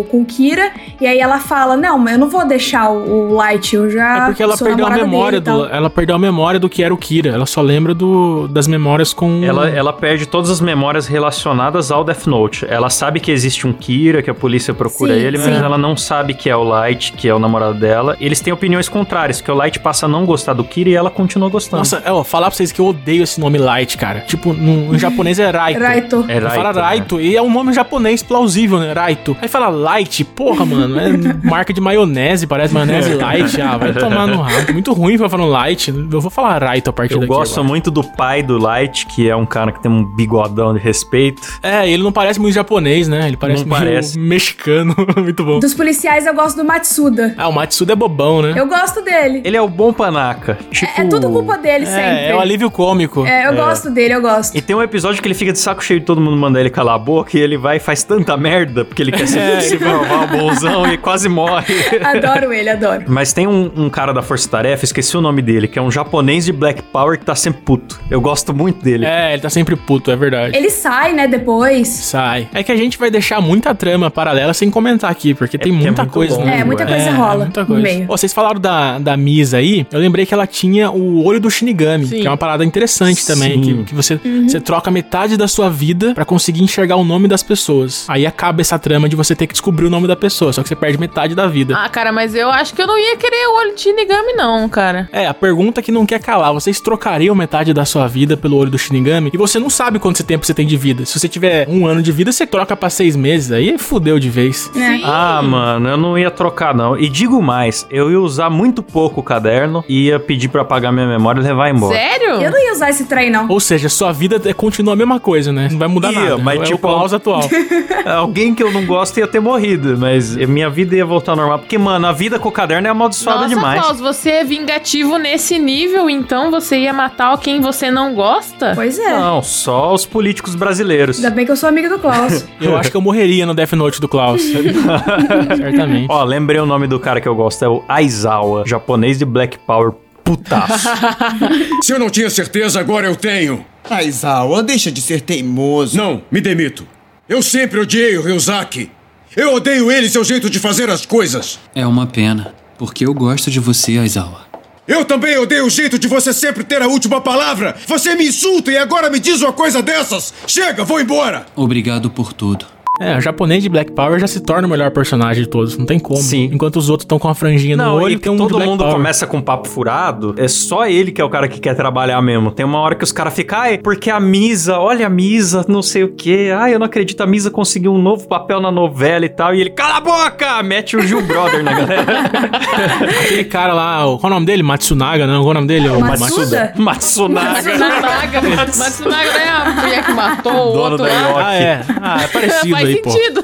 o, 0.00 0.06
com 0.10 0.20
o 0.22 0.24
Kira. 0.24 0.70
E 1.00 1.06
aí 1.06 1.18
ela 1.18 1.38
fala: 1.38 1.76
Não, 1.76 1.98
mas 1.98 2.14
eu 2.14 2.18
não 2.18 2.28
vou 2.28 2.46
deixar 2.46 2.90
o, 2.90 3.30
o 3.30 3.34
Light, 3.34 3.74
eu 3.74 3.90
já. 3.90 4.24
É 4.24 4.26
porque 4.26 4.42
ela 4.42 4.56
sou 4.56 4.66
perdeu 4.66 4.86
a 4.86 4.90
memória 4.90 5.40
dele 5.40 5.58
do, 5.58 5.66
tal." 5.66 5.74
ela 5.76 5.90
perdeu 5.90 6.16
a 6.16 6.18
memória 6.18 6.58
do 6.60 6.68
que 6.68 6.82
era 6.82 6.92
o 6.92 6.96
Kira. 6.96 7.30
Ela 7.30 7.46
só 7.46 7.60
lembra 7.60 7.94
do, 7.94 8.48
das 8.48 8.66
memórias 8.66 9.12
com 9.12 9.42
Ela, 9.44 9.68
ela 9.68 9.92
perde 9.92 10.26
todas 10.26 10.50
as 10.50 10.60
memórias 10.60 11.06
relacionadas 11.06 11.90
ao 11.90 12.04
Death 12.04 12.26
Note. 12.26 12.66
Ela 12.68 12.88
sabe 12.90 13.20
que 13.20 13.30
existe 13.30 13.66
um 13.66 13.72
Kira, 13.72 14.22
que 14.22 14.30
a 14.30 14.34
polícia 14.34 14.72
procura 14.74 15.14
Sim, 15.14 15.20
ele, 15.20 15.38
sim. 15.38 15.50
mas 15.50 15.62
ela 15.62 15.76
não 15.78 15.96
sabe 15.96 16.34
que 16.34 16.48
é 16.48 16.56
o 16.56 16.62
Light, 16.62 17.12
que 17.12 17.28
é 17.28 17.34
o 17.34 17.38
namorado 17.38 17.74
dela. 17.78 18.16
Eles 18.20 18.40
têm 18.40 18.52
opiniões 18.52 18.88
contrárias, 18.88 19.40
que 19.40 19.50
o 19.50 19.54
Light 19.54 19.78
passa 19.80 20.06
a 20.06 20.08
não 20.08 20.24
gostar 20.24 20.52
do 20.52 20.64
Kira 20.64 20.88
e 20.90 20.94
ela 20.94 21.10
continua 21.10 21.48
gostando. 21.48 21.78
Nossa, 21.78 22.02
eu 22.04 22.14
vou 22.14 22.24
falar 22.24 22.46
pra 22.48 22.56
vocês 22.56 22.72
que 22.72 22.80
eu 22.80 22.86
odeio 22.86 23.22
esse 23.22 23.38
nome 23.40 23.58
Light, 23.66 23.96
cara. 23.98 24.20
Tipo, 24.20 24.52
no, 24.52 24.94
em 24.94 24.98
japonês 24.98 25.38
é 25.38 25.50
Raito. 25.50 25.80
Raito. 25.80 26.24
É 26.28 26.36
Ele 26.36 26.48
fala 26.50 26.72
né? 26.72 26.80
Raito, 26.80 27.20
e 27.20 27.36
é 27.36 27.42
um 27.42 27.50
nome 27.50 27.72
japonês 27.72 28.22
plausível, 28.22 28.78
né? 28.78 28.92
Raito. 28.92 29.36
Aí 29.42 29.48
fala 29.48 29.68
Light, 29.68 30.24
porra, 30.24 30.64
mano, 30.64 30.98
é 31.00 31.08
marca 31.46 31.72
de 31.72 31.80
maionese, 31.80 32.46
parece 32.46 32.72
maionese 32.72 33.14
Light. 33.14 33.60
Ah, 33.60 33.76
vai 33.76 33.92
tomar 33.92 34.26
no 34.26 34.40
rabo. 34.40 34.72
Muito 34.72 34.92
ruim 34.92 35.18
pra 35.18 35.28
falar 35.28 35.46
Light. 35.46 35.88
Eu 35.88 36.20
vou 36.20 36.30
falar 36.30 36.62
Raito 36.62 36.90
a 36.90 36.92
partir 36.92 37.14
Eu 37.14 37.20
daqui. 37.20 37.28
gosto 37.32 37.54
agora. 37.54 37.68
muito 37.68 37.90
do 37.90 38.04
pai 38.04 38.42
do 38.42 38.58
Light, 38.58 39.06
que 39.06 39.28
é 39.28 39.34
um 39.34 39.46
cara 39.46 39.72
que 39.72 39.82
tem 39.82 39.90
um 39.90 40.04
bigodão 40.04 40.72
de 40.74 40.80
respeito. 40.80 41.42
É, 41.62 41.88
ele 41.88 42.02
não 42.02 42.12
parece 42.12 42.40
muito 42.40 42.54
japonês, 42.54 43.08
né? 43.08 43.26
Ele 43.26 43.36
parece 43.36 43.64
Não 43.64 43.70
parece. 43.76 44.18
mexicano. 44.18 44.94
muito 45.16 45.44
bom. 45.44 45.58
Dos 45.58 45.74
policiais 45.74 46.26
eu 46.26 46.34
gosto 46.34 46.56
do 46.56 46.64
Matsuda. 46.64 47.34
Ah, 47.36 47.48
o 47.48 47.52
Matsuda 47.52 47.92
é 47.92 47.96
bobão, 47.96 48.42
né? 48.42 48.54
Eu 48.56 48.66
gosto 48.66 49.02
dele. 49.02 49.42
Ele 49.44 49.56
é 49.56 49.60
o 49.60 49.68
bom 49.68 49.92
panaca. 49.92 50.58
Tipo... 50.70 50.92
É, 51.00 51.04
é 51.04 51.08
tudo 51.08 51.28
culpa 51.30 51.58
dele 51.58 51.86
sempre. 51.86 52.00
É, 52.02 52.30
é 52.30 52.34
o 52.36 52.40
alívio 52.40 52.70
cômico. 52.70 53.26
É, 53.26 53.46
eu 53.46 53.55
gosto 53.56 53.90
dele, 53.90 54.14
eu 54.14 54.20
gosto. 54.20 54.56
E 54.56 54.60
tem 54.60 54.74
um 54.76 54.82
episódio 54.82 55.20
que 55.22 55.26
ele 55.28 55.34
fica 55.34 55.52
de 55.52 55.58
saco 55.58 55.82
cheio 55.82 56.00
de 56.00 56.06
todo 56.06 56.20
mundo 56.20 56.36
mandar 56.36 56.60
ele 56.60 56.70
calar 56.70 56.94
a 56.94 56.98
boca 56.98 57.36
e 57.36 57.40
ele 57.40 57.56
vai 57.56 57.76
e 57.76 57.80
faz 57.80 58.02
tanta 58.02 58.36
merda 58.36 58.84
porque 58.84 59.02
ele 59.02 59.12
quer 59.12 59.26
se, 59.26 59.36
É, 59.46 59.60
se 59.60 59.76
provar 59.76 60.24
o 60.24 60.38
bonzão 60.38 60.92
e 60.92 60.96
quase 60.98 61.28
morre. 61.28 61.74
Adoro 62.02 62.52
ele, 62.52 62.68
adoro. 62.68 63.04
Mas 63.06 63.32
tem 63.32 63.46
um, 63.46 63.70
um 63.76 63.88
cara 63.90 64.12
da 64.12 64.22
Força 64.22 64.48
Tarefa, 64.48 64.84
esqueci 64.84 65.16
o 65.16 65.20
nome 65.20 65.40
dele, 65.42 65.68
que 65.68 65.78
é 65.78 65.82
um 65.82 65.90
japonês 65.90 66.44
de 66.44 66.52
Black 66.52 66.82
Power 66.82 67.18
que 67.18 67.24
tá 67.24 67.34
sempre 67.34 67.62
puto. 67.62 68.00
Eu 68.10 68.20
gosto 68.20 68.52
muito 68.54 68.82
dele. 68.82 69.04
É, 69.04 69.32
ele 69.34 69.42
tá 69.42 69.50
sempre 69.50 69.76
puto, 69.76 70.10
é 70.10 70.16
verdade. 70.16 70.56
Ele 70.56 70.70
sai, 70.70 71.12
né, 71.12 71.28
depois. 71.28 71.86
Sai. 71.88 72.48
É 72.52 72.62
que 72.62 72.72
a 72.72 72.76
gente 72.76 72.98
vai 72.98 73.10
deixar 73.10 73.40
muita 73.40 73.74
trama 73.74 74.10
paralela 74.10 74.52
sem 74.54 74.70
comentar 74.70 75.10
aqui, 75.10 75.34
porque 75.34 75.58
tem 75.58 75.72
porque 75.72 75.84
é 75.84 75.86
muita 75.90 76.02
muito 76.02 76.12
coisa, 76.14 76.44
né? 76.44 76.60
É, 76.60 76.64
muita 76.64 76.86
coisa 76.86 77.04
É, 77.08 77.10
rola 77.10 77.44
muita 77.44 77.60
no 77.60 77.66
coisa. 77.66 77.82
meio. 77.82 78.06
Ó, 78.08 78.16
vocês 78.16 78.32
falaram 78.32 78.60
da, 78.60 78.98
da 78.98 79.16
Misa 79.16 79.58
aí, 79.58 79.86
eu 79.92 80.00
lembrei 80.00 80.24
que 80.26 80.34
ela 80.34 80.46
tinha 80.46 80.90
o 80.90 81.24
olho 81.24 81.38
do 81.40 81.50
Shinigami, 81.50 82.06
Sim. 82.06 82.20
que 82.20 82.26
é 82.26 82.30
uma 82.30 82.36
parada 82.36 82.64
interessante 82.64 83.24
também, 83.26 83.45
Sim. 83.54 83.60
que, 83.60 83.84
que 83.84 83.94
você, 83.94 84.20
você 84.46 84.60
troca 84.60 84.90
metade 84.90 85.36
da 85.36 85.48
sua 85.48 85.68
vida 85.68 86.14
pra 86.14 86.24
conseguir 86.24 86.62
enxergar 86.62 86.96
o 86.96 87.04
nome 87.04 87.28
das 87.28 87.42
pessoas. 87.42 88.04
Aí 88.08 88.26
acaba 88.26 88.60
essa 88.60 88.78
trama 88.78 89.08
de 89.08 89.16
você 89.16 89.34
ter 89.34 89.46
que 89.46 89.52
descobrir 89.52 89.86
o 89.86 89.90
nome 89.90 90.06
da 90.06 90.16
pessoa, 90.16 90.52
só 90.52 90.62
que 90.62 90.68
você 90.68 90.76
perde 90.76 90.98
metade 90.98 91.34
da 91.34 91.46
vida. 91.46 91.76
Ah, 91.76 91.88
cara, 91.88 92.12
mas 92.12 92.34
eu 92.34 92.50
acho 92.50 92.74
que 92.74 92.82
eu 92.82 92.86
não 92.86 92.98
ia 92.98 93.16
querer 93.16 93.48
o 93.48 93.56
olho 93.58 93.74
de 93.74 93.80
Shinigami, 93.82 94.32
não, 94.32 94.68
cara. 94.68 95.08
É, 95.12 95.26
a 95.26 95.34
pergunta 95.34 95.82
que 95.82 95.92
não 95.92 96.06
quer 96.06 96.20
calar, 96.20 96.52
vocês 96.52 96.80
trocariam 96.80 97.34
metade 97.34 97.72
da 97.72 97.84
sua 97.84 98.06
vida 98.06 98.36
pelo 98.36 98.56
olho 98.56 98.70
do 98.70 98.78
Shinigami? 98.78 99.30
E 99.32 99.36
você 99.36 99.58
não 99.58 99.70
sabe 99.70 99.98
quanto 99.98 100.22
tempo 100.24 100.46
você 100.46 100.54
tem 100.54 100.66
de 100.66 100.76
vida. 100.76 101.04
Se 101.04 101.18
você 101.18 101.28
tiver 101.28 101.68
um 101.68 101.86
ano 101.86 102.02
de 102.02 102.12
vida, 102.12 102.32
você 102.32 102.46
troca 102.46 102.76
pra 102.76 102.90
seis 102.90 103.16
meses, 103.16 103.52
aí 103.52 103.76
fudeu 103.78 104.18
de 104.18 104.30
vez. 104.30 104.70
Né? 104.74 105.00
Ah, 105.04 105.42
mano, 105.42 105.88
eu 105.88 105.96
não 105.96 106.18
ia 106.18 106.30
trocar, 106.30 106.74
não. 106.74 106.98
E 106.98 107.08
digo 107.08 107.42
mais, 107.42 107.86
eu 107.90 108.10
ia 108.10 108.20
usar 108.20 108.50
muito 108.50 108.82
pouco 108.82 109.20
o 109.20 109.22
caderno, 109.22 109.84
ia 109.88 110.18
pedir 110.18 110.48
pra 110.48 110.62
apagar 110.62 110.92
minha 110.92 111.06
memória 111.06 111.40
e 111.40 111.44
levar 111.44 111.70
embora. 111.70 111.94
Sério? 111.94 112.40
Eu 112.40 112.50
não 112.50 112.58
ia 112.58 112.72
usar 112.72 112.90
esse 112.90 113.04
trem, 113.04 113.30
não. 113.42 113.48
Ou 113.48 113.60
seja, 113.60 113.88
sua 113.88 114.12
vida 114.12 114.40
é- 114.44 114.52
continua 114.52 114.94
a 114.94 114.96
mesma 114.96 115.20
coisa, 115.20 115.52
né? 115.52 115.68
Não 115.70 115.78
vai 115.78 115.88
mudar 115.88 116.12
Ia, 116.12 116.20
nada. 116.20 116.38
mas 116.38 116.60
é 116.60 116.64
tipo, 116.64 116.76
o 116.76 116.78
Klaus 116.78 117.12
atual. 117.12 117.42
Alguém 118.06 118.54
que 118.54 118.62
eu 118.62 118.72
não 118.72 118.84
gosto 118.86 119.18
ia 119.18 119.26
ter 119.26 119.40
morrido, 119.40 119.96
mas 119.98 120.36
minha 120.36 120.70
vida 120.70 120.96
ia 120.96 121.04
voltar 121.04 121.32
ao 121.32 121.36
normal. 121.36 121.58
Porque, 121.58 121.76
mano, 121.78 122.06
a 122.06 122.12
vida 122.12 122.38
com 122.38 122.48
o 122.48 122.52
caderno 122.52 122.86
é 122.86 122.90
amaldiçoada 122.90 123.42
Nossa, 123.42 123.54
demais. 123.54 123.80
Klaus, 123.80 124.00
você 124.00 124.30
é 124.30 124.44
vingativo 124.44 125.18
nesse 125.18 125.58
nível, 125.58 126.08
então 126.08 126.50
você 126.50 126.78
ia 126.78 126.92
matar 126.92 127.36
quem 127.38 127.60
você 127.60 127.90
não 127.90 128.14
gosta? 128.14 128.72
Pois 128.74 128.98
é. 128.98 129.10
Não, 129.18 129.42
só 129.42 129.92
os 129.92 130.06
políticos 130.06 130.54
brasileiros. 130.54 131.16
Ainda 131.16 131.30
bem 131.30 131.44
que 131.44 131.52
eu 131.52 131.56
sou 131.56 131.68
amiga 131.68 131.88
do 131.88 131.98
Klaus. 131.98 132.44
Eu 132.60 132.76
acho 132.76 132.90
que 132.90 132.96
eu 132.96 133.00
morreria 133.00 133.44
no 133.46 133.54
Death 133.54 133.72
Note 133.72 134.00
do 134.00 134.08
Klaus. 134.08 134.42
Certamente. 135.56 136.06
Ó, 136.08 136.24
lembrei 136.24 136.60
o 136.60 136.66
nome 136.66 136.86
do 136.86 136.98
cara 136.98 137.20
que 137.20 137.28
eu 137.28 137.34
gosto, 137.34 137.64
é 137.64 137.68
o 137.68 137.82
Aizawa, 137.88 138.64
japonês 138.66 139.18
de 139.18 139.24
Black 139.24 139.58
Power, 139.58 139.92
putaço. 140.26 140.88
Se 141.82 141.92
eu 141.92 141.98
não 142.00 142.10
tinha 142.10 142.28
certeza, 142.28 142.80
agora 142.80 143.06
eu 143.06 143.14
tenho. 143.14 143.64
Aizawa, 143.88 144.62
deixa 144.64 144.90
de 144.90 145.00
ser 145.00 145.20
teimoso. 145.20 145.96
Não, 145.96 146.22
me 146.30 146.40
demito. 146.40 146.86
Eu 147.28 147.40
sempre 147.40 147.78
odiei 147.78 148.18
o 148.18 148.22
Ryuzaki. 148.22 148.90
Eu 149.36 149.54
odeio 149.54 149.90
ele 149.92 150.06
e 150.06 150.10
seu 150.10 150.24
jeito 150.24 150.50
de 150.50 150.58
fazer 150.58 150.90
as 150.90 151.06
coisas. 151.06 151.60
É 151.74 151.86
uma 151.86 152.06
pena, 152.06 152.54
porque 152.76 153.06
eu 153.06 153.14
gosto 153.14 153.50
de 153.50 153.60
você, 153.60 153.98
Aizawa. 153.98 154.46
Eu 154.88 155.04
também 155.04 155.36
odeio 155.36 155.66
o 155.66 155.70
jeito 155.70 155.98
de 155.98 156.08
você 156.08 156.32
sempre 156.32 156.64
ter 156.64 156.80
a 156.80 156.86
última 156.86 157.20
palavra. 157.20 157.76
Você 157.86 158.14
me 158.14 158.26
insulta 158.26 158.70
e 158.70 158.78
agora 158.78 159.10
me 159.10 159.18
diz 159.18 159.42
uma 159.42 159.52
coisa 159.52 159.82
dessas. 159.82 160.32
Chega, 160.46 160.84
vou 160.84 161.00
embora. 161.00 161.46
Obrigado 161.56 162.08
por 162.08 162.32
tudo. 162.32 162.66
É, 162.98 163.16
o 163.16 163.20
japonês 163.20 163.62
de 163.62 163.68
Black 163.68 163.92
Power 163.92 164.18
já 164.18 164.26
se 164.26 164.40
torna 164.40 164.66
o 164.66 164.70
melhor 164.70 164.90
personagem 164.90 165.42
de 165.44 165.48
todos, 165.48 165.76
não 165.76 165.84
tem 165.84 165.98
como. 165.98 166.20
Sim. 166.20 166.48
Enquanto 166.52 166.76
os 166.76 166.88
outros 166.88 167.04
estão 167.04 167.18
com 167.18 167.28
a 167.28 167.34
franjinha 167.34 167.76
no 167.76 167.84
Não, 167.84 167.94
olho, 167.96 168.14
e 168.14 168.18
tem 168.18 168.32
um 168.32 168.36
de 168.36 168.42
todo 168.42 168.54
Black 168.56 168.70
mundo 168.70 168.78
Power. 168.80 168.94
começa 168.94 169.26
com 169.26 169.40
papo 169.40 169.68
furado, 169.68 170.34
é 170.38 170.48
só 170.48 170.86
ele 170.86 171.12
que 171.12 171.20
é 171.20 171.24
o 171.24 171.28
cara 171.28 171.46
que 171.46 171.60
quer 171.60 171.74
trabalhar 171.74 172.20
mesmo. 172.22 172.50
Tem 172.50 172.64
uma 172.64 172.78
hora 172.78 172.94
que 172.94 173.04
os 173.04 173.12
caras 173.12 173.34
ficam, 173.34 173.58
ai, 173.58 173.78
porque 173.78 174.10
a 174.10 174.18
Misa, 174.18 174.78
olha 174.78 175.06
a 175.06 175.10
Misa, 175.10 175.64
não 175.68 175.82
sei 175.82 176.04
o 176.04 176.08
quê. 176.14 176.50
Ai, 176.56 176.74
eu 176.74 176.78
não 176.78 176.86
acredito, 176.86 177.20
a 177.20 177.26
Misa 177.26 177.50
conseguiu 177.50 177.92
um 177.92 177.98
novo 178.00 178.26
papel 178.26 178.60
na 178.60 178.70
novela 178.70 179.26
e 179.26 179.28
tal. 179.28 179.54
E 179.54 179.60
ele, 179.60 179.70
cala 179.70 179.96
a 179.96 180.00
boca! 180.00 180.62
Mete 180.62 180.96
o 180.96 181.02
Gil 181.02 181.20
Brother 181.22 181.62
na 181.62 181.74
galera. 181.74 182.06
Aquele 183.24 183.44
cara 183.44 183.74
lá, 183.74 184.00
qual 184.04 184.20
é 184.22 184.26
o 184.26 184.30
nome 184.30 184.46
dele? 184.46 184.62
Matsunaga, 184.62 185.26
não? 185.26 185.42
Qual 185.42 185.48
é 185.48 185.50
o 185.50 185.54
nome 185.54 185.66
dele? 185.66 185.88
O 185.90 186.00
Matsuda? 186.00 186.72
Matsunaga. 186.76 187.78
Matsunaga. 187.78 188.42
Matsunaga 188.76 189.30
é 189.38 189.48
a 189.48 189.70
mulher 189.82 190.04
que 190.04 190.12
matou 190.12 190.52
o 190.52 190.72
Dono 190.72 190.80
outro 190.92 191.06
da 191.06 191.12
lá? 191.12 191.18
Yoki. 191.28 191.40
Ah, 191.42 191.54
é. 191.54 191.84
Ah, 192.00 192.22
é 192.22 192.28
parecido 192.28 192.85
Faz 192.86 192.96
aí, 192.96 193.02
pô. 193.02 193.10
sentido. 193.10 193.40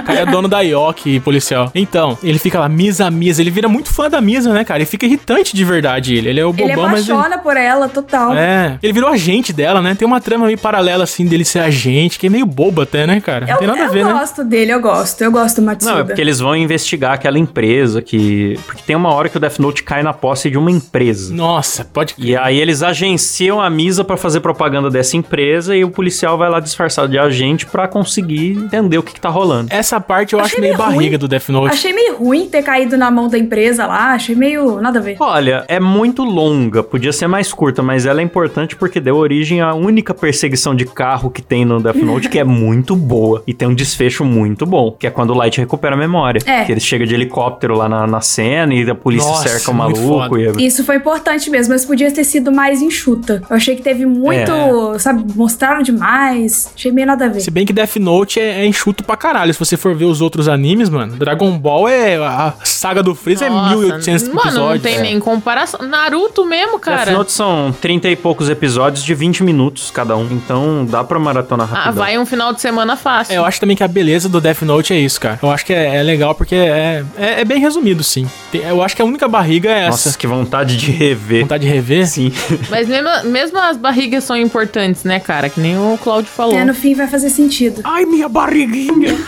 O 0.00 0.02
cara 0.02 0.20
é 0.20 0.26
dono 0.26 0.48
da 0.48 0.60
Yoki, 0.60 1.20
policial. 1.20 1.70
Então, 1.74 2.16
ele 2.22 2.38
fica 2.38 2.60
lá, 2.60 2.68
Misa, 2.68 3.10
Misa. 3.10 3.40
Ele 3.40 3.50
vira 3.50 3.68
muito 3.68 3.92
fã 3.92 4.08
da 4.08 4.20
Misa, 4.20 4.52
né, 4.52 4.64
cara? 4.64 4.78
Ele 4.78 4.86
fica 4.86 5.06
irritante 5.06 5.54
de 5.54 5.64
verdade, 5.64 6.14
ele. 6.14 6.28
Ele 6.28 6.40
é 6.40 6.44
o 6.44 6.52
bobão, 6.52 6.88
mas... 6.88 7.08
Ele... 7.08 7.12
apaixona 7.12 7.38
por 7.38 7.56
ela, 7.56 7.88
total. 7.88 8.34
É, 8.34 8.78
ele 8.82 8.92
virou 8.92 9.10
agente 9.10 9.52
dela, 9.52 9.80
né? 9.80 9.94
Tem 9.94 10.06
uma 10.06 10.20
trama 10.20 10.46
meio 10.46 10.58
paralela, 10.58 11.04
assim, 11.04 11.26
dele 11.26 11.44
ser 11.44 11.60
agente, 11.60 12.18
que 12.18 12.26
é 12.26 12.30
meio 12.30 12.46
bobo 12.46 12.82
até, 12.82 13.06
né, 13.06 13.20
cara? 13.20 13.46
Não 13.46 13.54
Eu, 13.54 13.58
tem 13.58 13.68
nada 13.68 13.82
a 13.82 13.86
eu 13.86 13.92
ver, 13.92 14.04
né? 14.04 14.12
gosto 14.12 14.44
dele, 14.44 14.72
eu 14.72 14.80
gosto. 14.80 15.22
Eu 15.22 15.32
gosto 15.32 15.56
do 15.60 15.62
Matsuda. 15.62 15.92
Não, 15.92 16.00
é 16.00 16.04
porque 16.04 16.20
eles 16.20 16.38
vão 16.40 16.56
investigar 16.56 17.12
aquela 17.12 17.38
empresa 17.38 18.02
que. 18.02 18.58
Porque 18.66 18.82
tem 18.82 18.96
uma 18.96 19.12
hora 19.12 19.28
que 19.28 19.36
o 19.36 19.40
Death 19.40 19.58
Note 19.58 19.82
cai 19.82 20.02
na 20.02 20.12
posse 20.12 20.50
de 20.50 20.58
uma 20.58 20.70
empresa. 20.70 21.34
Nossa, 21.34 21.84
pode 21.84 22.14
E 22.18 22.36
aí 22.36 22.58
eles 22.58 22.82
agenciam 22.82 23.60
a 23.60 23.68
Misa 23.70 24.04
pra 24.04 24.16
fazer 24.16 24.40
propaganda 24.40 24.90
dessa 24.90 25.16
empresa 25.16 25.76
e 25.76 25.84
o 25.84 25.90
policial 25.90 26.36
vai 26.38 26.48
lá 26.48 26.60
disfarçado 26.60 27.08
de 27.08 27.18
agente 27.18 27.66
pra 27.66 27.88
conseguir 27.88 28.35
entender 28.38 28.98
o 28.98 29.02
que, 29.02 29.14
que 29.14 29.20
tá 29.20 29.28
rolando. 29.28 29.68
Essa 29.70 30.00
parte 30.00 30.32
eu 30.34 30.40
Achei 30.40 30.52
acho 30.54 30.60
meio 30.60 30.74
meio 30.74 30.84
barriga 30.86 31.10
ruim. 31.10 31.18
do 31.18 31.28
Death 31.28 31.48
Note. 31.48 31.72
Achei 31.74 31.92
meio 31.92 32.16
ruim 32.16 32.48
ter 32.48 32.62
caído 32.62 32.96
na 32.96 33.10
mão 33.10 33.28
da 33.28 33.38
empresa 33.38 33.86
lá. 33.86 34.12
Achei 34.12 34.34
meio. 34.34 34.80
nada 34.80 34.98
a 34.98 35.02
ver. 35.02 35.16
Olha, 35.20 35.64
é 35.68 35.78
muito 35.80 36.22
longa, 36.24 36.82
podia 36.82 37.12
ser 37.12 37.26
mais 37.26 37.52
curta, 37.52 37.82
mas 37.82 38.06
ela 38.06 38.20
é 38.20 38.24
importante 38.24 38.76
porque 38.76 39.00
deu 39.00 39.16
origem 39.16 39.60
à 39.60 39.74
única 39.74 40.12
perseguição 40.14 40.74
de 40.74 40.84
carro 40.84 41.30
que 41.30 41.42
tem 41.42 41.64
no 41.64 41.80
Death 41.80 41.96
Note, 41.96 42.28
que 42.28 42.38
é 42.38 42.44
muito 42.44 42.94
boa. 42.96 43.42
E 43.46 43.54
tem 43.54 43.68
um 43.68 43.74
desfecho 43.74 44.24
muito 44.24 44.66
bom, 44.66 44.92
que 44.92 45.06
é 45.06 45.10
quando 45.10 45.30
o 45.30 45.34
Light 45.34 45.58
recupera 45.58 45.94
a 45.94 45.98
memória. 45.98 46.40
É. 46.46 46.64
Que 46.64 46.72
ele 46.72 46.80
chega 46.80 47.06
de 47.06 47.14
helicóptero 47.14 47.76
lá 47.76 47.88
na, 47.88 48.06
na 48.06 48.20
cena 48.20 48.74
e 48.74 48.88
a 48.88 48.94
polícia 48.94 49.28
Nossa, 49.28 49.48
cerca 49.48 49.70
o 49.70 49.74
muito 49.74 50.00
maluco. 50.00 50.38
E... 50.38 50.66
Isso 50.66 50.84
foi 50.84 50.96
importante 50.96 51.48
mesmo, 51.50 51.72
mas 51.72 51.84
podia 51.84 52.10
ter 52.10 52.24
sido 52.24 52.50
mais 52.52 52.82
enxuta. 52.82 53.42
Eu 53.48 53.56
achei 53.56 53.76
que 53.76 53.82
teve 53.82 54.04
muito, 54.06 54.50
É. 54.94 54.98
sabe, 54.98 55.24
mostraram 55.34 55.82
demais. 55.82 56.70
Achei 56.74 56.90
meio 56.92 57.06
nada 57.06 57.26
a 57.26 57.28
ver. 57.28 57.40
Se 57.40 57.50
bem 57.50 57.64
que 57.66 57.72
Death 57.72 57.96
Note 57.96 58.25
é, 58.40 58.62
é 58.62 58.66
enxuto 58.66 59.04
pra 59.04 59.16
caralho, 59.16 59.52
se 59.52 59.58
você 59.58 59.76
for 59.76 59.94
ver 59.94 60.04
os 60.06 60.20
outros 60.20 60.48
animes, 60.48 60.88
mano, 60.88 61.14
Dragon 61.16 61.56
Ball 61.58 61.88
é. 61.88 62.16
A 62.16 62.54
saga 62.64 63.02
do 63.02 63.14
Freeza 63.14 63.48
Nossa, 63.48 63.72
é 63.74 63.76
1800 63.76 64.28
Mano, 64.28 64.34
não 64.36 64.42
episódios. 64.42 64.82
tem 64.82 64.94
É. 64.96 65.00
nem 65.02 65.20
comparação. 65.20 65.80
Naruto 65.86 66.44
mesmo, 66.44 66.72
Death 66.72 66.80
cara. 66.82 67.10
Note 67.12 67.32
são 67.32 67.74
30 67.80 68.08
e 68.08 68.16
poucos 68.16 68.48
episódios 68.50 69.04
de 69.04 69.14
20 69.14 69.42
minutos 69.44 69.90
cada 69.90 70.16
um. 70.16 70.26
Então 70.32 70.84
dá 70.84 71.04
pra 71.04 71.18
maratona 71.18 71.64
Ah, 71.64 71.66
rapidão. 71.66 71.94
vai 71.94 72.18
um 72.18 72.26
final 72.26 72.52
de 72.52 72.60
semana 72.60 72.96
fácil. 72.96 73.34
É, 73.34 73.38
eu 73.38 73.44
acho 73.44 73.60
também 73.60 73.76
que 73.76 73.82
a 73.84 73.88
beleza 73.88 74.28
do 74.28 74.40
Death 74.40 74.62
Note 74.62 74.92
é 74.92 74.98
isso, 74.98 75.20
cara. 75.20 75.38
Eu 75.42 75.50
acho 75.50 75.64
que 75.64 75.72
é, 75.72 75.96
é 75.96 76.02
legal 76.02 76.34
porque 76.34 76.54
é, 76.54 77.04
é, 77.18 77.40
é 77.40 77.44
bem 77.44 77.60
resumido, 77.60 78.02
sim. 78.02 78.26
Tem- 78.50 78.62
eu 78.62 78.82
acho 78.82 78.96
que 78.96 79.02
a 79.02 79.04
única 79.04 79.28
barriga 79.28 79.68
é 79.70 79.80
essa. 79.82 79.90
Nossa, 80.08 80.18
que 80.18 80.26
vontade 80.26 80.76
de 80.76 80.90
rever. 80.90 81.42
Vontade 81.42 81.66
de 81.66 81.72
rever? 81.72 82.06
Sim. 82.08 82.32
Mas 82.70 82.88
mesmo, 82.88 83.08
mesmo 83.30 83.58
as 83.58 83.76
barrigas 83.76 84.24
são 84.24 84.36
importantes, 84.36 85.04
né, 85.04 85.20
cara? 85.20 85.48
Que 85.48 85.60
nem 85.60 85.76
o 85.76 85.98
Claudio 86.02 86.30
falou. 86.30 86.56
É, 86.58 86.64
no 86.64 86.74
fim 86.74 86.94
vai 86.94 87.06
fazer 87.06 87.30
sentido. 87.30 87.80
Ai, 87.84 88.04
minha 88.16 88.28
barriguinha! 88.30 89.12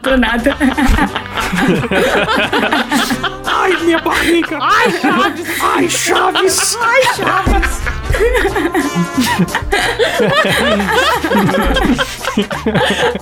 Do 0.00 0.16
nada. 0.16 0.56
Ai, 3.44 3.76
minha 3.82 3.98
barriga! 3.98 4.58
Ai, 4.62 4.92
Chaves! 4.92 5.60
Ai, 5.60 5.88
Chaves! 5.88 6.78
Ai, 6.80 7.02
Chaves! 7.16 7.82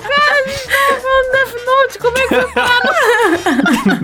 Cara, 0.02 0.32
a 0.32 0.48
gente 0.48 0.68
tava 0.68 1.00
falando 1.00 1.32
Death 1.32 1.54
Note, 1.66 1.98
como 1.98 2.18
é 2.18 2.26
que 2.26 2.34
parar 2.52 2.80
no... 2.84 2.90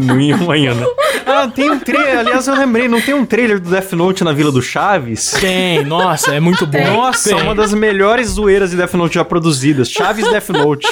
Não 0.07 0.21
ia 0.21 0.35
amanhã, 0.35 0.75
né? 0.75 0.87
Ah, 1.27 1.49
tem 1.49 1.71
um 1.71 1.79
trailer. 1.79 2.19
Aliás, 2.19 2.47
eu 2.49 2.55
lembrei, 2.55 2.89
não 2.89 3.01
tem 3.01 3.15
um 3.15 3.25
trailer 3.25 3.59
do 3.61 3.71
Death 3.71 3.93
Note 3.93 4.25
na 4.25 4.33
Vila 4.33 4.51
do 4.53 4.63
Chaves? 4.63 5.33
Tem, 5.33 5.85
nossa, 5.85 6.35
é 6.35 6.41
muito 6.41 6.67
bom. 6.67 6.85
Nossa, 6.85 7.31
Tem. 7.31 7.43
uma 7.43 7.55
das 7.55 7.73
melhores 7.73 8.29
zoeiras 8.29 8.71
de 8.71 8.77
Death 8.77 8.95
Note 8.95 9.15
já 9.15 9.25
produzidas. 9.25 9.91
Chaves 9.91 10.29
Death 10.31 10.49
Note. 10.51 10.87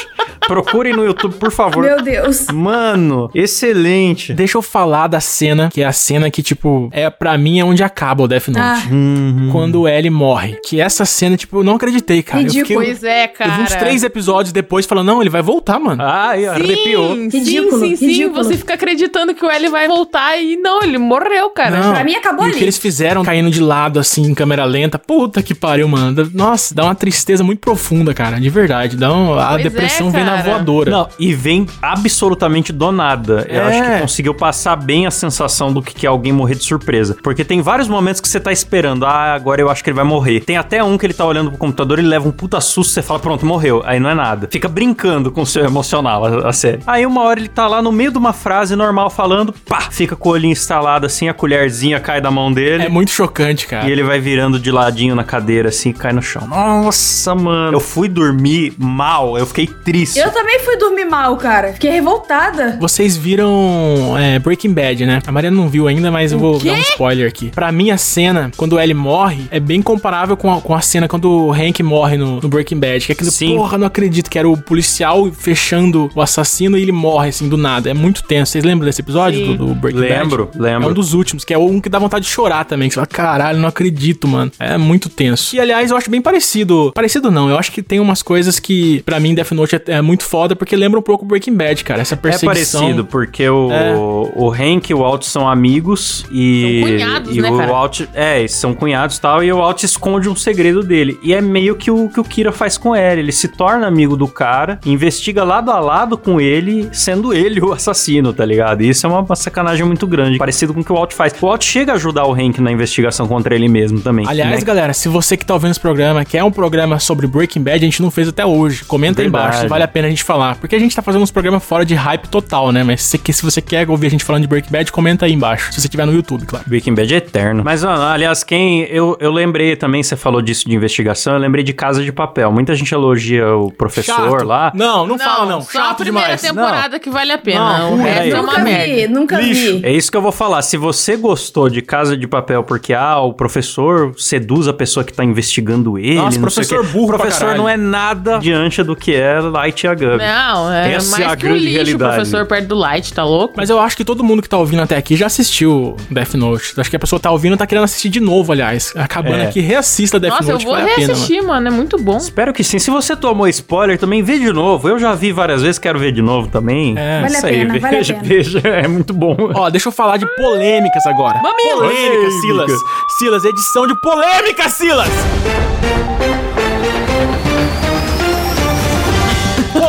Procurem 0.51 0.93
no 0.93 1.05
YouTube, 1.05 1.37
por 1.37 1.53
favor. 1.53 1.85
Meu 1.85 2.03
Deus. 2.03 2.47
Mano, 2.53 3.31
excelente. 3.33 4.33
Deixa 4.33 4.59
eu 4.59 4.63
falar 4.63 5.07
da 5.07 5.21
cena, 5.21 5.69
que 5.73 5.81
é 5.81 5.87
a 5.87 5.93
cena 5.93 6.29
que, 6.29 6.43
tipo, 6.43 6.89
é 6.93 7.09
pra 7.09 7.39
mim 7.39 7.61
é 7.61 7.65
onde 7.65 7.85
acaba 7.85 8.25
o 8.25 8.29
Death 8.29 8.49
Note. 8.49 8.59
Ah. 8.61 8.83
Uhum. 8.91 9.49
Quando 9.53 9.83
o 9.83 9.89
L 9.89 10.11
morre. 10.11 10.59
Que 10.67 10.81
essa 10.81 11.05
cena, 11.05 11.37
tipo, 11.37 11.59
eu 11.61 11.63
não 11.63 11.77
acreditei, 11.77 12.21
cara. 12.23 12.43
Ridículo. 12.43 12.61
Eu 12.61 12.67
fiquei, 12.67 12.77
Pois 12.95 13.05
é, 13.05 13.25
eu 13.27 13.29
cara. 13.29 13.51
vi 13.53 13.63
uns 13.63 13.75
três 13.77 14.03
episódios 14.03 14.53
depois 14.53 14.87
falando, 14.87 15.07
não, 15.07 15.21
ele 15.21 15.31
vai 15.31 15.41
voltar, 15.43 15.79
mano. 15.79 16.03
Ai, 16.03 16.47
arrepiou. 16.47 17.15
Sim, 17.15 17.29
Ridículo, 17.29 17.79
sim, 17.81 17.91
sim, 17.91 17.97
sim. 17.97 18.07
ridículo. 18.09 18.43
Você 18.45 18.57
fica 18.57 18.75
acreditando 18.75 19.33
que 19.35 19.45
o 19.45 19.51
L 19.51 19.69
vai 19.69 19.87
voltar 19.87 20.37
e 20.37 20.57
não, 20.57 20.83
ele 20.83 20.99
morreu, 20.99 21.51
cara. 21.51 21.79
Não. 21.81 21.93
Pra 21.95 22.03
mim 22.03 22.15
acabou 22.17 22.45
e 22.45 22.49
ali. 22.49 22.55
o 22.55 22.59
que 22.59 22.65
eles 22.65 22.77
fizeram 22.79 23.23
caindo 23.23 23.51
de 23.51 23.61
lado, 23.61 24.01
assim, 24.01 24.23
em 24.23 24.35
câmera 24.35 24.65
lenta, 24.65 24.99
puta 24.99 25.43
que 25.43 25.55
pariu, 25.55 25.87
mano. 25.87 26.29
Nossa, 26.35 26.75
dá 26.75 26.85
uma 26.85 26.95
tristeza 26.97 27.45
muito 27.45 27.61
profunda, 27.61 28.13
cara, 28.13 28.41
de 28.41 28.51
verdade. 28.51 28.97
Dá 28.97 29.13
um- 29.15 29.39
a 29.39 29.61
é, 29.61 29.63
depressão 29.63 30.11
vem 30.11 30.25
na 30.25 30.40
cara. 30.43 30.57
voadora. 30.57 30.91
Não, 30.91 31.09
e 31.19 31.35
vem 31.35 31.67
absolutamente 31.83 32.73
do 32.73 32.91
nada. 32.93 33.47
Eu 33.49 33.63
É. 33.63 33.67
acho 33.69 33.83
que 33.95 34.01
conseguiu 34.01 34.35
passar 34.35 34.77
bem 34.77 35.07
a 35.07 35.11
sensação 35.11 35.73
do 35.73 35.83
que 35.83 35.95
que 35.95 36.07
é 36.07 36.09
alguém 36.09 36.33
morrer 36.33 36.55
de 36.55 36.65
surpresa. 36.65 37.17
Porque 37.23 37.45
tem 37.45 37.61
vários 37.61 37.89
momentos 37.89 38.21
que 38.21 38.29
você 38.29 38.41
tá 38.41 38.51
esperando. 38.53 39.05
Ah, 39.05 39.35
agora 39.35 39.61
eu 39.61 39.69
acho 39.71 39.83
que 39.85 39.91
ele 39.91 39.97
vai 39.97 40.05
morrer. 40.05 40.41
Tem 40.41 40.57
até 40.57 40.83
um 40.83 40.97
que 40.97 41.07
ele 41.07 41.15
tá 41.15 41.25
olhando 41.25 41.51
pro 41.51 41.59
computador 41.59 41.99
e 41.99 42.03
leva 42.03 42.29
um 42.29 42.33
puta 42.33 42.61
susto. 42.61 42.93
Você 42.93 43.03
fala, 43.03 43.21
pronto, 43.21 43.45
morreu. 43.45 43.83
Aí 43.85 44.01
não 44.01 44.11
é 44.11 44.15
nada. 44.15 44.49
Fica 44.51 44.69
brincando 44.69 45.31
com 45.31 45.43
o 45.43 45.47
seu 45.47 45.65
emocional, 45.65 46.25
a, 46.25 46.49
a 46.49 46.53
série. 46.53 46.81
Aí 46.87 47.05
uma 47.07 47.23
hora 47.23 47.39
ele 47.41 47.49
tá 47.49 47.67
lá 47.67 47.83
no 47.83 47.93
meio 47.93 48.11
de 48.11 48.19
uma 48.19 48.33
frase 48.33 48.75
normal 48.77 49.11
falando, 49.11 49.53
pá, 49.53 49.83
fica 49.91 50.17
com 50.17 50.29
o 50.29 50.33
olhinho 50.33 50.53
instalado 50.53 51.07
assim, 51.07 51.29
a 51.29 51.35
colherzinha 51.35 52.01
cai 52.01 52.21
da 52.21 52.31
mão 52.31 52.53
dele. 52.53 52.85
É 52.85 52.89
muito 52.89 53.11
chocante, 53.11 53.67
cara. 53.67 53.89
E 53.89 53.93
ele 53.93 54.03
vai 54.03 54.19
virando 54.21 54.59
de 54.59 54.71
ladinho 54.71 55.15
na 55.15 55.25
cadeira 55.25 55.69
assim 55.69 55.91
e 55.91 55.93
cai 55.95 56.13
no 56.13 56.23
chão. 56.23 56.47
Nossa, 56.47 57.35
mano. 57.35 57.77
Eu 57.77 57.81
fui 57.81 58.09
dormir 58.09 58.73
mal, 58.79 59.37
eu 59.39 59.47
fiquei 59.47 59.67
triste. 59.67 60.19
Eu 60.19 60.30
também 60.33 60.61
fui 60.61 60.77
dormir 60.77 61.05
mal, 61.05 61.37
cara. 61.37 61.73
Fiquei 61.73 61.91
revoltada. 61.91 62.77
Vocês 62.81 63.17
viram 63.17 64.15
é, 64.19 64.39
Breaking 64.39 64.73
Bad, 64.73 65.07
né? 65.07 65.21
A 65.27 65.33
Mariana 65.33 65.57
não 65.57 65.69
viu 65.69 65.89
ainda, 65.89 66.11
mas 66.11 66.33
eu 66.33 66.39
vou 66.39 66.59
dar 66.59 66.73
um 66.73 66.79
spoiler 66.79 67.29
aqui. 67.29 67.49
Pra 67.51 67.71
mim, 67.73 67.91
a 67.91 67.97
cena, 67.97 68.51
quando 68.57 68.75
o 68.75 68.81
Ellie 68.81 68.95
morre, 68.95 69.45
é 69.51 69.61
bem 69.61 69.83
comparável 69.83 70.37
com 70.37 70.53
a, 70.53 70.61
com 70.61 70.75
a 70.75 70.81
cena 70.81 71.09
quando 71.09 71.31
o 71.31 71.53
Hank 71.53 71.83
morre 71.83 72.17
no, 72.17 72.41
no 72.41 72.49
Breaking 72.49 72.79
Bad. 72.79 73.07
Que 73.07 73.13
é 73.13 73.15
aquele, 73.15 73.31
Sim. 73.31 73.57
porra, 73.57 73.79
não 73.79 73.87
acredito 73.87 74.31
que 74.31 74.39
era 74.39 74.49
o 74.49 74.57
policial 74.57 75.31
fechando 75.33 76.11
o 76.15 76.21
assassino 76.21 76.77
e 76.77 76.83
ele 76.83 76.93
morre, 76.93 77.29
assim, 77.29 77.49
do 77.49 77.57
nada. 77.57 77.91
É 77.91 77.95
muito 77.95 78.23
tenso. 78.23 78.53
Vocês 78.53 78.65
lembram 78.65 78.87
desse 78.87 79.01
episódio 79.01 79.47
do, 79.47 79.57
do 79.57 79.75
Breaking 79.75 80.01
Lembro, 80.01 80.47
Bad? 80.47 80.59
lembro. 80.61 80.89
É 80.89 80.91
um 80.91 80.95
dos 80.95 81.15
últimos, 81.15 81.45
que 81.45 81.55
é 81.55 81.59
um 81.59 81.81
que 81.81 81.89
dá 81.89 81.99
vontade 81.99 82.25
de 82.25 82.31
chorar 82.31 82.65
também. 82.65 82.89
Que 82.89 82.95
você 82.95 83.01
fala, 83.01 83.07
caralho, 83.07 83.59
não 83.59 83.69
acredito, 83.69 84.27
mano. 84.27 84.51
É 84.59 84.77
muito 84.77 85.09
tenso. 85.09 85.55
E, 85.55 85.61
aliás, 85.61 85.91
eu 85.91 85.97
acho 85.97 86.11
bem 86.11 86.21
parecido. 86.21 86.93
Parecido 86.95 87.31
não, 87.31 87.49
eu 87.49 87.59
acho 87.59 87.73
que 87.73 87.83
tem 87.83 88.01
umas 88.01 88.23
coisas 88.23 88.59
que, 88.59 89.03
pra 89.05 89.21
mim, 89.21 89.35
Death 89.35 89.53
Note 89.53 89.77
é, 89.77 89.83
é 89.89 90.01
muito 90.11 90.25
foda, 90.25 90.57
porque 90.57 90.75
lembra 90.75 90.99
um 90.99 91.03
pouco 91.03 91.25
Breaking 91.25 91.55
Bad, 91.55 91.85
cara. 91.85 92.01
Essa 92.01 92.15
É 92.15 92.17
perseguição. 92.17 92.81
parecido, 92.81 93.05
porque 93.05 93.49
o, 93.49 93.71
É. 93.71 93.95
o 93.97 94.51
Hank 94.51 94.91
e 94.91 94.95
o 94.95 95.05
Alt 95.05 95.23
são 95.25 95.49
amigos 95.49 96.27
e. 96.33 96.81
São 96.83 96.91
cunhados, 96.91 97.37
e 97.37 97.41
né, 97.41 97.51
o 97.51 97.57
cara? 97.57 97.73
Alt. 97.73 98.01
É, 98.13 98.49
são 98.49 98.75
cunhados 98.75 99.17
e 99.17 99.21
tal, 99.21 99.43
e 99.45 99.53
o 99.53 99.61
Alt 99.61 99.85
esconde 99.85 100.29
um 100.29 100.35
segredo 100.35 100.83
dele. 100.83 101.19
E 101.23 101.33
é 101.33 101.41
meio 101.41 101.77
que 101.77 101.91
o 101.91 102.09
que 102.09 102.19
o 102.19 102.25
Kira 102.25 102.51
faz 102.51 102.77
com 102.77 102.95
ele. 102.97 103.21
Ele 103.21 103.33
se 103.33 103.47
torna 103.49 103.87
amigo 103.87 104.17
do 104.17 104.27
cara, 104.27 104.81
investiga 104.85 105.45
lado 105.45 105.71
a 105.71 105.79
lado 105.79 106.19
com 106.19 106.41
ele, 106.41 106.89
sendo 106.93 107.33
ele 107.33 107.61
o 107.61 107.73
assassino, 107.73 108.33
tá 108.33 108.45
ligado? 108.45 108.83
E 108.83 108.89
isso 108.89 109.07
é 109.07 109.09
uma, 109.09 109.21
uma 109.21 109.37
sacanagem 109.37 109.85
muito 109.87 110.07
grande, 110.07 110.39
parecido 110.39 110.75
com 110.75 110.81
o 110.81 110.85
que 110.85 110.93
o 110.93 110.97
Alt 110.97 111.13
faz. 111.15 111.35
O 111.41 111.47
Alt 111.47 111.63
chega 111.65 111.93
a 111.93 111.95
ajudar 111.95 112.25
o 112.27 112.33
Hank 112.35 112.61
na 112.61 112.73
investigação 112.73 113.27
contra 113.29 113.55
ele 113.55 113.69
mesmo 113.69 114.01
também. 114.01 114.27
Aliás, 114.29 114.59
né? 114.59 114.65
galera, 114.65 114.93
se 114.93 115.09
você 115.09 115.37
que 115.37 115.47
tá 115.47 115.55
ouvindo 115.55 115.71
esse 115.71 115.81
programa 115.81 116.25
quer 116.25 116.43
um 116.43 116.51
programa 116.51 116.99
sobre 116.99 117.27
Breaking 117.27 117.63
Bad, 117.63 117.77
a 117.77 117.81
gente 117.81 118.03
não 118.03 118.11
fez 118.11 118.29
até 118.29 118.45
hoje. 118.45 118.85
Comenta 118.85 119.21
aí 119.21 119.27
Verdade. 119.27 119.45
embaixo 119.47 119.63
se 119.63 119.69
vale 119.69 119.85
a 119.85 119.89
pena 119.89 120.00
a 120.07 120.11
gente 120.11 120.25
falar. 120.25 120.57
Porque 120.57 120.77
a 120.77 120.79
gente 120.79 120.95
tá 120.95 121.03
fazendo 121.03 121.23
uns 121.23 121.31
programas 121.31 121.65
fora 121.65 121.85
de 121.85 121.95
hype 121.95 122.29
total, 122.29 122.73
né? 122.73 122.83
Mas 122.83 123.03
se, 123.03 123.21
se 123.33 123.43
você 123.43 123.61
quer 123.61 123.89
ouvir 123.89 124.07
a 124.07 124.11
gente 124.11 124.25
falando 124.25 124.43
de 124.43 124.49
Breaking 124.49 124.71
Bad, 124.71 124.93
comenta 124.93 125.27
aí 125.27 125.33
embaixo. 125.33 125.73
Se 125.73 125.81
você 125.81 125.89
tiver 125.89 126.07
no 126.07 126.13
YouTube, 126.13 126.47
claro. 126.47 126.65
Breaking 126.69 126.95
Bad 126.95 127.13
é 127.15 127.17
eterno. 127.19 127.63
Mas, 127.65 127.85
ó, 127.85 127.91
aliás, 127.91 128.43
quem. 128.45 128.83
Eu, 128.85 129.17
eu 129.21 129.33
lembrei 129.33 129.77
também, 129.77 130.03
você 130.03 130.17
falou 130.17 130.43
disso 130.43 130.69
de 130.69 130.75
investigação, 130.75 131.35
eu 131.35 131.39
lembrei 131.39 131.65
de 131.65 131.73
Casa 131.73 132.03
de 132.03 132.13
Papel. 132.13 132.51
Muita 132.53 132.75
gente 132.75 132.93
elogia 132.93 133.55
o 133.55 133.71
professor 133.71 134.39
Chato. 134.39 134.45
lá. 134.47 134.73
Não, 134.75 135.07
não, 135.07 135.19
fala 135.19 135.47
não. 135.47 135.61
Só 135.63 135.79
a 135.79 135.83
Chato 135.87 135.99
primeira 135.99 136.37
demais. 136.37 136.43
temporada 136.43 136.99
que 136.99 137.11
vale 137.11 137.33
a 137.33 137.39
pena. 137.39 137.79
Não, 137.79 137.95
o 137.95 137.97
não, 137.97 138.05
resto 138.05 138.37
é 138.37 138.41
uma 138.41 138.53
nunca 138.53 138.65
merda. 138.65 138.95
vi, 138.95 139.09
nunca 139.09 139.39
vi. 139.39 139.81
É 139.85 139.93
isso 139.93 140.11
que 140.11 140.17
eu 140.17 140.23
vou 140.23 140.33
falar. 140.33 140.63
Se 140.63 140.77
você 140.77 141.17
gostou 141.17 141.69
de 141.69 141.83
Casa 141.83 142.17
de 142.17 142.27
Papel 142.27 142.63
porque, 142.63 142.93
ah, 142.93 143.19
o 143.21 143.33
professor 143.33 144.13
seduz 144.17 144.69
a 144.69 144.73
pessoa 144.73 145.05
que 145.05 145.13
tá 145.13 145.25
investigando 145.25 145.99
ele. 145.99 146.15
Nossa, 146.17 146.25
não 146.25 146.31
sei 146.31 146.39
o 146.39 146.43
professor 146.43 146.87
quê. 146.87 146.93
burro 146.93 147.19
professor 147.19 147.57
não 147.57 147.69
é 147.69 147.77
nada 147.77 148.39
diante 148.39 148.83
do 148.83 148.95
que 148.97 149.15
é 149.15 149.41
Light 149.41 149.87
a 149.91 149.95
Gabi. 149.95 150.19
Não, 150.19 150.73
é 150.73 150.93
Essa 150.95 151.21
é 151.21 151.25
a 151.25 151.29
mais 151.29 151.39
que 151.41 151.47
um 151.47 151.49
grande 151.51 151.65
lixo 151.65 151.75
realidade. 151.77 152.13
o 152.13 152.15
professor 152.17 152.47
perto 152.47 152.67
do 152.69 152.75
Light, 152.77 153.13
tá 153.13 153.25
louco? 153.25 153.55
Mas 153.57 153.69
eu 153.71 153.79
acho 153.81 153.97
que 153.97 154.05
todo 154.05 154.23
mundo 154.25 154.41
que 154.43 154.49
tá 154.49 154.57
ouvindo 154.59 154.83
até 154.83 154.97
aqui 154.97 155.17
já 155.17 155.27
assistiu 155.27 155.97
Death 156.11 156.35
Note. 156.35 156.75
Acho 156.79 156.91
que 156.91 156.97
a 156.97 156.99
pessoa 156.99 157.19
tá 157.21 157.31
ouvindo 157.31 157.55
e 157.55 157.57
tá 157.59 157.67
querendo 157.67 157.85
assistir 157.85 158.09
de 158.09 158.21
novo, 158.21 158.53
aliás. 158.53 158.93
Acabando 158.97 159.37
É. 159.43 159.47
aqui, 159.47 159.61
reassista 159.61 160.19
Death 160.19 160.33
Nossa, 160.33 160.45
eu 160.45 160.53
Note, 160.55 160.65
vou 160.65 160.75
vale 160.75 160.85
a 160.85 160.95
pena, 160.95 161.01
mano. 161.09 161.15
reassistir, 161.15 161.43
mano. 161.43 161.69
É 161.69 161.71
muito 161.71 161.99
bom. 161.99 162.17
Espero 162.17 162.53
que 162.53 162.63
sim. 162.65 162.79
Se 162.79 162.91
você 162.91 163.15
tomou 163.17 163.47
spoiler, 163.49 163.99
também 163.99 164.23
vê 164.23 164.39
de 164.39 164.53
novo. 164.53 164.89
Eu 164.89 164.99
já 164.99 165.15
vi 165.15 165.33
várias 165.33 165.63
vezes, 165.63 165.79
quero 165.79 165.99
ver 165.99 166.13
de 166.13 166.23
novo 166.23 166.49
também. 166.49 166.95
É. 166.97 167.21
Vale 167.23 167.35
a 167.35 167.39
Isso 167.39 167.47
aí, 167.47 167.53
pena, 167.67 167.79
vale 167.79 167.87
a 167.87 167.99
veja, 167.99 168.15
pena. 168.15 168.27
veja. 168.27 168.59
É 168.81 168.89
muito 168.89 169.13
bom. 169.13 169.37
Ó, 169.55 169.69
deixa 169.71 169.89
eu 169.89 169.93
falar 169.93 170.17
de 170.17 170.27
polêmicas 170.37 171.07
agora. 171.07 171.41
Mamilos! 171.43 171.81
Polêmicas, 171.93 172.35
Silas. 172.41 172.73
Silas, 173.19 173.45
edição 173.45 173.87
de 173.87 174.01
polêmica, 174.01 174.69
Silas! 174.69 175.09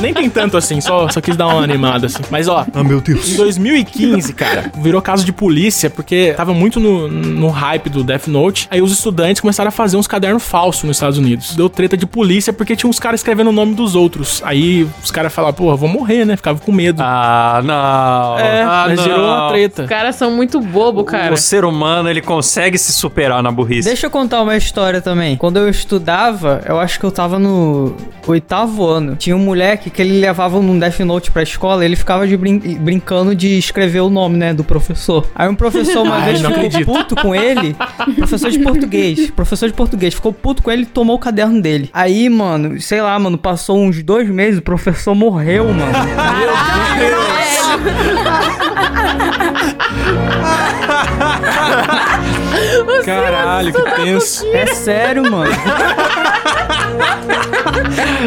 Nem 0.00 0.12
tem 0.14 0.28
tanto 0.30 0.56
assim, 0.56 0.80
só, 0.80 1.08
só 1.08 1.20
quis 1.20 1.36
dar 1.36 1.46
uma 1.46 1.62
animada 1.62 2.06
assim. 2.06 2.22
Mas 2.30 2.48
ó, 2.48 2.64
Ah, 2.74 2.84
meu 2.84 3.00
Deus. 3.00 3.32
em 3.32 3.36
2015, 3.36 4.32
cara, 4.32 4.70
virou 4.78 5.00
caso 5.02 5.24
de 5.24 5.32
polícia 5.32 5.88
porque 5.90 6.34
tava 6.36 6.52
muito 6.52 6.78
no, 6.80 7.08
no 7.08 7.48
hype 7.48 7.88
do 7.90 8.02
Death 8.02 8.26
Note. 8.28 8.68
Aí 8.70 8.80
os 8.82 8.92
estudantes 8.92 9.40
começaram 9.40 9.68
a 9.68 9.72
fazer 9.72 9.96
uns 9.96 10.06
cadernos 10.06 10.42
falsos 10.42 10.84
nos 10.84 10.96
Estados 10.96 11.18
Unidos. 11.18 11.54
Deu 11.54 11.68
treta 11.68 11.96
de 11.96 12.06
polícia 12.06 12.52
porque 12.52 12.76
tinha 12.76 12.88
uns 12.88 12.98
caras 12.98 13.20
escrevendo 13.20 13.48
o 13.48 13.52
nome 13.52 13.74
dos 13.74 13.94
outros. 13.94 14.40
Aí 14.44 14.86
os 15.02 15.10
caras 15.10 15.32
falavam, 15.32 15.54
porra, 15.54 15.76
vou 15.76 15.88
morrer, 15.88 16.24
né? 16.24 16.36
Ficava 16.36 16.58
com 16.58 16.72
medo. 16.72 17.02
Ah, 17.02 17.60
não. 17.64 18.38
é, 18.38 18.62
ah, 18.62 18.84
mas 18.88 19.00
gerou 19.02 19.24
uma 19.24 19.40
não. 19.42 19.48
treta. 19.48 19.82
Os 19.82 19.88
caras 19.88 20.16
são 20.16 20.30
muito 20.30 20.60
bobo, 20.60 21.04
cara. 21.04 21.32
O 21.34 21.36
ser 21.36 21.64
humano, 21.64 22.08
ele 22.08 22.20
consegue 22.20 22.78
se 22.78 22.92
superar 22.92 23.42
na 23.42 23.50
burrice. 23.50 23.88
Deixa 23.88 24.06
eu 24.06 24.10
contar 24.10 24.42
uma 24.42 24.56
história 24.56 25.00
também. 25.00 25.36
Quando 25.36 25.58
eu 25.58 25.68
estudava, 25.68 26.62
eu 26.66 26.78
acho 26.78 26.98
que 26.98 27.04
eu 27.04 27.10
tava 27.10 27.38
no 27.38 27.94
oitavo 28.26 28.84
ano. 28.86 29.16
Tinha 29.16 29.36
um 29.36 29.40
moleque 29.40 29.65
que 29.74 30.02
ele 30.02 30.20
levava 30.20 30.58
um 30.58 30.78
Death 30.78 31.00
Note 31.00 31.30
pra 31.30 31.42
escola 31.42 31.82
e 31.82 31.86
ele 31.86 31.96
ficava 31.96 32.26
de 32.26 32.36
brin- 32.36 32.58
brincando 32.78 33.34
de 33.34 33.56
escrever 33.58 34.00
o 34.00 34.10
nome, 34.10 34.36
né, 34.36 34.52
do 34.52 34.62
professor. 34.62 35.26
Aí 35.34 35.48
um 35.48 35.54
professor 35.54 36.02
uma 36.02 36.16
Ai, 36.16 36.26
vez 36.36 36.40
ficou 36.42 36.54
acredito. 36.54 36.84
puto 36.84 37.16
com 37.16 37.34
ele. 37.34 37.74
Professor 38.16 38.50
de 38.50 38.58
português. 38.58 39.30
Professor 39.30 39.66
de 39.66 39.72
português. 39.74 40.12
Ficou 40.12 40.34
puto 40.34 40.62
com 40.62 40.70
ele 40.70 40.82
e 40.82 40.86
tomou 40.86 41.16
o 41.16 41.18
caderno 41.18 41.62
dele. 41.62 41.88
Aí, 41.94 42.28
mano, 42.28 42.78
sei 42.80 43.00
lá, 43.00 43.18
mano, 43.18 43.38
passou 43.38 43.78
uns 43.82 44.02
dois 44.02 44.28
meses, 44.28 44.58
o 44.58 44.62
professor 44.62 45.14
morreu, 45.14 45.64
mano. 45.72 45.86
Caralho, 53.04 53.72
que 53.72 53.82
tenso. 53.96 54.46
É 54.52 54.66
sério, 54.66 55.30
mano. 55.30 55.52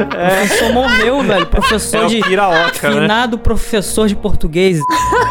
O 0.02 0.06
professor 0.08 0.74
morreu, 0.74 1.22
velho. 1.24 1.46
Professor 1.46 1.98
É 2.04 2.06
o 2.06 2.08
de. 2.08 2.20
Piraoca, 2.22 2.90
né? 2.90 3.02
Finado 3.02 3.38
professor 3.38 4.08
de 4.08 4.16
português. 4.16 4.80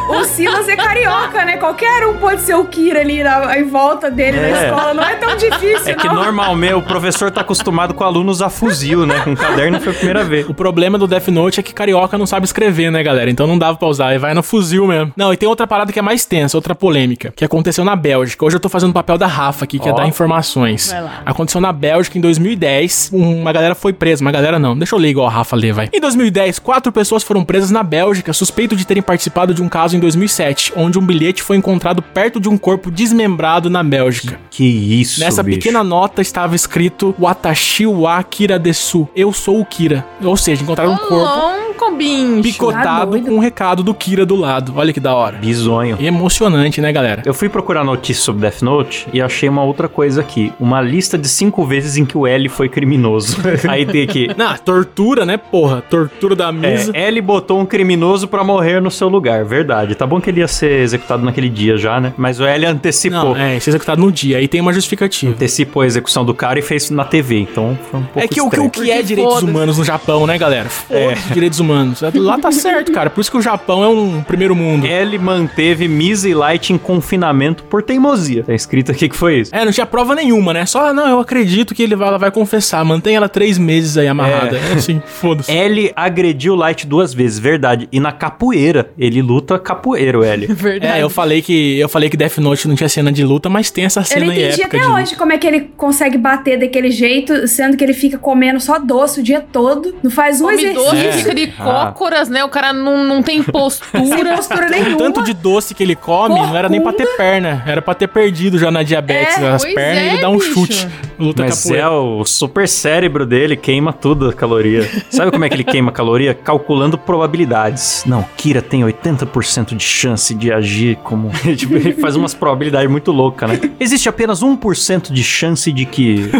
O 0.09 0.24
Silas 0.24 0.68
é 0.68 0.76
carioca, 0.76 1.45
né? 1.45 1.57
Qualquer 1.57 2.07
um 2.07 2.14
pode 2.16 2.41
ser 2.43 2.55
o 2.55 2.64
Kira 2.64 3.01
ali 3.01 3.22
na- 3.22 3.59
em 3.59 3.64
volta 3.64 4.11
dele 4.11 4.41
na 4.41 4.47
É. 4.49 4.64
escola. 4.68 4.95
Não 4.95 5.03
é 5.05 5.14
tão 5.16 5.36
difícil, 5.36 5.93
É 5.93 5.95
que 5.95 6.07
não. 6.07 6.14
normalmente 6.14 6.74
o 6.74 6.82
professor 6.82 7.30
tá 7.30 7.41
acostumado 7.43 7.95
com 7.95 8.03
o 8.03 8.07
aluno 8.07 8.30
usar 8.30 8.49
fuzil, 8.49 9.05
né? 9.07 9.20
Com 9.20 9.36
caderno 9.36 9.80
foi 9.80 9.93
a 9.93 9.97
primeira 9.97 10.24
vez. 10.24 10.49
O 10.49 10.55
problema 10.55 10.97
do 10.99 11.07
Death 11.07 11.28
Note 11.28 11.61
é 11.61 11.62
que 11.62 11.72
carioca 11.74 12.16
não 12.16 12.26
sabe 12.26 12.45
escrever, 12.47 12.91
né, 12.91 13.03
galera? 13.03 13.30
Então 13.30 13.47
não 13.47 13.59
dava 13.59 13.76
pra 13.76 13.89
usar, 13.89 14.14
e 14.14 14.18
vai 14.18 14.32
no 14.34 14.43
fuzil 14.43 14.86
mesmo. 14.86 15.12
Não, 15.16 15.32
e 15.32 15.36
tem 15.36 15.49
outra 15.49 15.66
parada 15.66 15.93
que 15.93 15.99
é 15.99 16.03
mais 16.03 16.24
tensa, 16.24 16.57
outra 16.57 16.74
polêmica, 16.74 17.32
que 17.36 17.45
aconteceu 17.45 17.84
na 17.84 17.95
Bélgica. 17.97 18.45
Hoje 18.45 18.57
eu 18.57 18.61
tô 18.61 18.68
fazendo 18.68 18.91
o 18.91 18.95
papel 18.95 19.18
da 19.18 19.26
Rafa 19.26 19.64
aqui, 19.64 19.78
que 19.78 19.89
é 19.89 19.93
Ó. 19.93 19.95
dar 19.95 20.07
informações. 20.07 20.91
Vai 20.91 21.03
lá. 21.03 21.22
Aconteceu 21.26 21.61
na 21.61 21.72
Bélgica 21.72 22.16
em 22.18 22.20
2010, 22.20 23.11
uma 23.12 23.53
galera 23.53 23.74
foi 23.74 23.93
presa, 23.93 24.24
uma 24.28 24.32
galera 24.32 24.58
não. 24.58 24.76
Deixa 24.76 24.94
eu 24.94 24.98
ler 24.98 25.08
igual 25.08 25.26
a 25.26 25.30
Rafa 25.30 25.56
lê, 25.56 25.72
vai. 25.72 25.88
Em 25.92 26.00
2010, 26.00 26.58
quatro 26.58 26.92
pessoas 26.92 27.22
foram 27.22 27.44
presas 27.44 27.70
na 27.70 27.82
Bélgica, 27.82 28.32
suspeito 28.32 28.76
de 28.76 28.86
terem 28.86 29.02
participado 29.02 29.54
de 29.54 29.62
um 29.62 29.68
caso 29.68 29.96
em 29.96 30.00
2007, 30.00 30.72
onde 30.76 30.98
um 30.98 31.04
bilhete 31.04 31.42
foi 31.42 31.56
encontrado 31.56 32.02
perto 32.02 32.38
de 32.38 32.48
um 32.48 32.58
corpo 32.58 32.90
desmembrado 32.90 33.70
na 33.70 33.82
Bélgica. 33.82 34.38
Que 34.50 34.64
isso, 34.64 35.20
Nessa 35.20 35.42
bicho. 35.42 35.58
pequena 35.58 35.82
nota 35.82 36.20
estava 36.20 36.54
escrito 36.54 37.14
Watashi 37.18 37.86
wa 37.86 38.22
Kira 38.22 38.58
desu. 38.58 39.08
Eu 39.16 39.32
sou 39.32 39.60
o 39.60 39.64
Kira. 39.64 40.04
Ou 40.22 40.36
seja, 40.36 40.62
encontraram 40.62 40.92
um 40.92 40.96
corpo 40.98 41.67
Louco, 41.78 41.96
bicho. 41.96 42.42
picotado 42.42 43.12
doido. 43.12 43.26
com 43.26 43.34
um 43.34 43.38
recado 43.38 43.82
do 43.82 43.94
Kira 43.94 44.26
do 44.26 44.36
lado. 44.36 44.72
Olha 44.76 44.92
que 44.92 45.00
da 45.00 45.14
hora. 45.14 45.38
Bizonho. 45.38 45.96
E 46.00 46.06
emocionante, 46.06 46.80
né, 46.80 46.92
galera? 46.92 47.22
Eu 47.24 47.32
fui 47.34 47.48
procurar 47.48 47.84
notícias 47.84 48.24
sobre 48.24 48.42
Death 48.42 48.62
Note 48.62 49.06
e 49.12 49.20
achei 49.20 49.48
uma 49.48 49.62
outra 49.62 49.88
coisa 49.88 50.20
aqui. 50.20 50.52
Uma 50.58 50.80
lista 50.80 51.16
de 51.16 51.28
cinco 51.28 51.64
vezes 51.64 51.96
em 51.96 52.04
que 52.04 52.16
o 52.16 52.26
L 52.26 52.48
foi 52.48 52.68
criminoso. 52.68 53.38
Aí 53.68 53.86
tem 53.86 54.02
aqui. 54.02 54.28
Não, 54.36 54.56
tortura, 54.56 55.24
né, 55.24 55.36
porra? 55.36 55.80
Tortura 55.82 56.34
da 56.34 56.50
mesa. 56.52 56.92
É, 56.94 57.08
L 57.08 57.20
botou 57.20 57.60
um 57.60 57.66
criminoso 57.66 58.26
pra 58.28 58.42
morrer 58.44 58.80
no 58.80 58.90
seu 58.90 59.08
lugar, 59.08 59.44
verdade. 59.44 59.94
Tá 59.94 60.06
bom 60.06 60.20
que 60.20 60.30
ele 60.30 60.40
ia 60.40 60.48
ser 60.48 60.80
executado 60.80 61.24
naquele 61.24 61.48
dia 61.48 61.76
já, 61.76 62.00
né? 62.00 62.12
Mas 62.16 62.40
o 62.40 62.44
L 62.44 62.66
antecipou. 62.66 63.34
Não, 63.34 63.36
é, 63.36 63.54
é 63.54 63.56
executado 63.56 64.00
no 64.00 64.10
dia. 64.10 64.38
Aí 64.38 64.48
tem 64.48 64.60
uma 64.60 64.72
justificativa. 64.72 65.32
Antecipou 65.32 65.82
a 65.82 65.86
execução 65.86 66.24
do 66.24 66.34
cara 66.34 66.58
e 66.58 66.62
fez 66.62 66.90
na 66.90 67.04
TV, 67.04 67.40
então 67.40 67.78
foi 67.90 68.00
um 68.00 68.04
pouco 68.04 68.18
É 68.20 68.28
que 68.28 68.40
o 68.40 68.50
que, 68.50 68.60
o 68.60 68.64
estranho. 68.66 68.70
que 68.70 68.90
é 68.90 68.94
Porque 68.96 69.06
direitos 69.06 69.42
humanos 69.42 69.78
no 69.78 69.84
Japão, 69.84 70.26
né, 70.26 70.36
galera? 70.38 70.68
Foda-se 70.68 71.32
direitos 71.32 71.60
humanos. 71.60 71.67
Lá 72.14 72.38
tá 72.38 72.50
certo, 72.52 72.92
cara. 72.92 73.10
Por 73.10 73.20
isso 73.20 73.30
que 73.30 73.36
o 73.36 73.42
Japão 73.42 73.82
é 73.84 73.88
um 73.88 74.22
primeiro 74.22 74.54
mundo. 74.54 74.86
L 74.86 75.18
manteve 75.18 75.88
Misa 75.88 76.28
e 76.28 76.34
Light 76.34 76.72
em 76.72 76.78
confinamento 76.78 77.62
por 77.64 77.82
teimosia. 77.82 78.42
Tá 78.44 78.54
escrito 78.54 78.92
aqui 78.92 79.08
que 79.08 79.16
foi 79.16 79.40
isso. 79.40 79.54
É, 79.54 79.64
não 79.64 79.72
tinha 79.72 79.86
prova 79.86 80.14
nenhuma, 80.14 80.52
né? 80.52 80.66
Só, 80.66 80.92
não, 80.92 81.08
eu 81.08 81.20
acredito 81.20 81.74
que 81.74 81.82
ele 81.82 81.96
vai, 81.96 82.08
ela 82.08 82.18
vai 82.18 82.30
confessar. 82.30 82.84
Mantém 82.84 83.16
ela 83.16 83.28
três 83.28 83.58
meses 83.58 83.96
aí 83.96 84.06
amarrada. 84.08 84.56
É, 84.58 84.72
assim, 84.78 85.02
foda-se. 85.06 85.50
L 85.50 85.92
agrediu 85.96 86.54
Light 86.54 86.86
duas 86.86 87.12
vezes, 87.14 87.38
verdade. 87.38 87.88
E 87.92 88.00
na 88.00 88.12
capoeira. 88.12 88.90
Ele 88.98 89.20
luta 89.22 89.58
capoeira, 89.58 90.18
o 90.18 90.24
L. 90.24 90.46
Verdade. 90.58 90.98
É, 90.98 91.02
eu 91.02 91.10
falei 91.10 91.40
que 91.42 91.78
eu 91.78 91.88
falei 91.88 92.08
que 92.10 92.16
Death 92.16 92.38
Note 92.38 92.66
não 92.68 92.74
tinha 92.74 92.88
cena 92.88 93.10
de 93.12 93.24
luta, 93.24 93.48
mas 93.48 93.70
tem 93.70 93.84
essa 93.84 94.00
Eu 94.00 94.04
cena 94.04 94.26
não 94.26 94.32
aí 94.32 94.44
entendi 94.46 94.62
até 94.62 94.78
luta. 94.78 94.92
hoje 95.00 95.16
como 95.16 95.32
é 95.32 95.38
que 95.38 95.46
ele 95.46 95.60
consegue 95.76 96.18
bater 96.18 96.58
daquele 96.58 96.90
jeito, 96.90 97.46
sendo 97.46 97.76
que 97.76 97.84
ele 97.84 97.92
fica 97.94 98.18
comendo 98.18 98.60
só 98.60 98.78
doce 98.78 99.20
o 99.20 99.22
dia 99.22 99.40
todo. 99.40 99.94
Não 100.02 100.10
faz 100.10 100.40
um 100.40 100.44
Come 100.44 100.54
exercício. 100.56 100.84
doce, 100.90 100.96
É. 101.06 101.12
fica 101.12 101.34
de. 101.34 101.52
Cócoras, 101.59 102.28
né? 102.28 102.44
O 102.44 102.48
cara 102.48 102.72
não, 102.72 103.04
não 103.04 103.22
tem 103.22 103.42
Sem 103.42 103.52
postura. 103.52 104.36
postura 104.36 104.66
O 104.66 104.70
nenhuma. 104.70 104.96
tanto 104.96 105.22
de 105.22 105.32
doce 105.34 105.74
que 105.74 105.82
ele 105.82 105.94
come 105.96 106.34
não 106.36 106.56
era 106.56 106.68
nem 106.68 106.80
pra 106.80 106.92
ter 106.92 107.06
perna, 107.16 107.62
era 107.66 107.82
pra 107.82 107.94
ter 107.94 108.09
perdido 108.09 108.59
já 108.59 108.70
na 108.70 108.82
diabetes 108.82 109.38
É, 109.38 109.48
as 109.48 109.64
pernas 109.64 109.98
é, 109.98 110.04
e 110.04 110.09
ele 110.14 110.20
dá 110.20 110.28
um 110.30 110.38
bicho. 110.38 110.52
chute. 110.54 110.88
Luta 111.18 111.42
Mas 111.42 111.62
capoeira. 111.62 111.86
é 111.86 111.88
o 111.88 112.24
super 112.24 112.68
cérebro 112.68 113.26
dele 113.26 113.56
queima 113.56 113.92
tudo 113.92 114.28
a 114.28 114.32
caloria. 114.32 114.88
Sabe 115.11 115.30
como 115.30 115.44
é 115.44 115.48
que 115.48 115.56
ele 115.56 115.64
queima 115.64 115.90
caloria? 115.92 116.32
Calculando 116.34 116.96
probabilidades. 116.96 118.04
Não, 118.06 118.24
Kira 118.36 118.62
tem 118.62 118.82
80% 118.82 119.74
de 119.76 119.84
chance 119.84 120.34
de 120.34 120.52
agir 120.52 120.96
como. 121.02 121.30
tipo, 121.56 121.74
ele 121.76 121.92
faz 121.94 122.16
umas 122.16 122.34
probabilidades 122.34 122.90
muito 122.90 123.11
loucas, 123.12 123.50
né? 123.50 123.61
Existe 123.80 124.09
apenas 124.09 124.42
1% 124.42 125.12
de 125.12 125.22
chance 125.24 125.70
de 125.72 125.84
que 125.84 126.30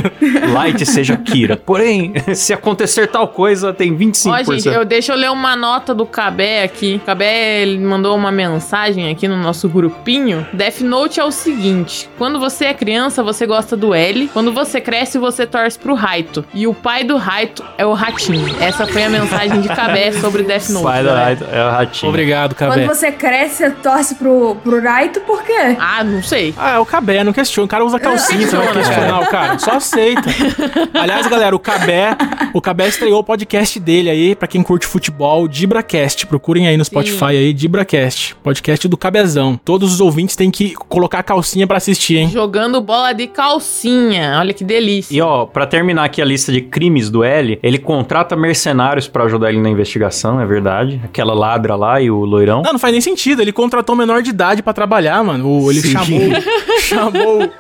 Light 0.59 0.85
seja 0.87 1.17
Kira. 1.17 1.57
Porém, 1.57 2.13
se 2.35 2.53
acontecer 2.53 3.09
tal 3.09 3.29
coisa, 3.29 3.73
tem 3.73 3.97
25%. 3.97 4.31
Ó, 4.31 4.53
gente, 4.53 4.69
eu, 4.69 4.85
deixa 4.85 5.13
eu 5.13 5.17
ler 5.17 5.31
uma 5.31 5.55
nota 5.55 5.95
do 5.95 6.05
Cabé 6.05 6.65
aqui. 6.65 7.01
Cabé 7.07 7.63
ele 7.63 7.79
mandou 7.79 8.17
uma 8.17 8.33
mensagem 8.33 9.11
aqui 9.11 9.29
no 9.29 9.37
nosso 9.37 9.69
grupinho. 9.69 10.47
Death 10.53 10.81
Note 10.81 11.21
é 11.21 11.25
o 11.25 11.31
seguinte: 11.31 12.09
quando 12.19 12.39
você 12.39 12.67
é 12.67 12.75
criança, 12.75 13.23
você 13.23 13.47
gosta 13.47 13.77
do 13.77 13.95
L. 13.95 14.29
Quando 14.33 14.53
você 14.53 14.81
cresce, 14.81 15.19
você 15.19 15.47
torce 15.47 15.79
pro 15.79 15.95
Raito. 15.95 16.45
E 16.53 16.67
o 16.67 16.75
pai 16.75 17.05
do 17.05 17.17
Raito 17.17 17.65
é 17.77 17.87
o 17.87 17.93
Ratinho. 17.93 18.57
Essa 18.61 18.87
foi 18.87 19.05
a 19.05 19.09
mensagem 19.11 19.61
de 19.61 19.69
Cabé 19.69 20.13
sobre 20.13 20.43
Death 20.43 20.71
Note. 20.71 20.85
Pai 20.85 21.05
galera. 21.05 21.29
Light 21.29 21.45
é 21.53 21.65
o 21.65 21.71
ratinho. 21.71 22.09
Obrigado, 22.11 22.55
Quando 22.55 22.71
Cabé. 22.71 22.87
você 22.87 23.13
cresce, 23.13 23.57
você 23.57 23.71
torce 23.71 24.15
pro, 24.15 24.57
pro 24.57 24.83
Raito, 24.83 25.21
por 25.21 25.43
quê? 25.43 25.77
Ah, 25.79 26.03
não 26.03 26.23
sei. 26.23 26.55
Ah, 26.57 26.75
é 26.75 26.79
o 26.79 26.87
Cabé, 26.87 27.23
não 27.23 27.33
questiona. 27.33 27.67
O 27.67 27.69
cara 27.69 27.85
usa 27.85 27.99
calcinha, 27.99 28.47
você 28.47 28.57
vai 28.57 28.73
questionar 28.73 29.21
o 29.21 29.27
cara. 29.27 29.59
Só 29.59 29.73
aceita. 29.73 30.29
Aliás, 30.95 31.27
galera, 31.27 31.55
o 31.55 31.59
Cabé, 31.59 32.17
o 32.53 32.61
Cabé 32.61 32.89
estreou 32.89 33.21
o 33.21 33.25
podcast 33.25 33.79
dele 33.81 34.11
aí, 34.11 34.35
pra 34.35 34.49
quem 34.49 34.63
curte 34.63 34.87
futebol, 34.87 35.47
DibraCast. 35.49 36.27
Procurem 36.27 36.67
aí 36.67 36.77
no 36.77 36.85
Spotify 36.85 37.25
aí, 37.27 37.53
DibraCast. 37.53 38.37
Podcast 38.43 38.87
do 38.89 38.97
Cabezão. 38.97 39.59
Todos 39.65 39.93
os 39.95 40.01
ouvintes 40.01 40.37
têm 40.37 40.51
que 40.51 40.75
colocar 40.89 41.19
a 41.21 41.23
calcinha 41.23 41.67
pra 41.67 41.77
assistir, 41.77 42.17
hein? 42.17 42.29
Jogando 42.31 42.81
bola 42.81 43.13
de 43.13 43.27
calcinha. 43.27 44.37
Olha 44.39 44.53
que 44.55 44.65
delícia. 44.65 45.15
E 45.15 45.21
ó, 45.21 45.47
pra 45.47 45.67
terminar 45.67 46.05
aqui 46.05 46.21
a 46.23 46.25
lista 46.25 46.51
de 46.53 46.61
crimes 46.61 47.11
do 47.11 47.23
L, 47.25 47.59
ele 47.63 47.79
contrata 47.79 48.37
mercenários 48.37 49.07
pra 49.09 49.25
ajudar 49.25 49.51
ele 49.51 49.61
na 49.61 49.69
investigação, 49.71 50.41
é 50.41 50.47
verdade. 50.47 51.01
Aquela 51.05 51.35
ladra 51.35 51.75
lá 51.77 52.01
e 52.01 52.11
o 52.11 52.25
loirão. 52.25 52.63
Não, 52.63 52.73
não 52.73 52.79
faz 52.79 52.93
nem 52.93 53.01
sentido. 53.01 53.43
Ele 53.43 53.53
contratou 53.53 53.95
um 53.95 53.99
menor 53.99 54.23
de 54.23 54.31
idade 54.31 54.63
pra 54.63 54.73
trabalhar, 54.73 55.23
mano. 55.23 55.49
O- 55.49 55.71
ele 55.71 55.81
Sim. 55.81 55.93
chamou, 55.93 56.21
chamou, 56.81 57.51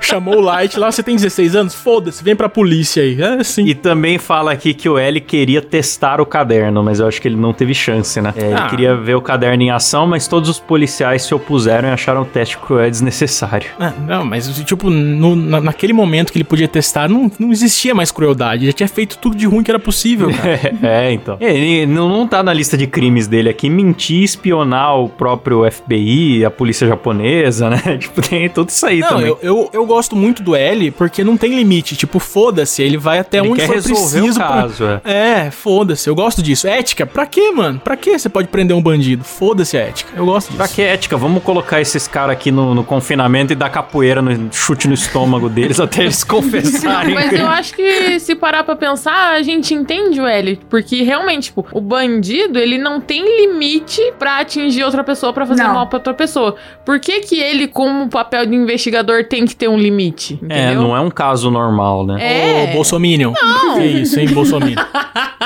chamou 0.00 0.36
o 0.36 0.40
Light 0.40 0.78
lá. 0.78 0.90
Você 0.90 1.02
tem 1.02 1.16
16 1.16 1.54
anos? 1.54 1.74
Foda-se, 1.74 2.22
vem 2.22 2.34
pra 2.38 2.48
polícia 2.48 3.02
aí. 3.02 3.20
É 3.20 3.40
assim. 3.40 3.64
E 3.66 3.74
também 3.74 4.16
fala 4.18 4.52
aqui 4.52 4.72
que 4.72 4.88
o 4.88 4.96
L 4.96 5.20
queria 5.20 5.60
testar 5.60 6.20
o 6.20 6.26
caderno, 6.26 6.82
mas 6.82 7.00
eu 7.00 7.06
acho 7.08 7.20
que 7.20 7.28
ele 7.28 7.36
não 7.36 7.52
teve 7.52 7.74
chance, 7.74 8.20
né? 8.20 8.32
É, 8.36 8.46
ele 8.46 8.54
Ah. 8.54 8.66
queria 8.68 8.94
ver 8.96 9.14
o 9.16 9.20
caderno 9.20 9.62
em 9.62 9.70
ação, 9.70 10.06
mas 10.06 10.26
todos 10.26 10.48
os 10.48 10.58
policiais 10.58 11.22
se 11.22 11.34
opuseram 11.34 11.88
e 11.88 11.92
acharam 11.92 12.22
o 12.22 12.24
teste 12.24 12.56
cruel 12.56 12.88
desnecessário. 12.90 13.68
Ah, 13.78 13.92
não, 14.06 14.24
mas 14.24 14.48
tipo, 14.64 14.88
no- 14.88 15.36
na- 15.36 15.60
naquele 15.60 15.92
momento 15.92 16.32
que 16.32 16.38
ele 16.38 16.44
podia 16.44 16.68
testar, 16.68 17.08
não, 17.08 17.30
não 17.38 17.50
existia 17.52 17.94
mais 17.94 18.10
crueldade. 18.10 18.66
Já 18.66 18.72
tinha 18.72 18.88
feito 18.88 19.18
tudo 19.18 19.36
de 19.36 19.46
ruim 19.46 19.62
que 19.62 19.70
era 19.70 19.78
possível, 19.78 20.30
cara. 20.30 20.60
é, 20.82 21.12
então. 21.12 21.36
Ele 21.40 21.86
não, 21.86 22.08
não 22.08 22.26
tá 22.26 22.42
na 22.42 22.52
lista 22.52 22.76
de 22.76 22.86
crimes 22.86 23.26
dele 23.26 23.48
aqui 23.48 23.68
mentir, 23.68 24.22
espionar 24.22 24.96
o 24.98 25.08
próprio 25.08 25.64
FBI, 25.70 26.44
a 26.44 26.50
polícia 26.50 26.86
japonesa, 26.86 27.68
né? 27.70 27.78
Tipo, 27.98 28.22
tem 28.22 28.48
tudo 28.48 28.68
isso 28.68 28.86
aí 28.86 29.00
Não, 29.00 29.08
também. 29.08 29.26
eu, 29.26 29.38
eu, 29.42 29.70
eu 29.72 29.86
gosto 29.86 30.14
muito 30.14 30.42
do 30.42 30.54
L 30.54 30.90
porque 30.92 31.24
não 31.24 31.36
tem 31.36 31.54
limite. 31.54 31.96
Tipo, 31.96 32.17
foda-se, 32.18 32.82
ele 32.82 32.96
vai 32.96 33.18
até 33.18 33.38
Ele 33.38 33.48
onde 33.48 33.60
quer 33.60 33.66
for 33.66 33.74
resolver 33.74 34.18
o 34.18 34.22
preciso. 34.22 34.38
pra- 34.38 34.48
caso, 34.48 34.84
é. 34.84 35.00
É, 35.04 35.50
foda-se, 35.50 36.08
eu 36.08 36.14
gosto 36.14 36.42
disso. 36.42 36.66
Ética, 36.68 37.06
pra 37.06 37.26
quê, 37.26 37.50
mano? 37.50 37.78
Pra 37.82 37.96
que 37.96 38.18
você 38.18 38.28
pode 38.28 38.48
prender 38.48 38.76
um 38.76 38.82
bandido? 38.82 39.24
Foda-se 39.24 39.76
a 39.76 39.80
ética. 39.80 40.12
Eu 40.16 40.26
gosto 40.26 40.48
disso. 40.48 40.56
Pra 40.58 40.68
que 40.68 40.82
ética? 40.82 41.16
Vamos 41.16 41.42
colocar 41.42 41.80
esses 41.80 42.06
caras 42.08 42.32
aqui 42.32 42.50
no, 42.50 42.74
no 42.74 42.84
confinamento 42.84 43.52
e 43.52 43.56
dar 43.56 43.70
capoeira, 43.70 44.20
no, 44.22 44.52
chute 44.52 44.86
no 44.88 44.94
estômago 44.94 45.48
deles 45.48 45.78
até 45.80 46.02
eles 46.02 46.22
confessarem. 46.24 47.14
Mas 47.14 47.32
eu 47.32 47.46
acho 47.46 47.74
que 47.74 48.18
se 48.20 48.34
parar 48.34 48.64
pra 48.64 48.76
pensar, 48.76 49.34
a 49.34 49.42
gente 49.42 49.74
entende 49.74 50.20
o 50.20 50.26
L. 50.26 50.58
Porque 50.68 51.02
realmente, 51.02 51.44
tipo, 51.44 51.66
o 51.72 51.80
bandido, 51.80 52.58
ele 52.58 52.78
não 52.78 53.00
tem 53.00 53.24
limite 53.46 54.00
pra 54.18 54.38
atingir 54.40 54.84
outra 54.84 55.02
pessoa, 55.04 55.32
pra 55.32 55.46
fazer 55.46 55.62
Não. 55.62 55.74
mal 55.74 55.86
pra 55.86 55.98
outra 55.98 56.14
pessoa. 56.14 56.56
Por 56.84 56.98
que 57.00 57.20
que 57.20 57.38
ele, 57.40 57.66
como 57.68 58.08
papel 58.08 58.46
de 58.46 58.54
investigador, 58.54 59.24
tem 59.24 59.44
que 59.44 59.54
ter 59.56 59.68
um 59.68 59.76
limite? 59.78 60.38
É, 60.48 60.64
Entendeu? 60.66 60.82
não 60.82 60.96
é 60.96 61.00
um 61.00 61.10
caso 61.10 61.50
normal, 61.50 62.04
né? 62.14 62.64
É. 62.66 62.70
Ô, 62.70 62.74
Bolsominion. 62.74 63.32
Não. 63.40 63.78
Que 63.78 63.84
isso, 63.84 64.18
hein, 64.18 64.28
Bolsominion? 64.28 64.82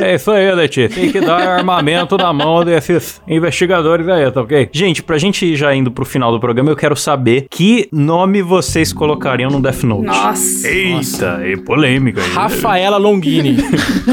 É 0.00 0.14
isso 0.14 0.30
aí, 0.30 0.50
Leti. 0.52 0.88
Tem 0.88 1.10
que 1.10 1.20
dar 1.20 1.40
armamento 1.40 2.16
na 2.16 2.32
mão 2.32 2.64
desses 2.64 3.20
investigadores 3.26 4.08
aí, 4.08 4.30
tá 4.30 4.40
ok? 4.40 4.68
Gente, 4.72 5.02
pra 5.02 5.18
gente 5.18 5.44
ir 5.44 5.56
já 5.56 5.74
indo 5.74 5.90
pro 5.90 6.04
final 6.04 6.30
do 6.30 6.38
programa, 6.38 6.70
eu 6.70 6.76
quero 6.76 6.96
saber 6.96 7.46
que 7.50 7.88
nome 7.92 8.40
vocês 8.40 8.92
colocariam 8.92 9.50
no 9.50 9.60
Death 9.60 9.82
Note. 9.82 10.06
Nossa. 10.06 10.68
Eita, 10.68 11.40
é 11.42 11.56
polêmica. 11.56 12.22
aí. 12.22 12.30
Rafaela 12.30 12.96
Longini. 12.96 13.56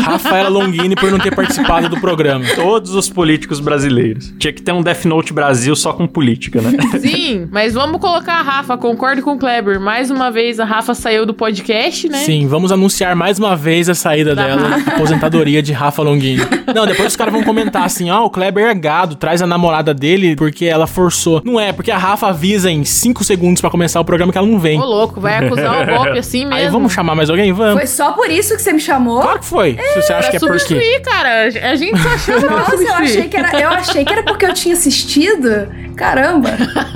Rafaela 0.04 0.50
Longini 0.50 0.96
por 0.96 1.12
não 1.12 1.20
ter 1.20 1.34
participado 1.36 1.88
do 1.88 2.00
programa. 2.02 2.44
Todos 2.56 2.96
os 2.96 3.10
políticos 3.10 3.60
brasileiros. 3.60 4.34
Tinha 4.40 4.52
que 4.52 4.62
ter 4.62 4.72
um 4.72 4.82
Death 4.82 5.06
Note 5.06 5.34
Brasil 5.34 5.76
só 5.76 5.94
com 5.94 6.08
política, 6.08 6.62
né? 6.62 6.72
Sim, 7.00 7.48
mas 7.52 7.74
vamos 7.76 8.02
colocar 8.02 8.40
a 8.40 8.42
Rafa, 8.42 8.78
concordo 8.78 9.22
com 9.22 9.34
o 9.34 9.38
Kleber. 9.38 9.80
Mais 9.80 10.10
uma 10.10 10.32
vez, 10.32 10.60
a 10.60 10.66
Rafa 10.66 10.94
saiu 10.94 11.26
do 11.26 11.34
podcast 11.34 11.95
podcast, 11.96 12.10
né? 12.10 12.18
Sim, 12.20 12.48
vamos 12.48 12.72
anunciar 12.72 13.16
mais 13.16 13.40
uma 13.40 13.56
vez 13.56 13.90
a 13.90 13.96
saída 13.96 14.36
Da 14.36 14.46
dela, 14.46 14.76
a 14.76 14.96
aposentadoria 14.96 15.62
de 15.62 15.72
Rafa 15.72 16.02
Longini. 16.02 16.42
Não, 16.74 16.86
depois 16.86 17.10
os 17.10 17.16
caras 17.16 17.34
vão 17.34 17.44
comentar 17.44 17.84
assim, 17.84 18.10
ó, 18.10 18.26
o 18.26 18.30
Kleber 18.30 18.68
é 18.68 18.74
gado, 18.74 19.16
traz 19.16 19.42
a 19.42 19.48
namorada 19.48 19.94
dele 19.94 20.36
porque 20.36 20.66
ela 20.66 20.88
forçou. 20.88 21.42
Não 21.46 21.60
é, 21.60 21.72
porque 21.72 21.92
a 21.92 21.98
Rafa 21.98 22.28
avisa 22.28 22.70
em 22.70 22.84
5 22.84 23.24
segundos 23.24 23.62
pra 23.62 23.70
começar 23.70 24.00
o 24.00 24.06
programa 24.06 24.32
que 24.32 24.38
ela 24.38 24.48
não 24.48 24.60
vem. 24.60 24.80
Ô, 24.80 24.86
louco, 24.86 25.22
vai 25.22 25.46
acusar 25.46 25.84
o 25.84 25.86
golpe 25.86 26.20
assim 26.20 26.46
mesmo. 26.46 26.54
Aí 26.56 26.68
vamos 26.68 26.92
chamar 26.92 27.16
mais 27.16 27.30
alguém? 27.30 27.54
Vamos. 27.54 27.76
Foi 27.76 27.88
só 27.88 28.12
por 28.12 28.30
isso 28.30 28.56
que 28.56 28.62
você 28.62 28.74
me 28.74 28.80
chamou? 28.80 29.22
Claro 29.22 29.40
que 29.40 29.46
foi. 29.46 29.78
Se 29.94 30.02
você 30.02 30.14
acha 30.14 30.30
que 30.32 30.38
é 30.38 30.40
por 30.40 30.58
quê? 30.58 31.02
cara. 31.04 31.46
A 31.72 31.76
gente 31.76 31.98
só 31.98 32.18
chama 32.18 32.42
pra 32.42 32.58
Nossa, 32.58 32.76
eu 32.76 32.94
achei, 32.94 33.28
que 33.28 33.38
era, 33.38 33.60
eu 33.60 33.70
achei 33.70 34.06
que 34.06 34.14
era 34.14 34.24
porque 34.24 34.46
eu 34.46 34.54
tinha 34.54 34.74
assistido. 34.74 35.68
Caramba. 35.96 36.50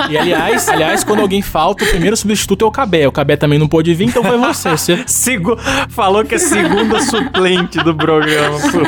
E 0.10 0.18
aliás, 0.18 0.68
aliás, 0.68 1.04
quando 1.04 1.22
alguém 1.22 1.42
falta, 1.42 1.86
o 1.86 1.88
primeiro 1.88 2.18
substituto 2.18 2.66
é 2.66 2.68
o 2.68 2.72
Cabé. 2.72 3.08
O 3.08 3.12
Cabé 3.12 3.38
também 3.38 3.58
não 3.58 3.68
pôde 3.68 3.94
vir, 3.94 4.08
então 4.08 4.24
foi 4.24 4.38
você. 4.38 4.70
Segu... 5.06 5.58
Falou 5.90 6.24
que 6.26 6.36
é 6.36 6.38
segunda 6.38 7.00
suplente 7.02 7.78
do 7.80 7.94
programa. 7.96 8.58
pô. 8.60 8.80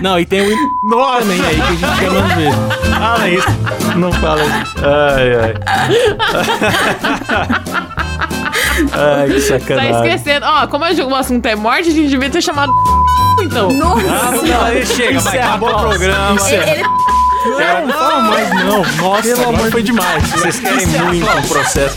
Não, 0.00 0.18
e 0.18 0.26
tem 0.26 0.40
o 0.52 0.56
Nossa! 0.82 1.20
também 1.20 1.40
aí 1.44 1.54
que 1.56 1.62
a 1.62 1.70
gente 1.70 1.98
quer 1.98 2.10
mais 2.10 2.34
ver. 2.34 2.52
Fala 2.98 3.28
isso. 3.30 3.48
Não 3.96 4.12
fala 4.12 4.42
isso. 4.44 4.74
Ai, 4.84 5.34
ai. 5.34 5.54
Ai, 8.92 9.28
que 9.28 9.40
Tá 9.40 9.58
sacanagem. 9.58 9.92
esquecendo. 10.14 10.46
Ó, 10.46 10.66
como 10.68 10.84
o 10.84 11.14
assunto 11.14 11.46
é 11.46 11.56
morte, 11.56 11.88
a 11.88 11.92
gente 11.92 12.08
devia 12.08 12.30
ter 12.30 12.40
chamado 12.42 12.72
então. 13.42 13.72
Nossa. 13.72 14.00
Ah, 14.08 14.30
não, 14.32 14.62
aí 14.64 14.86
chega, 14.86 15.18
vai, 15.20 15.38
acabou 15.38 15.70
o 15.70 15.78
programa. 15.80 16.34
Encerra. 16.34 16.70
Ele, 16.70 16.82
Não, 16.82 17.86
não 17.86 17.92
fala 17.94 18.20
mais 18.22 18.50
não. 18.64 18.84
Nossa, 18.96 19.22
Pelo 19.22 19.48
amor 19.48 19.70
foi 19.70 19.82
de 19.82 19.92
demais. 19.92 20.22
Vocês 20.30 20.60
querem 20.60 20.86
muito 20.86 21.26
o 21.28 21.48
processo. 21.48 21.96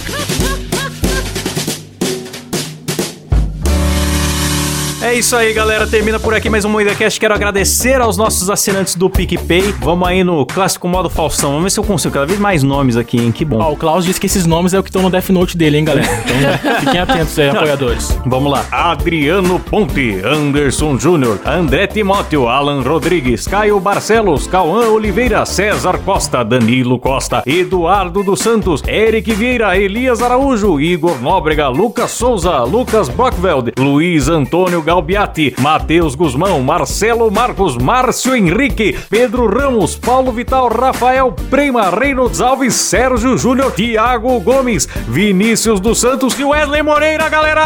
É 5.12 5.16
isso 5.16 5.36
aí, 5.36 5.52
galera. 5.52 5.86
Termina 5.86 6.18
por 6.18 6.34
aqui 6.34 6.50
mais 6.50 6.64
um 6.64 6.70
MoídaCast. 6.70 7.20
Quero 7.20 7.34
agradecer 7.34 8.00
aos 8.00 8.16
nossos 8.16 8.50
assinantes 8.50 8.96
do 8.96 9.10
PicPay. 9.10 9.76
Vamos 9.82 10.08
aí 10.08 10.24
no 10.24 10.46
clássico 10.46 10.88
modo 10.88 11.10
Faustão. 11.10 11.50
Vamos 11.50 11.64
ver 11.64 11.70
se 11.72 11.80
eu 11.82 11.84
consigo 11.84 12.14
cada 12.14 12.26
vez 12.26 12.40
mais 12.40 12.64
nomes 12.64 12.96
aqui, 12.96 13.18
hein? 13.18 13.30
Que 13.30 13.44
bom. 13.44 13.60
Ó, 13.62 13.74
o 13.74 13.76
Klaus 13.76 14.06
disse 14.06 14.22
que 14.22 14.28
esses 14.28 14.46
nomes 14.46 14.74
é 14.74 14.80
o 14.80 14.84
que 14.84 14.88
estão 14.88 15.02
no 15.02 15.10
Death 15.10 15.28
Note 15.28 15.58
dele, 15.58 15.80
hein, 15.80 15.84
galera? 15.84 16.08
Então 16.32 16.80
fiquem 16.80 17.00
atentos 17.02 17.38
aí, 17.38 17.50
apoiadores. 17.52 18.18
Vamos 18.26 18.54
lá. 18.54 18.66
Adriano 18.72 19.60
Ponte, 19.60 20.22
Anderson 20.24 20.98
Júnior, 20.98 21.42
André 21.46 21.88
Timóteo, 21.88 22.48
Alan 22.48 22.82
Rodrigues, 22.82 23.46
Caio 23.46 23.82
Barcelos, 23.82 24.48
Cauã 24.48 24.88
Oliveira, 24.88 25.46
César 25.46 25.98
Costa, 26.06 26.42
Danilo 26.42 26.98
Costa, 26.98 27.44
Eduardo 27.46 28.24
dos 28.24 28.40
Santos, 28.40 28.82
Eric 28.88 29.34
Vieira, 29.34 29.78
Elias 29.78 30.22
Araújo, 30.22 30.80
Igor 30.80 31.22
Nóbrega, 31.22 31.68
Lucas 31.68 32.12
Souza, 32.12 32.64
Lucas 32.64 33.10
Brockveld, 33.10 33.74
Luiz 33.78 34.30
Antônio 34.30 34.82
Galbiati, 35.02 35.56
Matheus 35.60 36.14
Guzmão, 36.14 36.62
Marcelo 36.62 37.32
Marcos, 37.32 37.76
Márcio 37.76 38.36
Henrique, 38.36 38.96
Pedro 39.10 39.48
Ramos, 39.48 39.96
Paulo 39.96 40.32
Vital, 40.32 40.68
Rafael 40.70 41.32
Prema, 41.50 41.90
Reynolds 41.90 42.40
Alves, 42.40 42.76
Sérgio 42.76 43.36
Júnior, 43.36 43.72
Tiago 43.72 44.40
Gomes, 44.42 44.88
Vinícius 45.08 45.80
dos 45.80 46.00
Santos 46.00 46.38
e 46.40 46.44
Wesley 46.44 46.84
Moreira, 46.84 47.28
galera! 47.30 47.64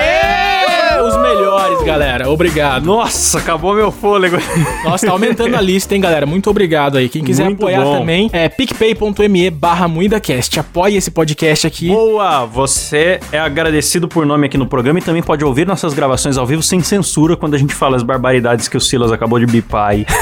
É, 0.00 1.02
Os 1.02 1.16
melhores, 1.16 1.82
galera. 1.82 2.30
Obrigado. 2.30 2.84
Nossa, 2.84 3.38
acabou 3.38 3.74
meu 3.74 3.90
fôlego. 3.90 4.36
Nossa, 4.84 5.06
tá 5.06 5.12
aumentando 5.12 5.56
a 5.56 5.60
lista, 5.60 5.94
hein, 5.94 6.00
galera? 6.00 6.26
Muito 6.26 6.48
obrigado 6.50 6.98
aí. 6.98 7.08
Quem 7.08 7.24
quiser 7.24 7.44
Muito 7.46 7.62
apoiar 7.62 7.82
bom. 7.82 7.98
também 7.98 8.30
é 8.32 8.48
picpay.me 8.48 9.50
barra 9.50 9.88
MuidaCast. 9.88 10.60
Apoie 10.60 10.96
esse 10.96 11.10
podcast 11.10 11.66
aqui. 11.66 11.88
Boa! 11.88 12.44
Você 12.46 13.18
é 13.32 13.40
agradecido 13.40 14.06
por 14.06 14.24
nome 14.26 14.46
aqui 14.46 14.58
no 14.58 14.66
programa 14.66 14.98
e 14.98 15.02
também 15.02 15.22
pode 15.22 15.44
ouvir 15.44 15.66
nossas 15.66 15.94
gravações 15.94 16.36
ao 16.36 16.46
vivo 16.46 16.59
sem 16.62 16.80
censura 16.82 17.36
quando 17.36 17.54
a 17.54 17.58
gente 17.58 17.74
fala 17.74 17.96
as 17.96 18.02
barbaridades 18.02 18.68
que 18.68 18.76
o 18.76 18.80
Silas 18.80 19.12
acabou 19.12 19.38
de 19.38 19.46
bipar 19.46 19.88
aí. 19.88 20.06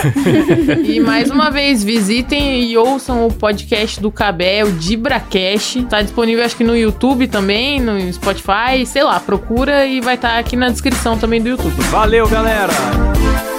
E 0.85 1.01
mais 1.01 1.31
uma 1.31 1.51
vez, 1.51 1.83
visitem 1.85 2.65
e 2.65 2.77
ouçam 2.77 3.27
o 3.27 3.33
podcast 3.33 4.01
do 4.01 4.11
Cabé, 4.11 4.65
o 4.65 4.73
DibraCast. 4.73 5.85
Tá 5.85 6.03
disponível 6.03 6.45
acho 6.45 6.57
que 6.57 6.65
no 6.65 6.77
YouTube 6.77 7.27
também, 7.27 7.81
no 7.81 8.13
Spotify, 8.13 8.87
sei 8.87 9.03
lá, 9.03 9.21
procura 9.21 9.87
e 9.87 10.01
vai 10.01 10.15
estar 10.15 10.39
aqui 10.39 10.57
na 10.57 10.69
descrição 10.69 11.19
também 11.19 11.41
do 11.41 11.49
YouTube. 11.49 11.75
Valeu, 11.91 12.29
galera! 12.29 13.58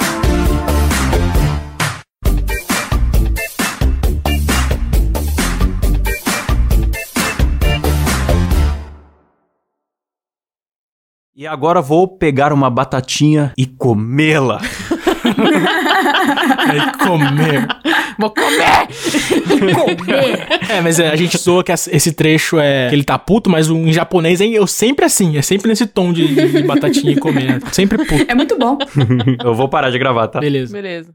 E 11.40 11.48
agora 11.48 11.82
vou 11.82 12.06
pegar 12.06 12.52
uma 12.52 12.70
batatinha 12.70 13.54
e 13.58 13.66
comê-la. 13.66 14.60
Aí 16.68 16.82
comer. 17.00 17.66
Vou 18.20 18.30
comer! 18.30 18.88
comer. 19.74 20.48
É, 20.70 20.82
mas 20.82 21.00
é, 21.00 21.10
a 21.10 21.16
gente 21.16 21.38
soa 21.38 21.64
que 21.64 21.72
esse 21.72 22.12
trecho 22.12 22.60
é 22.60 22.90
que 22.90 22.96
ele 22.96 23.06
tá 23.06 23.18
puto, 23.18 23.50
mas 23.50 23.70
o- 23.70 23.78
em 23.78 23.94
japonês 23.94 24.42
é 24.42 24.48
eu 24.48 24.68
sempre 24.68 25.06
assim, 25.06 25.38
é 25.38 25.42
sempre 25.42 25.70
nesse 25.70 25.88
tom 25.88 26.12
de, 26.12 26.28
de 26.28 26.64
batatinha 26.64 27.14
e 27.14 27.16
comer. 27.16 27.62
Sempre 27.72 28.06
puto. 28.06 28.26
É 28.28 28.36
muito 28.36 28.58
bom. 28.60 28.78
Eu 29.42 29.54
vou 29.56 29.70
parar 29.70 29.92
de 29.92 29.98
gravar, 29.98 30.28
tá? 30.28 30.42
Beleza. 30.42 30.74
Beleza. 30.74 31.14